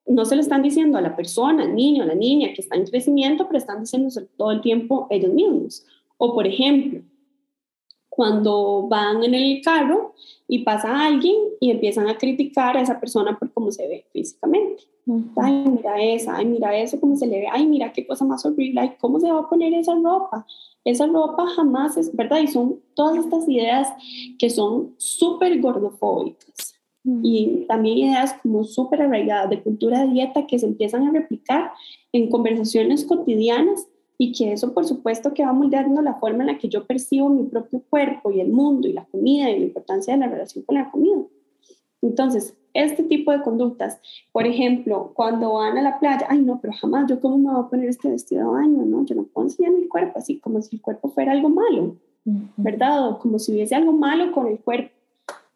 no 0.08 0.24
se 0.24 0.36
lo 0.36 0.42
están 0.42 0.62
diciendo 0.62 0.98
a 0.98 1.02
la 1.02 1.16
persona, 1.16 1.64
al 1.64 1.76
niño, 1.76 2.04
a 2.04 2.08
la 2.08 2.16
niña 2.16 2.54
que 2.54 2.62
está 2.62 2.78
en 2.78 2.86
crecimiento, 2.86 3.48
pero 3.48 3.58
están 3.58 3.82
diciendo 3.82 4.10
todo 4.38 4.52
el 4.52 4.62
tiempo 4.62 5.08
ellos 5.10 5.34
mismos. 5.34 5.86
O 6.18 6.34
por 6.34 6.48
ejemplo, 6.48 7.02
cuando 8.16 8.88
van 8.88 9.24
en 9.24 9.34
el 9.34 9.62
carro 9.62 10.14
y 10.48 10.60
pasa 10.60 11.06
alguien 11.06 11.36
y 11.60 11.72
empiezan 11.72 12.08
a 12.08 12.18
criticar 12.18 12.78
a 12.78 12.82
esa 12.82 13.00
persona 13.00 13.38
por 13.38 13.52
cómo 13.52 13.72
se 13.72 13.88
ve 13.88 14.06
físicamente. 14.14 14.84
Ay, 15.36 15.66
mira 15.68 16.02
esa, 16.02 16.38
ay, 16.38 16.46
mira 16.46 16.78
eso, 16.78 17.00
cómo 17.00 17.16
se 17.16 17.28
le 17.28 17.40
ve, 17.40 17.48
ay, 17.52 17.68
mira 17.68 17.92
qué 17.92 18.08
cosa 18.08 18.26
más 18.26 18.46
horrible, 18.46 18.80
ay, 18.80 18.94
cómo 19.00 19.20
se 19.20 19.32
va 19.32 19.40
a 19.40 19.50
poner 19.50 19.74
esa 19.74 19.96
ropa. 19.96 20.46
Esa 20.86 21.08
ropa 21.08 21.46
jamás 21.48 21.98
es 21.98 22.16
verdad 22.16 22.40
y 22.40 22.48
son 22.48 22.80
todas 22.94 23.18
estas 23.18 23.48
ideas 23.50 23.90
que 24.40 24.50
son 24.50 24.96
súper 24.98 25.60
gordofóbicas 25.60 26.76
y 27.22 27.66
también 27.68 27.98
ideas 28.00 28.36
como 28.42 28.64
súper 28.64 29.04
arraigadas 29.04 29.50
de 29.50 29.62
cultura 29.62 30.02
de 30.02 30.14
dieta 30.14 30.48
que 30.48 30.58
se 30.58 30.66
empiezan 30.66 31.08
a 31.08 31.12
replicar 31.12 31.72
en 32.12 32.30
conversaciones 32.30 33.06
cotidianas 33.06 33.88
y 34.18 34.32
que 34.32 34.54
eso 34.54 34.74
por 34.74 34.86
supuesto 34.86 35.34
que 35.34 35.46
va 35.46 35.54
moldeando 35.54 36.02
la 36.02 36.16
forma 36.16 36.44
en 36.44 36.48
la 36.48 36.58
que 36.58 36.70
yo 36.70 36.86
percibo 36.86 37.30
mi 37.30 37.44
propio 37.44 37.82
cuerpo 37.90 38.32
y 38.32 38.40
el 38.40 38.50
mundo 38.50 38.88
y 38.88 38.94
la 38.94 39.06
comida 39.06 39.50
y 39.50 39.60
la 39.60 39.66
importancia 39.66 40.14
de 40.14 40.20
la 40.20 40.28
relación 40.28 40.64
con 40.64 40.76
la 40.76 40.90
comida. 40.90 41.22
Entonces, 42.02 42.56
este 42.74 43.04
tipo 43.04 43.32
de 43.32 43.42
conductas, 43.42 44.00
por 44.32 44.46
ejemplo, 44.46 45.12
cuando 45.16 45.54
van 45.54 45.78
a 45.78 45.82
la 45.82 45.98
playa, 45.98 46.28
ay 46.30 46.42
no, 46.42 46.60
pero 46.62 46.74
jamás 46.74 47.10
yo 47.10 47.20
cómo 47.20 47.38
me 47.38 47.52
voy 47.52 47.64
a 47.64 47.70
poner 47.70 47.90
este 47.90 48.10
vestido 48.10 48.42
de 48.42 48.54
baño, 48.54 48.86
¿no? 48.86 49.06
Yo 49.06 49.16
no 49.16 49.24
puedo 49.24 49.48
enseñar 49.48 49.72
mi 49.72 49.88
cuerpo 49.88 50.20
así 50.20 50.40
como 50.40 50.62
si 50.62 50.76
el 50.76 50.82
cuerpo 50.82 51.10
fuera 51.10 51.32
algo 51.32 51.50
malo, 51.50 51.96
¿verdad? 52.58 53.10
O 53.10 53.20
como 53.20 53.40
si 53.40 53.54
hubiese 53.54 53.76
algo 53.76 53.94
malo 53.94 54.32
con 54.34 54.48
el 54.48 54.60
cuerpo, 54.60 54.92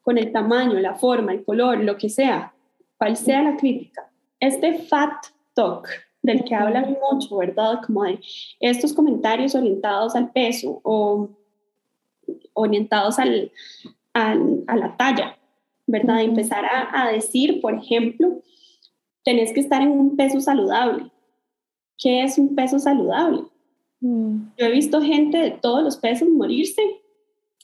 con 0.01 0.17
el 0.17 0.31
tamaño, 0.31 0.79
la 0.79 0.95
forma, 0.95 1.33
el 1.33 1.43
color, 1.43 1.83
lo 1.83 1.97
que 1.97 2.09
sea, 2.09 2.53
cual 2.97 3.17
sea 3.17 3.43
la 3.43 3.57
crítica. 3.57 4.09
Este 4.39 4.79
fat 4.79 5.25
talk, 5.53 5.87
del 6.29 6.43
que 6.43 6.55
hablan 6.55 6.97
mucho, 7.11 7.37
¿verdad? 7.37 7.81
Como 7.85 8.03
de 8.03 8.19
estos 8.59 8.93
comentarios 8.93 9.55
orientados 9.55 10.15
al 10.15 10.31
peso 10.31 10.79
o 10.83 11.29
orientados 12.53 13.17
al, 13.17 13.51
al 14.13 14.63
a 14.67 14.75
la 14.75 14.95
talla, 14.95 15.37
¿verdad? 15.87 16.21
Empezar 16.21 16.65
a, 16.65 17.03
a, 17.03 17.11
decir, 17.11 17.61
por 17.61 17.73
ejemplo, 17.73 18.41
tenés 19.23 19.51
que 19.53 19.59
estar 19.59 19.81
en 19.81 19.91
un 19.91 20.15
peso 20.15 20.39
saludable. 20.39 21.09
¿Qué 21.97 22.23
es 22.23 22.37
un 22.37 22.55
peso 22.55 22.77
saludable? 22.77 23.43
Mm. 23.99 24.51
Yo 24.57 24.65
he 24.65 24.71
visto 24.71 25.01
gente 25.01 25.37
de 25.37 25.51
todos 25.51 25.83
los 25.83 25.97
pesos 25.97 26.29
morirse. 26.29 26.81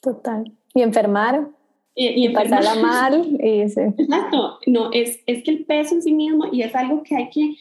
Total. 0.02 0.52
Y 0.74 0.82
enfermar. 0.82 1.48
Y, 1.94 2.08
y, 2.08 2.26
y 2.26 2.28
pasarla 2.30 2.74
mal. 2.74 3.26
Y, 3.40 3.60
Exacto. 3.60 4.58
No, 4.66 4.90
es, 4.92 5.20
es 5.26 5.44
que 5.44 5.52
el 5.52 5.64
peso 5.64 5.94
en 5.94 6.02
sí 6.02 6.12
mismo, 6.12 6.46
y 6.52 6.62
es 6.62 6.74
algo 6.74 7.02
que 7.02 7.16
hay 7.16 7.30
que 7.30 7.54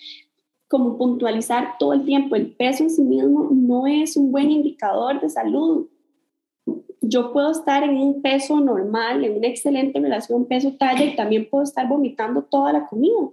como 0.75 0.97
puntualizar 0.97 1.77
todo 1.79 1.93
el 1.93 2.03
tiempo, 2.03 2.35
el 2.35 2.51
peso 2.51 2.83
en 2.83 2.89
sí 2.89 3.01
mismo 3.01 3.47
no 3.49 3.87
es 3.87 4.17
un 4.17 4.29
buen 4.29 4.51
indicador 4.51 5.21
de 5.21 5.29
salud. 5.29 5.87
Yo 6.99 7.31
puedo 7.31 7.51
estar 7.51 7.81
en 7.83 7.95
un 7.97 8.21
peso 8.21 8.59
normal, 8.59 9.23
en 9.23 9.37
una 9.37 9.47
excelente 9.47 9.97
relación 10.01 10.43
peso-talla 10.43 11.05
y 11.05 11.15
también 11.15 11.49
puedo 11.49 11.63
estar 11.63 11.87
vomitando 11.87 12.41
toda 12.43 12.73
la 12.73 12.87
comida, 12.87 13.29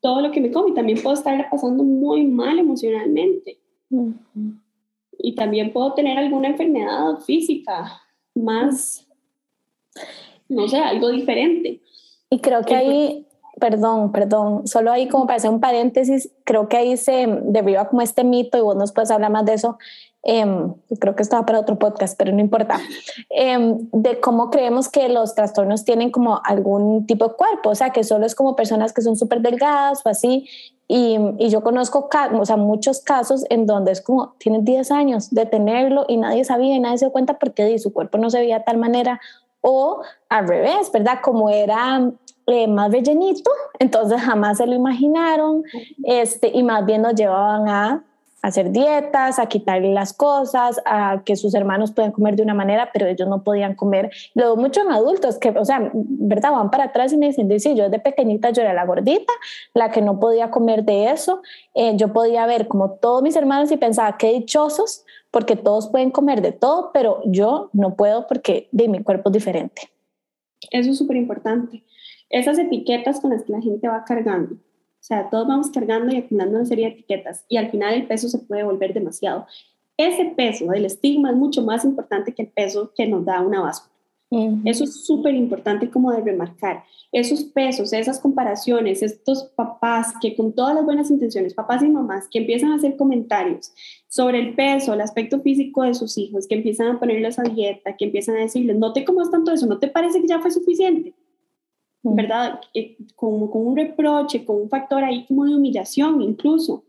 todo 0.00 0.22
lo 0.22 0.30
que 0.30 0.40
me 0.40 0.50
como 0.50 0.68
y 0.68 0.74
también 0.74 1.02
puedo 1.02 1.12
estar 1.14 1.50
pasando 1.50 1.84
muy 1.84 2.24
mal 2.24 2.58
emocionalmente. 2.58 3.58
Y 5.18 5.34
también 5.34 5.70
puedo 5.70 5.92
tener 5.92 6.16
alguna 6.16 6.48
enfermedad 6.48 7.18
física 7.26 8.00
más, 8.34 9.06
no 10.48 10.66
sé, 10.66 10.78
algo 10.78 11.10
diferente. 11.10 11.82
Y 12.30 12.38
creo 12.38 12.62
que 12.62 12.74
ahí 12.74 13.25
perdón, 13.58 14.12
perdón, 14.12 14.66
solo 14.66 14.92
ahí 14.92 15.08
como 15.08 15.26
para 15.26 15.38
hacer 15.38 15.50
un 15.50 15.60
paréntesis, 15.60 16.30
creo 16.44 16.68
que 16.68 16.76
ahí 16.76 16.96
se 16.96 17.26
deriva 17.44 17.88
como 17.88 18.02
este 18.02 18.22
mito 18.22 18.58
y 18.58 18.60
vos 18.60 18.76
nos 18.76 18.92
puedes 18.92 19.10
hablar 19.10 19.30
más 19.30 19.46
de 19.46 19.54
eso, 19.54 19.78
em, 20.22 20.74
creo 21.00 21.16
que 21.16 21.22
estaba 21.22 21.46
para 21.46 21.60
otro 21.60 21.78
podcast, 21.78 22.18
pero 22.18 22.32
no 22.32 22.40
importa, 22.40 22.78
em, 23.30 23.88
de 23.92 24.20
cómo 24.20 24.50
creemos 24.50 24.88
que 24.90 25.08
los 25.08 25.34
trastornos 25.34 25.84
tienen 25.84 26.10
como 26.10 26.40
algún 26.44 27.06
tipo 27.06 27.28
de 27.28 27.34
cuerpo, 27.34 27.70
o 27.70 27.74
sea, 27.74 27.90
que 27.90 28.04
solo 28.04 28.26
es 28.26 28.34
como 28.34 28.56
personas 28.56 28.92
que 28.92 29.00
son 29.00 29.16
súper 29.16 29.40
delgadas 29.40 30.04
o 30.04 30.08
así, 30.10 30.46
y, 30.88 31.18
y, 31.38 31.48
yo 31.48 31.62
conozco 31.62 32.08
o 32.34 32.44
sea, 32.44 32.56
muchos 32.56 33.00
casos 33.00 33.44
en 33.50 33.66
donde 33.66 33.90
es 33.90 34.00
como, 34.00 34.34
tienen 34.38 34.64
10 34.64 34.92
años 34.92 35.30
de 35.30 35.44
tenerlo 35.44 36.04
y 36.06 36.16
nadie 36.16 36.44
sabía 36.44 36.76
y 36.76 36.78
nadie 36.78 36.98
se 36.98 37.06
dio 37.06 37.12
cuenta 37.12 37.40
porque 37.40 37.76
su 37.80 37.92
cuerpo 37.92 38.18
no 38.18 38.30
se 38.30 38.38
veía 38.38 38.58
de 38.58 38.64
tal 38.64 38.76
manera, 38.78 39.20
o 39.68 40.00
al 40.28 40.46
revés, 40.46 40.92
¿verdad? 40.92 41.18
Como 41.22 41.50
era 41.50 42.12
eh, 42.46 42.68
más 42.68 42.92
rellenito, 42.92 43.50
entonces 43.78 44.20
jamás 44.20 44.58
se 44.58 44.66
lo 44.66 44.74
imaginaron 44.74 45.64
este, 46.04 46.50
y 46.54 46.62
más 46.62 46.86
bien 46.86 47.02
nos 47.02 47.14
llevaban 47.14 47.68
a 47.68 48.04
hacer 48.46 48.70
dietas, 48.70 49.40
a 49.40 49.46
quitarle 49.46 49.92
las 49.92 50.12
cosas, 50.12 50.80
a 50.84 51.22
que 51.24 51.34
sus 51.34 51.54
hermanos 51.54 51.90
puedan 51.90 52.12
comer 52.12 52.36
de 52.36 52.44
una 52.44 52.54
manera, 52.54 52.90
pero 52.92 53.06
ellos 53.06 53.28
no 53.28 53.42
podían 53.42 53.74
comer. 53.74 54.10
Luego 54.34 54.56
muchos 54.56 54.84
adultos 54.88 55.38
que, 55.38 55.50
o 55.50 55.64
sea, 55.64 55.90
¿verdad? 55.92 56.52
Van 56.52 56.70
para 56.70 56.84
atrás 56.84 57.12
y 57.12 57.16
me 57.16 57.26
dicen, 57.26 57.48
sí, 57.58 57.74
yo 57.74 57.90
de 57.90 57.98
pequeñita 57.98 58.50
yo 58.50 58.62
era 58.62 58.72
la 58.72 58.86
gordita, 58.86 59.32
la 59.74 59.90
que 59.90 60.00
no 60.00 60.20
podía 60.20 60.52
comer 60.52 60.84
de 60.84 61.10
eso. 61.10 61.42
Eh, 61.74 61.94
yo 61.96 62.12
podía 62.12 62.46
ver 62.46 62.68
como 62.68 62.92
todos 62.92 63.20
mis 63.22 63.34
hermanos 63.34 63.72
y 63.72 63.76
pensaba, 63.76 64.16
qué 64.16 64.32
dichosos, 64.32 65.04
porque 65.32 65.56
todos 65.56 65.88
pueden 65.88 66.12
comer 66.12 66.40
de 66.40 66.52
todo, 66.52 66.90
pero 66.94 67.22
yo 67.24 67.70
no 67.72 67.96
puedo 67.96 68.28
porque 68.28 68.68
de 68.70 68.86
mi 68.86 69.02
cuerpo 69.02 69.30
es 69.30 69.32
diferente. 69.32 69.90
Eso 70.70 70.90
es 70.90 70.98
súper 70.98 71.16
importante. 71.16 71.82
Esas 72.30 72.58
etiquetas 72.58 73.20
con 73.20 73.30
las 73.30 73.42
que 73.44 73.52
la 73.52 73.60
gente 73.60 73.88
va 73.88 74.04
cargando. 74.04 74.54
O 74.54 75.04
sea, 75.06 75.30
todos 75.30 75.46
vamos 75.46 75.70
cargando 75.70 76.12
y 76.12 76.18
acumulando 76.18 76.56
una 76.56 76.66
serie 76.66 76.86
de 76.86 76.92
etiquetas 76.92 77.44
y 77.48 77.58
al 77.58 77.70
final 77.70 77.94
el 77.94 78.06
peso 78.06 78.28
se 78.28 78.38
puede 78.38 78.64
volver 78.64 78.92
demasiado. 78.92 79.46
Ese 79.96 80.26
peso 80.36 80.66
del 80.66 80.84
estigma 80.84 81.30
es 81.30 81.36
mucho 81.36 81.62
más 81.62 81.84
importante 81.84 82.34
que 82.34 82.42
el 82.42 82.48
peso 82.48 82.92
que 82.94 83.06
nos 83.06 83.24
da 83.24 83.40
una 83.40 83.60
báscula. 83.60 83.96
Eso 84.64 84.84
es 84.84 85.06
súper 85.06 85.34
importante 85.34 85.88
como 85.88 86.10
de 86.10 86.20
remarcar. 86.20 86.82
Esos 87.12 87.44
pesos, 87.44 87.92
esas 87.92 88.18
comparaciones, 88.18 89.02
estos 89.02 89.44
papás 89.54 90.14
que 90.20 90.34
con 90.34 90.52
todas 90.52 90.74
las 90.74 90.84
buenas 90.84 91.10
intenciones, 91.10 91.54
papás 91.54 91.82
y 91.82 91.88
mamás, 91.88 92.26
que 92.28 92.40
empiezan 92.40 92.72
a 92.72 92.74
hacer 92.74 92.96
comentarios 92.96 93.72
sobre 94.08 94.40
el 94.40 94.54
peso, 94.54 94.92
el 94.92 95.00
aspecto 95.00 95.40
físico 95.40 95.84
de 95.84 95.94
sus 95.94 96.18
hijos, 96.18 96.48
que 96.48 96.56
empiezan 96.56 96.88
a 96.88 96.98
ponerles 96.98 97.38
a 97.38 97.44
dieta, 97.44 97.96
que 97.96 98.06
empiezan 98.06 98.36
a 98.36 98.40
decirles, 98.40 98.76
no 98.76 98.92
te 98.92 99.04
comas 99.04 99.30
tanto 99.30 99.52
eso, 99.52 99.66
¿no 99.66 99.78
te 99.78 99.88
parece 99.88 100.20
que 100.20 100.26
ya 100.26 100.40
fue 100.40 100.50
suficiente? 100.50 101.14
¿Verdad? 102.14 102.60
Eh, 102.74 102.96
con, 103.14 103.48
con, 103.48 103.66
un 103.66 103.76
reproche, 103.76 104.44
con 104.44 104.56
un 104.62 104.68
factor 104.68 105.02
ahí 105.02 105.24
como 105.26 105.44
de 105.44 105.54
humillación 105.54 106.22
incluso. 106.22 106.84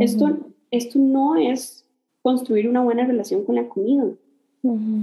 esto, 0.00 0.38
esto 0.70 0.98
no 0.98 1.36
es 1.36 1.86
construir 2.22 2.68
una 2.68 2.82
buena 2.82 3.04
relación 3.04 3.44
con 3.44 3.56
la 3.56 3.68
comida. 3.68 4.04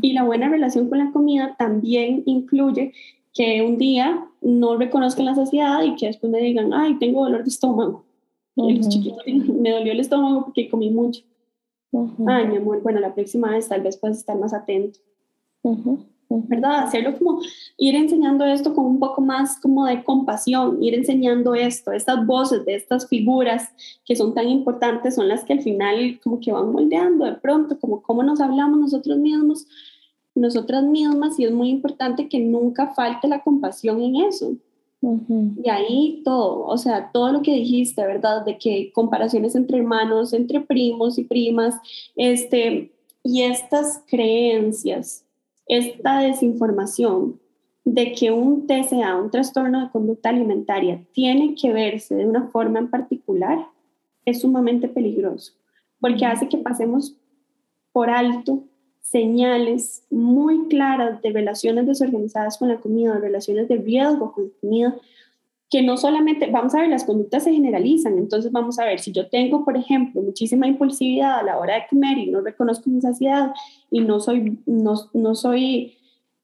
Y 0.01 0.13
la 0.13 0.23
buena 0.23 0.47
relación 0.47 0.87
con 0.87 0.99
la 0.99 1.11
comida 1.11 1.55
también 1.59 2.23
incluye 2.25 2.93
que 3.33 3.61
un 3.61 3.77
día 3.77 4.25
no 4.41 4.77
reconozcan 4.77 5.25
la 5.25 5.35
saciedad 5.35 5.83
y 5.83 5.95
que 5.95 6.07
después 6.07 6.31
me 6.31 6.39
digan, 6.39 6.73
ay, 6.73 6.97
tengo 6.97 7.23
dolor 7.23 7.43
de 7.43 7.49
estómago. 7.49 8.05
Y 8.55 8.77
los 8.77 8.87
chiquitos 8.87 9.23
me 9.27 9.71
dolió 9.71 9.91
el 9.91 9.99
estómago 9.99 10.45
porque 10.45 10.69
comí 10.69 10.89
mucho. 10.89 11.23
Ay, 12.27 12.47
mi 12.47 12.57
amor, 12.57 12.81
bueno, 12.81 12.99
la 12.99 13.13
próxima 13.13 13.51
vez 13.51 13.67
tal 13.67 13.81
vez 13.81 13.97
puedes 13.97 14.17
estar 14.17 14.37
más 14.37 14.53
atento. 14.53 14.99
¿Verdad? 16.29 16.83
Hacerlo 16.83 17.17
como 17.17 17.41
ir 17.77 17.95
enseñando 17.95 18.45
esto 18.45 18.75
con 18.75 18.85
un 18.85 18.99
poco 18.99 19.21
más 19.21 19.59
como 19.59 19.85
de 19.85 20.03
compasión, 20.03 20.81
ir 20.83 20.93
enseñando 20.93 21.55
esto, 21.55 21.91
estas 21.91 22.25
voces 22.25 22.63
de 22.65 22.75
estas 22.75 23.07
figuras 23.07 23.69
que 24.05 24.15
son 24.15 24.35
tan 24.35 24.47
importantes 24.47 25.15
son 25.15 25.27
las 25.27 25.43
que 25.43 25.53
al 25.53 25.61
final 25.61 26.19
como 26.23 26.39
que 26.39 26.51
van 26.51 26.71
moldeando 26.71 27.25
de 27.25 27.33
pronto, 27.33 27.79
como 27.79 28.01
cómo 28.03 28.21
nos 28.21 28.39
hablamos 28.39 28.79
nosotros 28.79 29.17
mismos, 29.17 29.65
nosotras 30.35 30.83
mismas 30.83 31.39
y 31.39 31.45
es 31.45 31.51
muy 31.51 31.69
importante 31.69 32.29
que 32.29 32.39
nunca 32.39 32.93
falte 32.93 33.27
la 33.27 33.41
compasión 33.41 34.01
en 34.01 34.17
eso. 34.17 34.53
Y 35.63 35.69
ahí 35.69 36.21
todo, 36.25 36.65
o 36.65 36.77
sea, 36.77 37.09
todo 37.13 37.31
lo 37.31 37.41
que 37.41 37.53
dijiste, 37.53 38.05
¿verdad? 38.05 38.43
De 38.43 38.57
que 38.57 38.91
comparaciones 38.91 39.55
entre 39.55 39.77
hermanos, 39.77 40.33
entre 40.33 40.59
primos 40.59 41.17
y 41.17 41.23
primas, 41.23 41.75
este, 42.17 42.91
y 43.23 43.43
estas 43.43 44.03
creencias 44.07 45.25
esta 45.69 46.19
desinformación 46.19 47.39
de 47.85 48.11
que 48.11 48.31
un 48.31 48.67
TCA, 48.67 49.15
un 49.15 49.31
trastorno 49.31 49.81
de 49.81 49.91
conducta 49.91 50.29
alimentaria, 50.29 51.01
tiene 51.13 51.55
que 51.55 51.71
verse 51.71 52.15
de 52.15 52.25
una 52.25 52.47
forma 52.47 52.79
en 52.79 52.89
particular, 52.89 53.67
es 54.25 54.41
sumamente 54.41 54.89
peligroso, 54.89 55.53
porque 55.99 56.25
hace 56.25 56.49
que 56.49 56.57
pasemos 56.57 57.15
por 57.93 58.09
alto 58.09 58.63
señales 59.01 60.03
muy 60.11 60.67
claras 60.67 61.21
de 61.21 61.31
relaciones 61.31 61.87
desorganizadas 61.87 62.57
con 62.57 62.67
la 62.67 62.79
comida, 62.79 63.13
de 63.13 63.21
relaciones 63.21 63.67
de 63.67 63.77
riesgo 63.77 64.33
con 64.33 64.45
la 64.45 64.51
comida, 64.61 64.97
que 65.69 65.83
no 65.83 65.97
solamente, 65.97 66.49
vamos 66.49 66.73
a 66.73 66.79
ver, 66.79 66.89
las 66.89 67.03
conductas 67.03 67.43
se 67.43 67.53
generalizan, 67.53 68.17
entonces 68.17 68.51
vamos 68.51 68.79
a 68.79 68.85
ver, 68.85 68.99
si 68.99 69.11
yo 69.11 69.29
tengo, 69.29 69.63
por 69.63 69.77
ejemplo, 69.77 70.21
muchísima 70.21 70.65
impulsividad 70.65 71.39
a 71.39 71.43
la 71.43 71.59
hora 71.59 71.75
de 71.75 71.87
comer 71.87 72.17
y 72.17 72.27
no 72.27 72.41
reconozco 72.41 72.89
mi 72.89 73.01
saciedad 73.01 73.53
y 73.91 74.01
no 74.01 74.19
soy, 74.19 74.57
no, 74.65 74.95
no 75.13 75.35
soy 75.35 75.95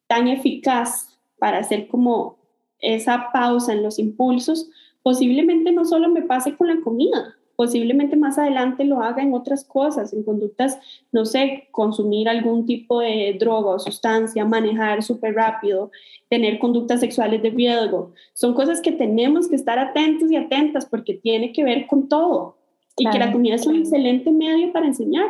tan 0.08 0.28
eficaz 0.28 1.18
para 1.40 1.58
hacer 1.58 1.88
como 1.88 2.38
esa 2.80 3.30
pausa 3.34 3.74
en 3.74 3.82
los 3.82 3.98
impulsos, 3.98 4.70
posiblemente 5.02 5.72
no 5.72 5.86
solo 5.86 6.10
me 6.10 6.22
pase 6.22 6.56
con 6.56 6.68
la 6.68 6.82
comida, 6.82 7.36
posiblemente 7.56 8.16
más 8.16 8.38
adelante 8.38 8.84
lo 8.84 9.02
haga 9.02 9.24
en 9.24 9.34
otras 9.34 9.64
cosas, 9.64 10.14
en 10.14 10.24
conductas, 10.24 10.80
no 11.12 11.26
sé, 11.26 11.68
consumir 11.72 12.30
algún 12.30 12.66
tipo 12.66 13.00
de 13.00 13.36
droga 13.40 13.72
o 13.72 13.80
sustancia, 13.80 14.46
manejar 14.46 15.04
súper 15.04 15.36
rápido, 15.36 15.92
tener 16.30 16.60
conductas 16.60 17.00
sexuales 17.00 17.42
de 17.42 17.50
riesgo. 17.50 18.14
Son 18.34 18.54
cosas 18.54 18.82
que 18.82 18.92
tenemos 18.92 19.48
que 19.48 19.56
estar 19.56 19.80
atentos 19.80 20.32
y 20.32 20.36
atentas 20.36 20.86
porque 20.86 21.14
tiene 21.14 21.52
que 21.54 21.64
ver 21.64 21.88
con 21.88 22.10
todo. 22.10 22.58
Y 22.98 23.10
que 23.10 23.20
la 23.20 23.32
comida 23.32 23.56
es 23.56 23.68
un 23.68 23.76
excelente 23.76 24.32
medio 24.32 24.72
para 24.72 24.88
enseñar. 24.88 25.28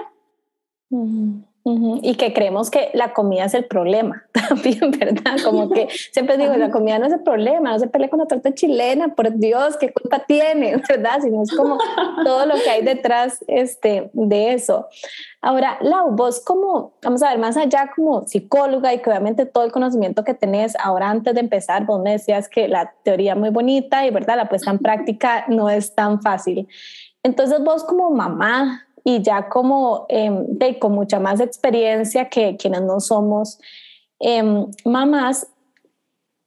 Y 1.68 2.14
que 2.14 2.32
creemos 2.32 2.70
que 2.70 2.92
la 2.94 3.12
comida 3.12 3.46
es 3.46 3.56
el 3.56 3.66
problema 3.66 4.24
también, 4.32 4.92
¿verdad? 4.92 5.38
Como 5.44 5.72
que 5.72 5.88
siempre 6.12 6.38
digo, 6.38 6.56
la 6.56 6.70
comida 6.70 7.00
no 7.00 7.08
es 7.08 7.14
el 7.14 7.24
problema, 7.24 7.72
no 7.72 7.80
se 7.80 7.88
pelea 7.88 8.08
con 8.08 8.20
la 8.20 8.28
torta 8.28 8.54
chilena, 8.54 9.16
por 9.16 9.34
Dios, 9.34 9.76
¿qué 9.78 9.92
culpa 9.92 10.20
tiene? 10.28 10.76
¿Verdad? 10.88 11.22
Sino 11.24 11.42
es 11.42 11.52
como 11.52 11.80
todo 12.24 12.46
lo 12.46 12.54
que 12.54 12.70
hay 12.70 12.84
detrás 12.84 13.44
este, 13.48 14.12
de 14.14 14.54
eso. 14.54 14.88
Ahora, 15.42 15.80
Lau, 15.82 16.12
vos 16.12 16.40
como, 16.40 16.94
vamos 17.02 17.24
a 17.24 17.30
ver, 17.30 17.40
más 17.40 17.58
allá 17.58 17.90
como 17.96 18.28
psicóloga 18.28 18.94
y 18.94 19.00
que 19.00 19.10
obviamente 19.10 19.48
todo 19.48 19.64
el 19.64 19.72
conocimiento 19.72 20.24
que 20.24 20.36
tenés, 20.36 20.76
ahora 20.80 21.10
antes 21.10 21.34
de 21.34 21.40
empezar, 21.40 21.88
vos 21.88 22.00
me 22.00 22.12
decías 22.12 22.48
que 22.48 22.68
la 22.68 22.94
teoría 23.02 23.34
es 23.34 23.40
muy 23.40 23.50
bonita 23.50 24.06
y, 24.06 24.12
¿verdad? 24.12 24.38
La 24.38 24.50
puesta 24.50 24.70
en 24.70 24.78
práctica 24.78 25.46
no 25.48 25.72
es 25.72 25.96
tan 25.96 26.22
fácil. 26.22 26.68
Entonces 27.24 27.60
vos 27.64 27.84
como 27.84 28.12
mamá, 28.12 28.85
y 29.08 29.22
ya 29.22 29.48
como 29.48 30.08
de, 30.10 30.80
con 30.80 30.94
mucha 30.94 31.20
más 31.20 31.40
experiencia 31.40 32.28
que 32.28 32.58
quienes 32.58 32.82
no 32.82 33.00
somos 33.00 33.60
em, 34.20 34.66
mamás, 34.84 35.48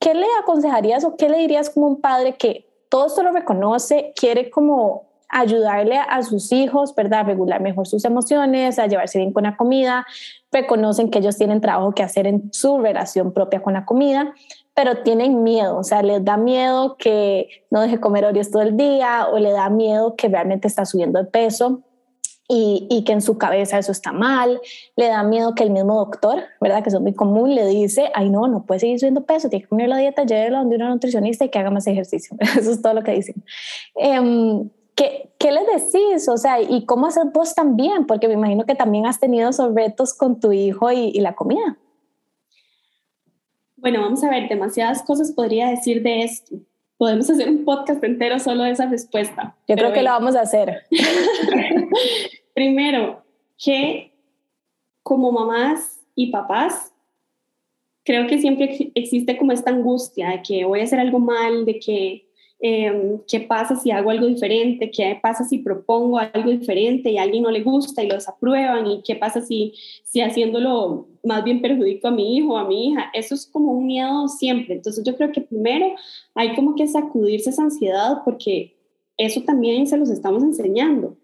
¿qué 0.00 0.12
le 0.12 0.26
aconsejarías 0.42 1.04
o 1.04 1.16
qué 1.16 1.28
le 1.28 1.38
dirías 1.38 1.70
como 1.70 1.86
un 1.86 2.00
padre 2.00 2.34
que 2.36 2.68
todo 2.88 3.06
esto 3.06 3.22
lo 3.22 3.30
reconoce, 3.30 4.12
quiere 4.16 4.50
como 4.50 5.06
ayudarle 5.28 5.98
a 5.98 6.22
sus 6.22 6.50
hijos, 6.50 6.94
¿verdad? 6.96 7.20
A 7.20 7.24
regular 7.24 7.60
mejor 7.60 7.86
sus 7.86 8.04
emociones, 8.04 8.78
a 8.80 8.88
llevarse 8.88 9.18
bien 9.18 9.32
con 9.32 9.44
la 9.44 9.56
comida, 9.56 10.04
reconocen 10.50 11.10
que 11.10 11.20
ellos 11.20 11.36
tienen 11.36 11.60
trabajo 11.60 11.92
que 11.92 12.02
hacer 12.02 12.26
en 12.26 12.52
su 12.52 12.80
relación 12.80 13.32
propia 13.32 13.62
con 13.62 13.74
la 13.74 13.84
comida, 13.84 14.34
pero 14.74 15.02
tienen 15.04 15.44
miedo, 15.44 15.76
o 15.76 15.84
sea, 15.84 16.02
les 16.02 16.24
da 16.24 16.36
miedo 16.36 16.96
que 16.96 17.48
no 17.70 17.82
deje 17.82 18.00
comer 18.00 18.24
Oreos 18.24 18.50
todo 18.50 18.62
el 18.62 18.76
día 18.76 19.28
o 19.30 19.38
le 19.38 19.52
da 19.52 19.68
miedo 19.68 20.16
que 20.16 20.28
realmente 20.28 20.66
está 20.66 20.84
subiendo 20.86 21.22
de 21.22 21.26
peso 21.26 21.84
y, 22.50 23.04
que 23.04 23.12
en 23.12 23.20
su 23.20 23.36
cabeza 23.36 23.78
eso 23.78 23.92
está 23.92 24.10
mal, 24.10 24.58
le 24.96 25.08
da 25.08 25.22
miedo 25.22 25.54
que 25.54 25.62
el 25.64 25.70
mismo 25.70 25.96
doctor, 25.96 26.44
¿verdad? 26.60 26.82
Que 26.82 26.88
es 26.88 26.98
muy 26.98 27.12
común, 27.12 27.54
le 27.54 27.66
dice, 27.66 28.10
ay 28.14 28.30
no, 28.30 28.48
no 28.48 28.64
puede 28.64 28.80
seguir 28.80 28.98
subiendo 28.98 29.24
peso, 29.24 29.50
tiene 29.50 29.64
que 29.64 29.68
poner 29.68 29.90
la 29.90 29.98
dieta, 29.98 30.24
llévelo 30.24 30.58
donde 30.58 30.76
una 30.76 30.88
nutricionista 30.88 31.44
y 31.44 31.50
que 31.50 31.58
haga 31.58 31.70
más 31.70 31.86
ejercicio. 31.86 32.36
Eso 32.58 32.70
es 32.72 32.80
todo 32.80 32.94
lo 32.94 33.02
que 33.02 33.12
dicen. 33.12 33.34
Em, 33.96 34.70
¿qué, 34.94 35.30
¿Qué 35.38 35.52
les 35.52 35.66
decís? 35.66 36.26
O 36.28 36.38
sea, 36.38 36.60
¿y 36.62 36.86
cómo 36.86 37.06
haces 37.06 37.30
vos 37.32 37.54
también? 37.54 38.06
Porque 38.06 38.28
me 38.28 38.34
imagino 38.34 38.64
que 38.64 38.74
también 38.74 39.06
has 39.06 39.20
tenido 39.20 39.50
esos 39.50 39.74
retos 39.74 40.14
con 40.14 40.40
tu 40.40 40.52
hijo 40.52 40.90
y, 40.90 41.10
y 41.14 41.20
la 41.20 41.34
comida. 41.34 41.76
Bueno, 43.76 44.00
vamos 44.00 44.24
a 44.24 44.30
ver, 44.30 44.48
demasiadas 44.48 45.02
cosas 45.02 45.32
podría 45.32 45.68
decir 45.68 46.02
de 46.02 46.22
esto 46.22 46.56
podemos 46.98 47.30
hacer 47.30 47.48
un 47.48 47.64
podcast 47.64 48.02
entero 48.04 48.38
solo 48.40 48.64
de 48.64 48.72
esa 48.72 48.86
respuesta. 48.86 49.56
Yo 49.68 49.76
creo 49.76 49.92
que 49.92 50.02
lo 50.02 50.10
vamos 50.10 50.34
a 50.34 50.42
hacer. 50.42 50.84
Primero, 52.58 53.22
que 53.56 54.10
como 55.04 55.30
mamás 55.30 56.00
y 56.16 56.32
papás, 56.32 56.92
creo 58.04 58.26
que 58.26 58.40
siempre 58.40 58.90
existe 58.96 59.38
como 59.38 59.52
esta 59.52 59.70
angustia 59.70 60.30
de 60.30 60.42
que 60.42 60.64
voy 60.64 60.80
a 60.80 60.82
hacer 60.82 60.98
algo 60.98 61.20
mal, 61.20 61.64
de 61.64 61.78
que 61.78 62.28
Em, 62.60 63.20
qué 63.28 63.38
pasa 63.38 63.76
si 63.76 63.92
hago 63.92 64.10
algo 64.10 64.26
diferente, 64.26 64.90
qué 64.90 65.16
pasa 65.22 65.44
si 65.44 65.58
propongo 65.58 66.18
algo 66.18 66.50
diferente 66.50 67.12
y 67.12 67.16
a 67.16 67.22
alguien 67.22 67.44
no 67.44 67.52
le 67.52 67.62
gusta 67.62 68.02
y 68.02 68.08
lo 68.08 68.16
desaprueban 68.16 68.84
y 68.88 69.02
qué 69.02 69.14
pasa 69.14 69.40
si, 69.40 69.74
si 70.02 70.20
haciéndolo 70.20 71.06
más 71.22 71.44
bien 71.44 71.62
perjudico 71.62 72.08
a 72.08 72.10
mi 72.10 72.36
hijo 72.36 72.54
o 72.54 72.56
a 72.56 72.66
mi 72.66 72.88
hija. 72.88 73.10
Eso 73.14 73.36
es 73.36 73.46
como 73.46 73.70
un 73.72 73.86
miedo 73.86 74.26
siempre. 74.26 74.74
Entonces 74.74 75.04
yo 75.04 75.14
creo 75.16 75.30
que 75.30 75.42
primero 75.42 75.94
hay 76.34 76.56
como 76.56 76.74
que 76.74 76.88
sacudirse 76.88 77.50
esa 77.50 77.62
ansiedad 77.62 78.22
porque 78.24 78.74
eso 79.16 79.42
también 79.42 79.86
se 79.86 79.96
los 79.96 80.10
estamos 80.10 80.42
enseñando, 80.42 81.16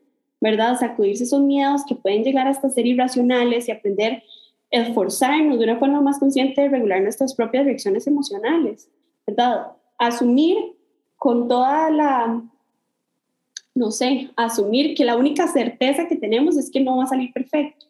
¿verdad? 0.45 0.79
Sacudirse 0.79 1.25
esos 1.25 1.41
miedos 1.41 1.87
que 1.89 1.95
pueden 1.95 2.23
llegar 2.23 2.47
hasta 2.47 2.69
ser 2.69 2.87
irracionales 2.87 3.67
y 3.67 3.73
aprender 3.73 4.23
a 4.71 4.77
esforzarnos 4.77 5.59
de 5.59 5.65
una 5.65 5.79
forma 5.79 6.03
más 6.03 6.19
consciente 6.19 6.61
de 6.61 6.69
regular 6.69 7.01
nuestras 7.01 7.35
propias 7.35 7.65
reacciones 7.65 8.07
emocionales, 8.07 8.91
¿verdad? 9.27 9.69
Asumir 9.97 10.59
con 11.17 11.49
toda 11.49 11.91
la, 11.91 12.43
no 13.75 13.91
sé, 13.91 14.29
asumir 14.37 14.95
que 14.95 15.07
la 15.07 15.17
única 15.17 15.49
certeza 15.49 16.07
que 16.09 16.17
tenemos 16.17 16.59
es 16.59 16.71
que 16.71 16.81
no 16.81 16.99
va 16.99 17.05
a 17.05 17.07
salir 17.07 17.33
perfecto. 17.33 17.87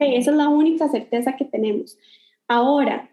esa 0.00 0.30
es 0.30 0.36
la 0.36 0.50
única 0.50 0.86
certeza 0.90 1.34
que 1.34 1.46
tenemos. 1.46 1.96
Ahora, 2.46 3.09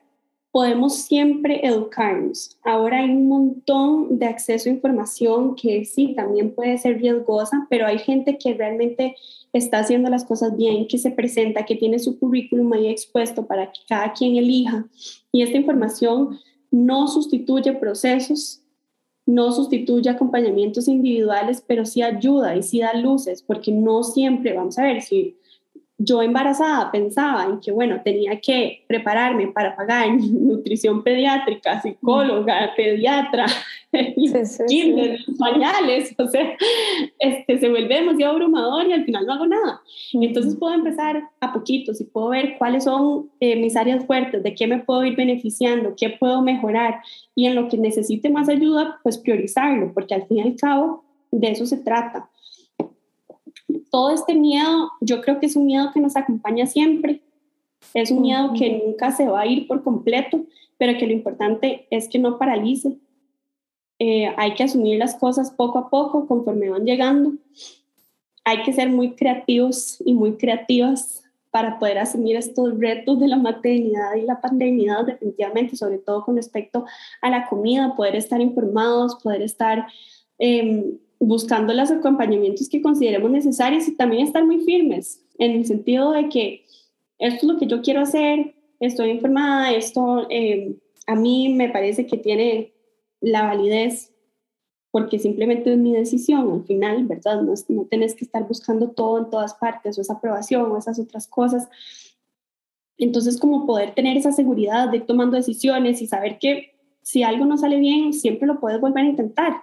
podemos 0.52 0.96
siempre 0.96 1.66
educarnos. 1.66 2.58
Ahora 2.64 3.00
hay 3.00 3.10
un 3.10 3.28
montón 3.28 4.18
de 4.18 4.26
acceso 4.26 4.70
a 4.70 4.74
información 4.74 5.56
que 5.56 5.86
sí, 5.86 6.14
también 6.16 6.56
puede 6.56 6.78
ser 6.78 7.00
riesgosa, 7.00 7.68
pero 7.70 7.86
hay 7.86 8.00
gente 8.00 8.38
que 8.38 8.54
realmente 8.54 9.16
está 9.54 9.80
haciendo 9.80 10.10
las 10.10 10.26
cosas 10.26 10.56
bien, 10.56 10.88
que 10.88 10.98
se 10.98 11.12
presenta, 11.12 11.66
que 11.66 11.76
tiene 11.76 12.00
su 12.00 12.20
currículum 12.20 12.74
ahí 12.74 12.88
expuesto 12.88 13.46
para 13.46 13.72
que 13.72 13.82
cada 13.88 14.14
quien 14.14 14.36
elija. 14.36 14.88
Y 15.32 15.42
esta 15.42 15.58
información 15.58 16.40
no 16.72 17.08
sustituye 17.08 17.74
procesos, 17.74 18.62
no 19.26 19.52
sustituye 19.52 20.10
acompañamientos 20.10 20.88
individuales, 20.88 21.64
pero 21.66 21.86
sí 21.86 22.02
ayuda 22.02 22.56
y 22.56 22.64
sí 22.64 22.80
da 22.80 22.94
luces, 22.94 23.42
porque 23.42 23.72
no 23.72 24.04
siempre, 24.04 24.54
vamos 24.54 24.78
a 24.78 24.84
ver, 24.84 25.02
si 25.02 25.38
yo 26.00 26.22
embarazada 26.22 26.92
pensaba 26.92 27.46
en 27.46 27.60
que, 27.60 27.72
bueno, 27.72 28.02
tenía 28.04 28.40
que 28.40 28.84
prepararme 28.88 29.48
para 29.48 29.76
pagar 29.76 30.08
nutrición 30.20 31.04
pediátrica, 31.04 31.82
psicóloga, 31.82 32.72
pediatra, 32.76 33.48
pañales, 35.40 36.14
o 36.20 36.28
sea, 36.28 36.56
este, 37.20 37.60
se 37.60 37.70
vuelve 37.70 37.96
demasiado 37.96 38.34
abrumador 38.34 38.88
y 38.88 38.94
al 38.94 39.06
final 39.06 39.26
no 39.26 39.34
hago 39.34 39.48
nada. 39.48 39.82
Entonces 40.14 40.56
puedo 40.56 40.76
empezar 40.76 41.24
a 41.40 41.54
poquitos 41.54 42.00
y 42.00 42.06
puedo 42.06 42.30
ver 42.30 42.58
cuáles 42.58 42.84
son 42.84 43.30
eh, 43.40 43.56
mis 43.56 43.76
áreas 43.76 44.06
fuertes, 44.06 44.44
de 44.44 44.54
qué 44.54 44.68
me 44.68 44.80
puedo 44.80 45.04
ir 45.04 45.16
beneficiando, 45.16 45.96
qué 45.98 46.12
puedo 46.12 46.42
mejorar 46.42 47.02
y 47.34 47.48
en 47.48 47.56
lo 47.56 47.70
que 47.70 47.78
necesite 47.78 48.30
más 48.30 48.50
ayuda, 48.50 49.00
pues 49.02 49.18
priorizarlo, 49.18 49.94
porque 49.94 50.14
al 50.14 50.28
fin 50.28 50.38
y 50.38 50.42
al 50.42 50.56
cabo 50.56 51.04
de 51.32 51.52
eso 51.52 51.66
se 51.66 51.78
trata 51.78 52.30
todo 53.90 54.12
este 54.12 54.36
miedo, 54.36 54.92
yo 55.02 55.22
creo 55.22 55.40
que 55.40 55.46
es 55.46 55.56
un 55.56 55.66
miedo 55.66 55.92
que 55.94 56.00
nos 56.00 56.16
acompaña 56.16 56.66
siempre, 56.66 57.22
es 57.94 58.12
un 58.12 58.22
miedo 58.22 58.54
que 58.58 58.84
nunca 58.86 59.12
se 59.12 59.28
va 59.28 59.42
a 59.42 59.46
ir 59.46 59.68
por 59.68 59.84
completo, 59.84 60.44
pero 60.78 60.98
que 60.98 61.08
lo 61.08 61.14
importante 61.14 61.88
es 61.90 62.08
que 62.08 62.20
no 62.20 62.38
paralice. 62.38 62.98
Eh, 64.00 64.32
hay 64.38 64.54
que 64.54 64.64
asumir 64.64 65.00
las 65.00 65.16
cosas 65.16 65.52
poco 65.52 65.80
a 65.80 65.90
poco 65.90 66.28
conforme 66.28 66.70
van 66.70 66.86
llegando. 66.86 67.34
Hay 68.44 68.64
que 68.64 68.74
ser 68.74 68.90
muy 68.90 69.16
creativos 69.16 70.02
y 70.06 70.14
muy 70.14 70.38
creativas 70.38 71.24
para 71.50 71.80
poder 71.80 71.98
asumir 71.98 72.36
estos 72.36 72.78
retos 72.78 73.20
de 73.20 73.28
la 73.28 73.38
maternidad 73.38 74.16
y 74.16 74.22
la 74.22 74.40
paternidad, 74.40 75.06
definitivamente, 75.06 75.76
sobre 75.76 75.98
todo 75.98 76.24
con 76.24 76.36
respecto 76.36 76.86
a 77.22 77.30
la 77.30 77.48
comida, 77.48 77.96
poder 77.96 78.16
estar 78.16 78.40
informados, 78.42 79.16
poder 79.24 79.42
estar 79.42 79.88
eh, 80.38 80.98
buscando 81.20 81.74
los 81.74 81.92
acompañamientos 81.92 82.70
que 82.70 82.82
consideremos 82.82 83.32
necesarios 83.32 83.88
y 83.88 83.96
también 83.96 84.26
estar 84.26 84.46
muy 84.46 84.60
firmes 84.60 85.24
en 85.38 85.52
el 85.52 85.66
sentido 85.66 86.12
de 86.12 86.30
que 86.30 86.66
esto 87.20 87.46
es 87.46 87.54
lo 87.54 87.60
que 87.60 87.68
yo 87.68 87.82
quiero 87.82 88.02
hacer, 88.02 88.54
estoy 88.80 89.10
informada, 89.10 89.72
esto 89.72 90.28
eh, 90.30 90.76
a 91.08 91.16
mí 91.16 91.50
me 91.50 91.70
parece 91.70 92.06
que 92.06 92.18
tiene 92.18 92.74
la 93.22 93.44
validez 93.44 94.14
porque 94.92 95.20
simplemente 95.20 95.72
es 95.72 95.78
mi 95.78 95.94
decisión 95.94 96.52
al 96.52 96.64
final, 96.64 97.06
¿verdad? 97.06 97.42
No, 97.42 97.54
no 97.70 97.86
tenés 97.86 98.16
que 98.16 98.26
estar 98.26 98.48
buscando 98.48 98.90
todo 98.90 99.20
en 99.20 99.30
todas 99.30 99.54
partes 99.54 99.98
o 99.98 100.02
esa 100.02 100.14
aprobación 100.14 100.72
o 100.72 100.78
esas 100.78 101.00
otras 101.00 101.28
cosas. 101.28 101.68
Entonces, 102.98 103.40
como 103.40 103.68
poder 103.68 103.94
tener 103.94 104.18
esa 104.18 104.32
seguridad 104.32 104.90
de 104.90 104.98
ir 104.98 105.06
tomando 105.06 105.38
decisiones 105.38 106.02
y 106.02 106.08
saber 106.08 106.40
que 106.40 106.74
si 107.02 107.22
algo 107.24 107.46
no 107.46 107.58
sale 107.58 107.78
bien, 107.78 108.14
siempre 108.14 108.48
lo 108.48 108.60
puedes 108.60 108.82
volver 108.82 109.06
a 109.06 109.10
intentar 109.10 109.54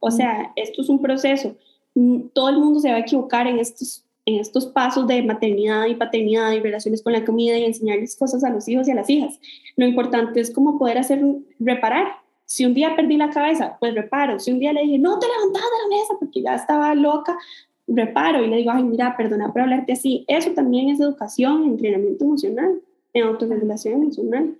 o 0.00 0.10
sea, 0.10 0.52
esto 0.56 0.82
es 0.82 0.88
un 0.88 1.00
proceso. 1.00 1.56
Mm, 1.94 2.28
todo 2.32 2.48
el 2.48 2.58
mundo 2.58 2.80
se 2.80 2.90
va 2.90 2.96
a 2.96 3.00
equivocar 3.00 3.46
en 3.46 3.58
estos, 3.58 4.04
en 4.26 4.40
estos 4.40 4.66
pasos 4.66 5.06
de 5.06 5.22
maternidad 5.22 5.86
y 5.86 5.94
paternidad 5.94 6.52
y 6.52 6.60
relaciones 6.60 7.02
con 7.02 7.12
la 7.12 7.24
comida 7.24 7.58
y 7.58 7.64
enseñarles 7.64 8.16
cosas 8.16 8.44
a 8.44 8.50
los 8.50 8.68
hijos 8.68 8.88
y 8.88 8.92
a 8.92 8.94
las 8.94 9.10
hijas. 9.10 9.38
Lo 9.76 9.86
importante 9.86 10.40
es 10.40 10.50
como 10.50 10.78
poder 10.78 10.98
hacer, 10.98 11.22
reparar. 11.58 12.08
Si 12.44 12.64
un 12.64 12.74
día 12.74 12.96
perdí 12.96 13.16
la 13.16 13.30
cabeza, 13.30 13.76
pues 13.78 13.94
reparo. 13.94 14.38
Si 14.40 14.50
un 14.50 14.58
día 14.58 14.72
le 14.72 14.82
dije, 14.82 14.98
no 14.98 15.18
te 15.18 15.26
levantas 15.26 15.62
de 15.62 15.68
la 15.82 15.96
mesa 15.96 16.14
porque 16.18 16.42
ya 16.42 16.54
estaba 16.54 16.94
loca, 16.94 17.36
reparo 17.86 18.44
y 18.44 18.48
le 18.48 18.56
digo, 18.58 18.70
ay, 18.72 18.82
mira, 18.84 19.16
perdona 19.16 19.52
por 19.52 19.62
hablarte 19.62 19.92
así. 19.92 20.24
Eso 20.28 20.52
también 20.52 20.88
es 20.88 21.00
educación, 21.00 21.64
entrenamiento 21.64 22.24
emocional, 22.24 22.80
en 23.12 23.24
autorregulación 23.24 24.02
emocional. 24.02 24.54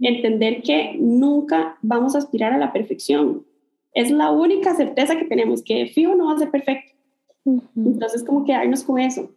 Entender 0.00 0.62
que 0.62 0.96
nunca 0.98 1.78
vamos 1.82 2.14
a 2.14 2.18
aspirar 2.18 2.52
a 2.52 2.58
la 2.58 2.72
perfección 2.72 3.44
es 3.94 4.10
la 4.10 4.30
única 4.30 4.74
certeza 4.74 5.16
que 5.16 5.24
tenemos, 5.24 5.62
que 5.62 5.86
fijo 5.86 6.14
no 6.14 6.26
va 6.26 6.34
a 6.34 6.38
ser 6.38 6.50
perfecto. 6.50 6.92
Entonces, 7.76 8.24
como 8.24 8.44
quedarnos 8.44 8.82
con 8.82 8.98
eso. 8.98 9.30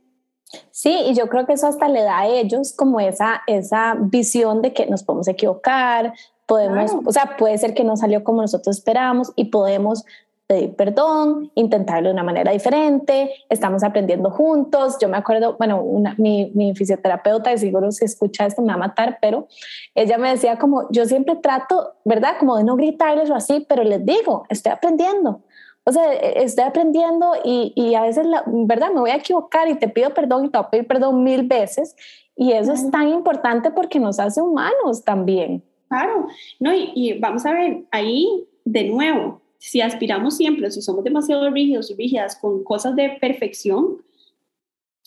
Sí, 0.71 0.95
y 1.07 1.13
yo 1.13 1.27
creo 1.27 1.45
que 1.45 1.53
eso 1.53 1.67
hasta 1.67 1.89
le 1.89 2.01
da 2.03 2.19
a 2.19 2.27
ellos 2.27 2.73
como 2.73 2.99
esa, 2.99 3.41
esa 3.47 3.95
visión 3.99 4.61
de 4.61 4.73
que 4.73 4.85
nos 4.85 5.03
podemos 5.03 5.27
equivocar, 5.27 6.13
podemos, 6.45 6.95
o 7.05 7.11
sea, 7.11 7.35
puede 7.37 7.57
ser 7.57 7.73
que 7.73 7.83
no 7.83 7.97
salió 7.97 8.23
como 8.23 8.41
nosotros 8.41 8.77
esperábamos 8.77 9.33
y 9.35 9.45
podemos 9.45 10.05
pedir 10.47 10.75
perdón, 10.75 11.51
intentarlo 11.55 12.07
de 12.07 12.13
una 12.13 12.23
manera 12.23 12.53
diferente, 12.53 13.31
estamos 13.49 13.83
aprendiendo 13.83 14.31
juntos. 14.31 14.97
Yo 14.99 15.09
me 15.09 15.17
acuerdo, 15.17 15.57
bueno, 15.57 15.81
una, 15.81 16.15
mi, 16.17 16.51
mi, 16.55 16.73
fisioterapeuta, 16.73 17.49
de 17.49 17.57
seguro 17.57 17.91
si 17.91 18.05
escucha 18.05 18.45
esto 18.45 18.61
me 18.61 18.69
va 18.69 18.75
a 18.75 18.77
matar, 18.77 19.19
pero 19.21 19.47
ella 19.93 20.17
me 20.17 20.29
decía 20.29 20.57
como, 20.57 20.89
yo 20.89 21.05
siempre 21.05 21.35
trato, 21.35 21.95
¿verdad? 22.05 22.35
Como 22.39 22.57
de 22.57 22.63
no 22.63 22.77
gritarles 22.77 23.29
o 23.29 23.35
así, 23.35 23.65
pero 23.67 23.83
les 23.83 24.05
digo, 24.05 24.45
estoy 24.49 24.71
aprendiendo. 24.71 25.41
O 25.83 25.91
sea, 25.91 26.13
e, 26.13 26.43
estoy 26.43 26.63
aprendiendo 26.63 27.33
y, 27.43 27.73
y 27.75 27.95
a 27.95 28.03
veces, 28.03 28.25
la, 28.25 28.43
¿verdad? 28.47 28.91
Me 28.93 29.01
voy 29.01 29.09
a 29.09 29.15
equivocar 29.15 29.67
y 29.67 29.75
te 29.75 29.89
pido 29.89 30.13
perdón 30.13 30.45
y 30.45 30.49
te 30.49 30.57
voy 30.57 30.65
a 30.65 30.69
pedir 30.69 30.87
perdón 30.87 31.23
mil 31.23 31.43
veces. 31.43 31.95
Y 32.37 32.53
eso 32.53 32.71
es 32.71 32.89
tan 32.89 33.09
importante 33.09 33.71
porque 33.71 33.99
nos 33.99 34.17
hace 34.17 34.41
humanos 34.41 35.03
también. 35.03 35.61
Claro, 35.89 36.27
no, 36.59 36.73
y, 36.73 36.91
y 36.95 37.19
vamos 37.19 37.45
a 37.45 37.51
ver, 37.51 37.83
ahí 37.91 38.47
de 38.63 38.83
nuevo, 38.85 39.41
si 39.59 39.81
aspiramos 39.81 40.37
siempre, 40.37 40.69
si 40.71 40.81
somos 40.81 41.03
demasiado 41.03 41.49
rígidos 41.49 41.89
y 41.91 41.95
rígidas 41.95 42.35
con 42.35 42.63
cosas 42.63 42.95
de 42.95 43.17
perfección 43.21 44.03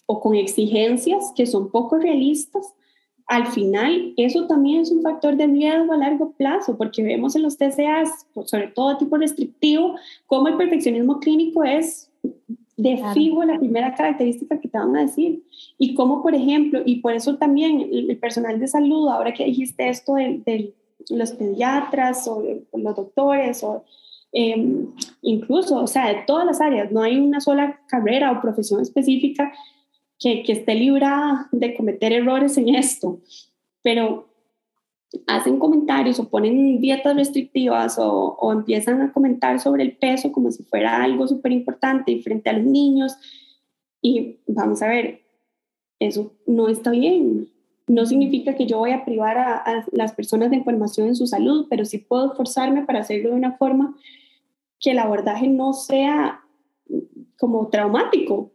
o 0.06 0.20
con 0.20 0.34
exigencias 0.34 1.32
que 1.36 1.46
son 1.46 1.70
poco 1.70 1.98
realistas, 1.98 2.74
al 3.26 3.46
final 3.46 4.12
eso 4.16 4.48
también 4.48 4.80
es 4.80 4.90
un 4.90 5.02
factor 5.02 5.36
de 5.36 5.46
miedo 5.46 5.92
a 5.92 5.96
largo 5.96 6.32
plazo, 6.32 6.76
porque 6.76 7.02
vemos 7.04 7.36
en 7.36 7.42
los 7.42 7.56
TCAs, 7.56 8.26
sobre 8.44 8.68
todo 8.68 8.98
tipo 8.98 9.16
restrictivo, 9.16 9.94
cómo 10.26 10.48
el 10.48 10.56
perfeccionismo 10.56 11.20
clínico 11.20 11.62
es 11.62 12.10
de 12.76 13.00
fijo 13.14 13.44
la 13.44 13.58
primera 13.58 13.94
característica 13.94 14.58
que 14.58 14.66
te 14.66 14.78
van 14.78 14.96
a 14.96 15.02
decir. 15.02 15.44
Y 15.78 15.94
cómo, 15.94 16.22
por 16.22 16.34
ejemplo, 16.34 16.82
y 16.84 16.96
por 16.96 17.14
eso 17.14 17.36
también 17.36 17.88
el 17.92 18.18
personal 18.18 18.58
de 18.58 18.66
salud, 18.66 19.08
ahora 19.08 19.32
que 19.32 19.44
dijiste 19.44 19.88
esto 19.88 20.14
de, 20.14 20.42
de 20.44 20.74
los 21.10 21.30
pediatras 21.32 22.26
o 22.26 22.42
los 22.72 22.96
doctores 22.96 23.62
o 23.62 23.84
Em, 24.32 24.86
incluso, 25.22 25.76
o 25.76 25.86
sea, 25.86 26.08
de 26.08 26.22
todas 26.26 26.46
las 26.46 26.60
áreas, 26.60 26.92
no 26.92 27.02
hay 27.02 27.18
una 27.18 27.40
sola 27.40 27.80
carrera 27.88 28.30
o 28.32 28.40
profesión 28.40 28.80
específica 28.80 29.52
que, 30.18 30.44
esté 30.46 30.74
librada 30.74 31.48
de 31.52 31.74
cometer 31.74 32.12
errores 32.12 32.56
en 32.58 32.74
esto, 32.74 33.20
pero 33.82 34.28
hacen 35.26 35.58
comentarios 35.58 36.20
o 36.20 36.28
ponen 36.28 36.80
dietas 36.80 37.16
restrictivas 37.16 37.98
o, 37.98 38.36
o 38.38 38.52
empiezan 38.52 39.00
a 39.02 39.12
comentar 39.12 39.58
sobre 39.58 39.82
el 39.82 39.96
peso 39.96 40.30
como 40.30 40.52
si 40.52 40.62
fuera 40.62 41.02
algo 41.02 41.26
súper 41.26 41.50
importante 41.50 42.16
frente 42.22 42.48
a 42.50 42.52
los 42.52 42.64
niños 42.64 43.16
y 44.02 44.38
vamos 44.46 44.82
a 44.82 44.88
ver, 44.88 45.22
eso 45.98 46.32
no 46.46 46.68
está 46.68 46.90
bien. 46.90 47.48
No 47.90 48.06
significa 48.06 48.54
que 48.54 48.66
yo 48.66 48.78
voy 48.78 48.92
a 48.92 49.04
privar 49.04 49.38
a, 49.38 49.56
a, 49.56 49.84
las 49.92 50.12
personas 50.12 50.50
de 50.50 50.56
información 50.56 51.08
en 51.08 51.16
su 51.16 51.26
salud, 51.26 51.66
pero 51.68 51.84
sí 51.84 51.98
puedo 51.98 52.30
esforzarme 52.30 52.84
para 52.84 53.00
hacerlo 53.00 53.30
de 53.30 53.36
una 53.36 53.56
forma 53.56 53.96
que 54.78 54.92
el 54.92 54.98
abordaje 54.98 55.48
no 55.48 55.72
sea 55.72 56.40
como 57.36 57.68
traumático, 57.68 58.50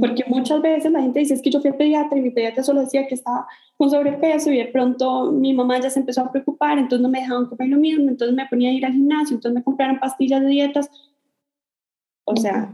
porque 0.00 0.24
muchas 0.26 0.60
veces 0.60 0.90
la 0.90 1.00
gente 1.00 1.20
dice, 1.20 1.34
es 1.34 1.42
que 1.42 1.50
yo 1.50 1.60
fui 1.60 1.70
al 1.70 1.76
pediatra 1.76 2.18
y 2.18 2.22
mi 2.22 2.30
pediatra 2.30 2.62
solo 2.62 2.80
decía 2.80 3.06
que 3.06 3.14
estaba 3.14 3.46
con 3.76 3.90
sobrepeso 3.90 4.50
y 4.50 4.58
de 4.58 4.66
pronto 4.66 5.32
mi 5.32 5.54
mamá 5.54 5.80
ya 5.80 5.88
se 5.88 6.00
empezó 6.00 6.22
a 6.22 6.32
preocupar, 6.32 6.78
entonces 6.78 7.00
no 7.00 7.08
me 7.08 7.20
dejaban 7.20 7.46
comer 7.46 7.68
lo 7.68 7.76
mismo, 7.78 8.08
entonces 8.08 8.36
me 8.36 8.46
ponía 8.46 8.70
a 8.70 8.72
ir 8.72 8.84
al 8.84 8.92
gimnasio, 8.92 9.36
entonces 9.36 9.54
me 9.54 9.62
compraron 9.62 10.00
pastillas 10.00 10.42
de 10.42 10.48
dietas. 10.48 10.90
O 12.24 12.36
sea, 12.36 12.72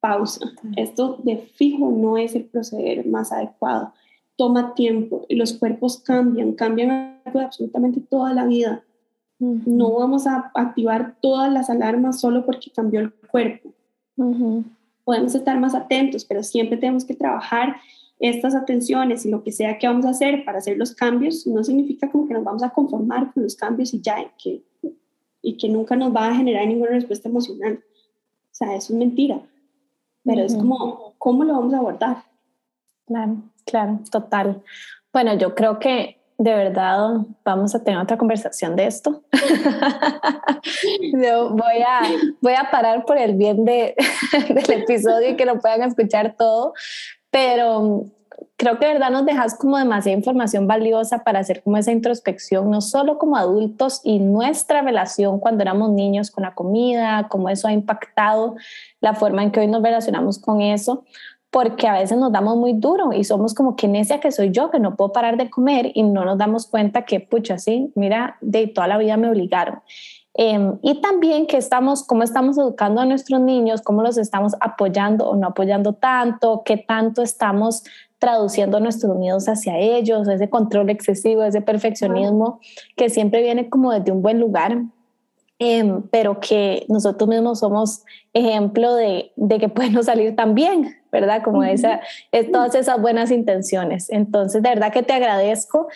pausa. 0.00 0.46
Esto 0.76 1.18
de 1.24 1.38
fijo 1.38 1.90
no 1.90 2.16
es 2.16 2.34
el 2.34 2.44
proceder 2.44 3.06
más 3.06 3.32
adecuado. 3.32 3.92
Toma 4.38 4.74
tiempo 4.74 5.26
y 5.28 5.34
los 5.34 5.52
cuerpos 5.52 5.98
cambian, 5.98 6.52
cambian 6.52 7.20
absolutamente 7.26 8.00
toda 8.00 8.32
la 8.32 8.46
vida. 8.46 8.82
No 9.38 9.92
vamos 9.92 10.26
a 10.26 10.50
activar 10.54 11.16
todas 11.20 11.52
las 11.52 11.68
alarmas 11.68 12.20
solo 12.20 12.46
porque 12.46 12.70
cambió 12.70 13.00
el 13.00 13.12
cuerpo. 13.12 13.74
Podemos 15.04 15.34
estar 15.34 15.60
más 15.60 15.74
atentos, 15.74 16.24
pero 16.24 16.42
siempre 16.42 16.78
tenemos 16.78 17.04
que 17.04 17.14
trabajar 17.14 17.76
estas 18.20 18.54
atenciones 18.54 19.24
y 19.26 19.30
lo 19.30 19.42
que 19.42 19.52
sea 19.52 19.78
que 19.78 19.86
vamos 19.86 20.04
a 20.06 20.10
hacer 20.10 20.44
para 20.44 20.58
hacer 20.58 20.76
los 20.76 20.94
cambios, 20.94 21.46
no 21.46 21.62
significa 21.62 22.10
como 22.10 22.26
que 22.26 22.34
nos 22.34 22.44
vamos 22.44 22.62
a 22.62 22.70
conformar 22.70 23.32
con 23.32 23.44
los 23.44 23.54
cambios 23.54 23.94
y 23.94 24.00
ya, 24.00 24.20
y 24.20 24.28
que, 24.42 24.62
y 25.42 25.56
que 25.56 25.68
nunca 25.68 25.94
nos 25.94 26.14
va 26.14 26.28
a 26.28 26.34
generar 26.34 26.66
ninguna 26.66 26.90
respuesta 26.90 27.28
emocional. 27.28 27.80
O 28.50 28.54
sea, 28.54 28.74
eso 28.74 28.92
es 28.92 28.98
mentira. 28.98 29.40
Pero 30.24 30.42
es 30.42 30.54
como, 30.54 31.14
¿cómo 31.18 31.44
lo 31.44 31.54
vamos 31.54 31.74
a 31.74 31.78
abordar? 31.78 32.24
Claro, 33.06 33.36
claro, 33.68 34.00
total. 34.10 34.62
Bueno, 35.12 35.34
yo 35.34 35.54
creo 35.54 35.78
que 35.78 36.18
de 36.38 36.54
verdad 36.54 37.16
vamos 37.44 37.74
a 37.74 37.82
tener 37.82 38.00
otra 38.00 38.16
conversación 38.16 38.76
de 38.76 38.86
esto. 38.86 39.22
voy, 41.12 41.82
a, 41.86 42.02
voy 42.40 42.54
a 42.54 42.70
parar 42.70 43.04
por 43.04 43.18
el 43.18 43.34
bien 43.34 43.64
de, 43.64 43.96
del 44.48 44.82
episodio 44.82 45.30
y 45.30 45.36
que 45.36 45.44
lo 45.44 45.58
puedan 45.58 45.82
escuchar 45.82 46.36
todo, 46.36 46.74
pero 47.30 48.04
creo 48.56 48.78
que 48.78 48.86
de 48.86 48.92
verdad 48.94 49.10
nos 49.10 49.26
dejas 49.26 49.56
como 49.56 49.78
demasiada 49.78 50.16
información 50.16 50.66
valiosa 50.66 51.24
para 51.24 51.40
hacer 51.40 51.62
como 51.62 51.76
esa 51.76 51.90
introspección, 51.90 52.70
no 52.70 52.80
solo 52.80 53.18
como 53.18 53.36
adultos 53.36 54.00
y 54.04 54.20
nuestra 54.20 54.82
relación 54.82 55.40
cuando 55.40 55.62
éramos 55.62 55.90
niños 55.90 56.30
con 56.30 56.44
la 56.44 56.54
comida, 56.54 57.26
cómo 57.28 57.48
eso 57.48 57.68
ha 57.68 57.72
impactado 57.72 58.56
la 59.00 59.14
forma 59.14 59.42
en 59.42 59.50
que 59.50 59.60
hoy 59.60 59.66
nos 59.66 59.82
relacionamos 59.82 60.38
con 60.38 60.60
eso, 60.60 61.04
porque 61.50 61.86
a 61.88 61.94
veces 61.94 62.18
nos 62.18 62.30
damos 62.30 62.56
muy 62.56 62.74
duro 62.74 63.12
y 63.12 63.24
somos 63.24 63.54
como 63.54 63.74
que 63.74 63.88
necia 63.88 64.20
que 64.20 64.30
soy 64.30 64.50
yo, 64.50 64.70
que 64.70 64.80
no 64.80 64.96
puedo 64.96 65.12
parar 65.12 65.36
de 65.36 65.48
comer 65.48 65.92
y 65.94 66.02
no 66.02 66.24
nos 66.24 66.36
damos 66.36 66.66
cuenta 66.66 67.04
que, 67.04 67.20
pucha, 67.20 67.58
sí, 67.58 67.90
mira, 67.94 68.36
de 68.40 68.66
toda 68.66 68.86
la 68.86 68.98
vida 68.98 69.16
me 69.16 69.30
obligaron. 69.30 69.80
Em, 70.34 70.78
y 70.82 71.00
también 71.00 71.46
que 71.46 71.56
estamos, 71.56 72.04
cómo 72.04 72.22
estamos 72.22 72.58
educando 72.58 73.00
a 73.00 73.06
nuestros 73.06 73.40
niños, 73.40 73.80
cómo 73.82 74.02
los 74.02 74.18
estamos 74.18 74.54
apoyando 74.60 75.28
o 75.28 75.36
no 75.36 75.48
apoyando 75.48 75.94
tanto, 75.94 76.62
qué 76.64 76.76
tanto 76.76 77.22
estamos 77.22 77.82
traduciendo 78.18 78.78
nuestros 78.78 79.16
miedos 79.16 79.48
hacia 79.48 79.78
ellos, 79.78 80.28
ese 80.28 80.50
control 80.50 80.90
excesivo, 80.90 81.42
ese 81.42 81.60
perfeccionismo 81.60 82.60
que 82.94 83.10
siempre 83.10 83.42
viene 83.42 83.68
como 83.68 83.92
desde 83.92 84.12
un 84.12 84.22
buen 84.22 84.38
lugar, 84.38 84.82
em, 85.58 86.02
pero 86.10 86.38
que 86.40 86.84
nosotros 86.88 87.28
mismos 87.28 87.60
somos 87.60 88.04
ejemplo 88.32 88.94
de, 88.94 89.32
de 89.34 89.58
que 89.58 89.68
puede 89.68 89.90
no 89.90 90.02
salir 90.04 90.36
tan 90.36 90.54
bien, 90.54 90.97
¿verdad? 91.10 91.42
Como 91.42 91.62
esa, 91.64 92.00
es 92.32 92.50
todas 92.50 92.74
esas 92.74 93.00
buenas 93.00 93.30
intenciones. 93.30 94.10
Entonces, 94.10 94.62
de 94.62 94.68
verdad 94.68 94.92
que 94.92 95.02
te 95.02 95.12
agradezco. 95.12 95.88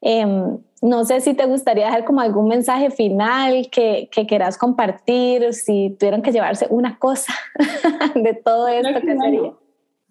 Em, 0.00 0.58
no 0.82 1.04
sé 1.04 1.20
si 1.22 1.32
te 1.32 1.46
gustaría 1.46 1.86
dejar 1.86 2.04
como 2.04 2.20
algún 2.20 2.48
mensaje 2.48 2.90
final 2.90 3.68
que, 3.70 4.08
que 4.12 4.26
quieras 4.26 4.58
compartir, 4.58 5.54
si 5.54 5.96
tuvieron 5.98 6.20
que 6.20 6.30
llevarse 6.30 6.66
una 6.68 6.98
cosa 6.98 7.32
de 8.14 8.34
todo 8.34 8.68
esto, 8.68 9.00
¿qué 9.00 9.16
sería? 9.16 9.52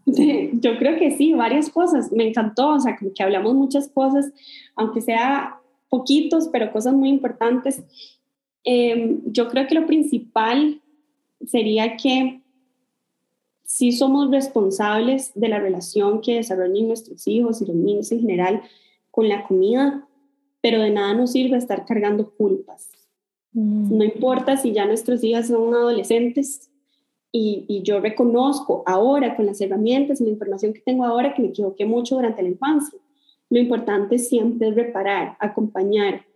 Yo 0.06 0.78
creo 0.78 0.98
que 0.98 1.12
sí, 1.12 1.34
varias 1.34 1.70
cosas. 1.70 2.12
Me 2.12 2.28
encantó, 2.28 2.70
o 2.70 2.80
sea, 2.80 2.98
como 2.98 3.14
que 3.14 3.24
hablamos 3.24 3.54
muchas 3.54 3.88
cosas, 3.88 4.32
aunque 4.76 5.02
sea 5.02 5.60
poquitos, 5.90 6.50
pero 6.52 6.72
cosas 6.72 6.94
muy 6.94 7.10
importantes. 7.10 7.84
Em, 8.64 9.22
yo 9.26 9.48
creo 9.50 9.68
que 9.68 9.76
lo 9.76 9.86
principal 9.86 10.82
sería 11.46 11.98
que 11.98 12.42
sí 13.74 13.92
somos 13.92 14.30
responsables 14.30 15.32
de 15.34 15.48
la 15.48 15.58
relación 15.58 16.22
que 16.22 16.36
desarrollan 16.36 16.88
nuestros 16.88 17.28
hijos 17.28 17.60
y 17.60 17.66
los 17.66 17.76
niños 17.76 18.12
en 18.12 18.20
general 18.20 18.62
con 19.10 19.28
la 19.28 19.48
comida, 19.48 20.08
pero 20.62 20.80
de 20.80 20.92
nada 20.92 21.16
nos 21.16 21.32
sirve 21.32 21.58
estar 21.58 21.84
cargando 21.84 22.36
culpas. 22.36 22.92
Mm. 23.52 23.98
No 23.98 24.04
importa 24.04 24.58
si 24.58 24.74
ya 24.74 24.86
nuestros 24.86 25.24
hijos 25.24 25.48
son 25.48 25.74
adolescentes 25.74 26.70
y, 27.32 27.66
y, 27.68 27.82
yo 27.82 28.00
reconozco 28.00 28.84
ahora 28.86 29.36
con 29.36 29.48
las 29.48 29.60
herramientas 29.60 30.22
y 30.22 30.26
la 30.26 30.30
información 30.30 30.72
que 30.72 30.82
tengo 30.82 31.04
ahora 31.04 31.34
que 31.34 31.42
me 31.42 31.48
equivoqué 31.48 31.88
mucho 31.88 32.18
durante 32.18 32.44
la 32.44 32.50
infancia. 32.50 33.00
Lo 33.50 33.58
importante 33.58 34.20
siempre 34.20 34.68
es 34.68 34.76
reparar, 34.76 35.36
acompañar, 35.40 36.28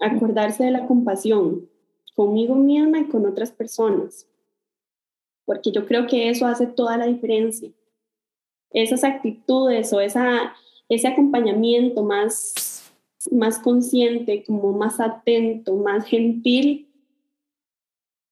acordarse 0.00 0.64
de 0.64 0.70
la 0.70 0.86
compasión 0.86 1.68
conmigo 2.16 2.54
misma 2.54 3.00
y 3.00 3.04
con 3.04 3.26
otras 3.26 3.52
personas 3.52 4.29
porque 5.50 5.72
yo 5.72 5.84
creo 5.84 6.06
que 6.06 6.30
eso 6.30 6.46
hace 6.46 6.64
toda 6.68 6.96
la 6.96 7.06
diferencia. 7.06 7.72
Esas 8.72 9.02
actitudes 9.02 9.92
o 9.92 10.00
esa, 10.00 10.54
ese 10.88 11.08
acompañamiento 11.08 12.04
más, 12.04 12.94
más 13.32 13.58
consciente, 13.58 14.44
como 14.44 14.70
más 14.70 15.00
atento, 15.00 15.74
más 15.74 16.04
gentil, 16.04 16.88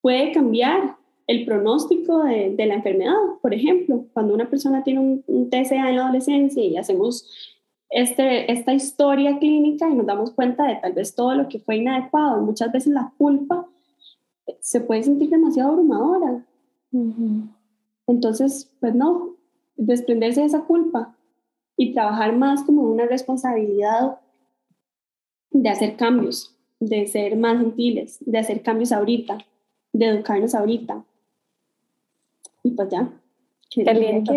puede 0.01 0.31
cambiar 0.31 0.95
el 1.27 1.45
pronóstico 1.45 2.23
de, 2.23 2.55
de 2.55 2.67
la 2.67 2.75
enfermedad. 2.75 3.17
Por 3.43 3.53
ejemplo, 3.53 4.05
cuando 4.13 4.33
una 4.33 4.49
persona 4.49 4.85
tiene 4.85 5.01
un, 5.01 5.25
un 5.27 5.51
TCA 5.51 5.89
en 5.89 5.97
la 5.97 6.05
adolescencia 6.05 6.63
y 6.63 6.77
hacemos 6.77 7.59
este, 7.91 8.53
esta 8.53 8.75
historia 8.75 9.41
clínica 9.41 9.91
y 9.91 9.95
nos 9.95 10.07
damos 10.07 10.31
cuenta 10.31 10.69
de 10.69 10.77
tal 10.77 10.93
vez 10.93 11.17
todo 11.17 11.35
lo 11.35 11.49
que 11.49 11.59
fue 11.59 11.79
inadecuado, 11.79 12.43
muchas 12.43 12.71
veces 12.71 12.93
la 12.93 13.13
culpa 13.19 13.67
se 14.61 14.81
puede 14.81 15.03
sentir 15.03 15.31
demasiado 15.31 15.71
abrumadora 15.71 16.45
entonces, 18.07 18.71
pues 18.81 18.95
no, 18.95 19.37
desprenderse 19.77 20.41
de 20.41 20.47
esa 20.47 20.63
culpa 20.63 21.17
y 21.77 21.93
trabajar 21.93 22.37
más 22.37 22.63
como 22.65 22.83
una 22.83 23.07
responsabilidad 23.07 24.19
de 25.51 25.69
hacer 25.69 25.97
cambios, 25.97 26.57
de 26.81 27.07
ser 27.07 27.37
más 27.37 27.59
gentiles, 27.59 28.19
de 28.21 28.39
hacer 28.39 28.63
cambios 28.63 28.93
ahorita, 28.93 29.39
de 29.93 30.07
educarnos 30.07 30.55
ahorita. 30.55 31.05
Y 32.63 32.71
pues 32.71 32.89
ya. 32.91 33.11
Qué, 33.71 33.85
lindo. 33.85 34.33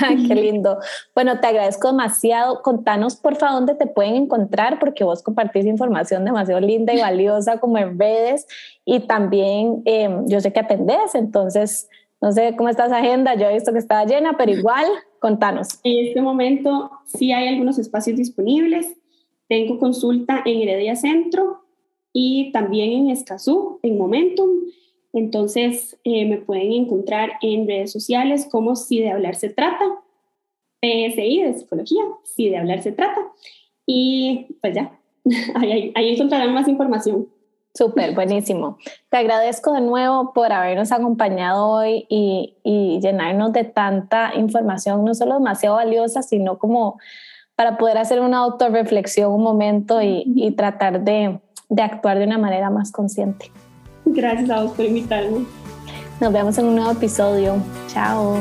Qué 0.28 0.34
lindo. 0.34 0.78
Bueno, 1.14 1.40
te 1.40 1.46
agradezco 1.46 1.88
demasiado. 1.88 2.62
Contanos, 2.62 3.16
por 3.16 3.36
favor, 3.36 3.56
dónde 3.56 3.74
te 3.74 3.86
pueden 3.86 4.14
encontrar, 4.16 4.78
porque 4.78 5.04
vos 5.04 5.22
compartís 5.22 5.66
información 5.66 6.24
demasiado 6.24 6.60
linda 6.60 6.94
y 6.94 7.00
valiosa 7.00 7.58
como 7.58 7.78
en 7.78 7.98
redes. 7.98 8.46
Y 8.84 9.00
también 9.00 9.82
em, 9.84 10.26
yo 10.28 10.40
sé 10.40 10.52
que 10.52 10.60
atendés, 10.60 11.14
entonces 11.14 11.88
no 12.20 12.32
sé 12.32 12.54
cómo 12.56 12.68
está 12.68 12.86
esa 12.86 12.98
agenda. 12.98 13.34
Yo 13.34 13.46
he 13.46 13.54
visto 13.54 13.72
que 13.72 13.78
está 13.78 14.04
llena, 14.04 14.36
pero 14.36 14.52
igual, 14.52 14.86
contanos. 15.20 15.80
En 15.84 16.06
este 16.06 16.20
momento 16.20 16.90
sí 17.06 17.32
hay 17.32 17.48
algunos 17.48 17.78
espacios 17.78 18.16
disponibles. 18.16 18.96
Tengo 19.48 19.78
consulta 19.78 20.42
en 20.44 20.60
Heredia 20.62 20.96
Centro 20.96 21.62
y 22.12 22.52
también 22.52 22.92
en 22.92 23.10
Escazú, 23.10 23.78
en 23.82 23.96
Momentum. 23.96 24.48
Entonces 25.12 25.98
eh, 26.04 26.26
me 26.26 26.38
pueden 26.38 26.72
encontrar 26.72 27.32
en 27.42 27.66
redes 27.66 27.92
sociales 27.92 28.46
como 28.50 28.76
Si 28.76 29.00
de 29.00 29.10
hablar 29.10 29.34
se 29.34 29.50
trata, 29.50 29.84
PSI 30.80 31.42
de 31.42 31.54
psicología, 31.54 32.02
Si 32.24 32.48
de 32.48 32.56
hablar 32.58 32.82
se 32.82 32.92
trata. 32.92 33.20
Y 33.86 34.58
pues 34.60 34.74
ya, 34.74 34.98
ahí, 35.54 35.92
encontrarán 35.96 36.52
más 36.52 36.68
información. 36.68 37.28
Súper, 37.74 38.14
buenísimo. 38.14 38.76
Te 39.08 39.18
agradezco 39.18 39.72
de 39.72 39.80
nuevo 39.80 40.32
por 40.32 40.52
habernos 40.52 40.90
acompañado 40.90 41.68
hoy 41.68 42.06
y, 42.08 42.56
y, 42.64 42.98
llenarnos 43.00 43.52
de 43.52 43.64
tanta 43.64 44.32
información, 44.34 45.04
no 45.04 45.14
solo 45.14 45.34
demasiado 45.34 45.76
valiosa, 45.76 46.22
sino 46.22 46.58
como 46.58 46.98
para 47.54 47.78
poder 47.78 47.98
hacer 47.98 48.20
una 48.20 48.38
autorreflexión 48.38 49.32
un 49.32 49.42
momento 49.42 50.02
y, 50.02 50.24
y 50.26 50.50
tratar 50.52 51.04
de, 51.04 51.40
de 51.68 51.82
actuar 51.82 52.18
de 52.18 52.24
una 52.24 52.38
manera 52.38 52.70
más 52.70 52.90
consciente. 52.90 53.52
Gracias 54.14 54.50
a 54.50 54.62
vos 54.62 54.72
por 54.72 54.84
invitarme. 54.84 55.44
Nos 56.20 56.32
vemos 56.32 56.58
en 56.58 56.66
un 56.66 56.76
nuevo 56.76 56.92
episodio. 56.92 57.56
Chao. 57.88 58.38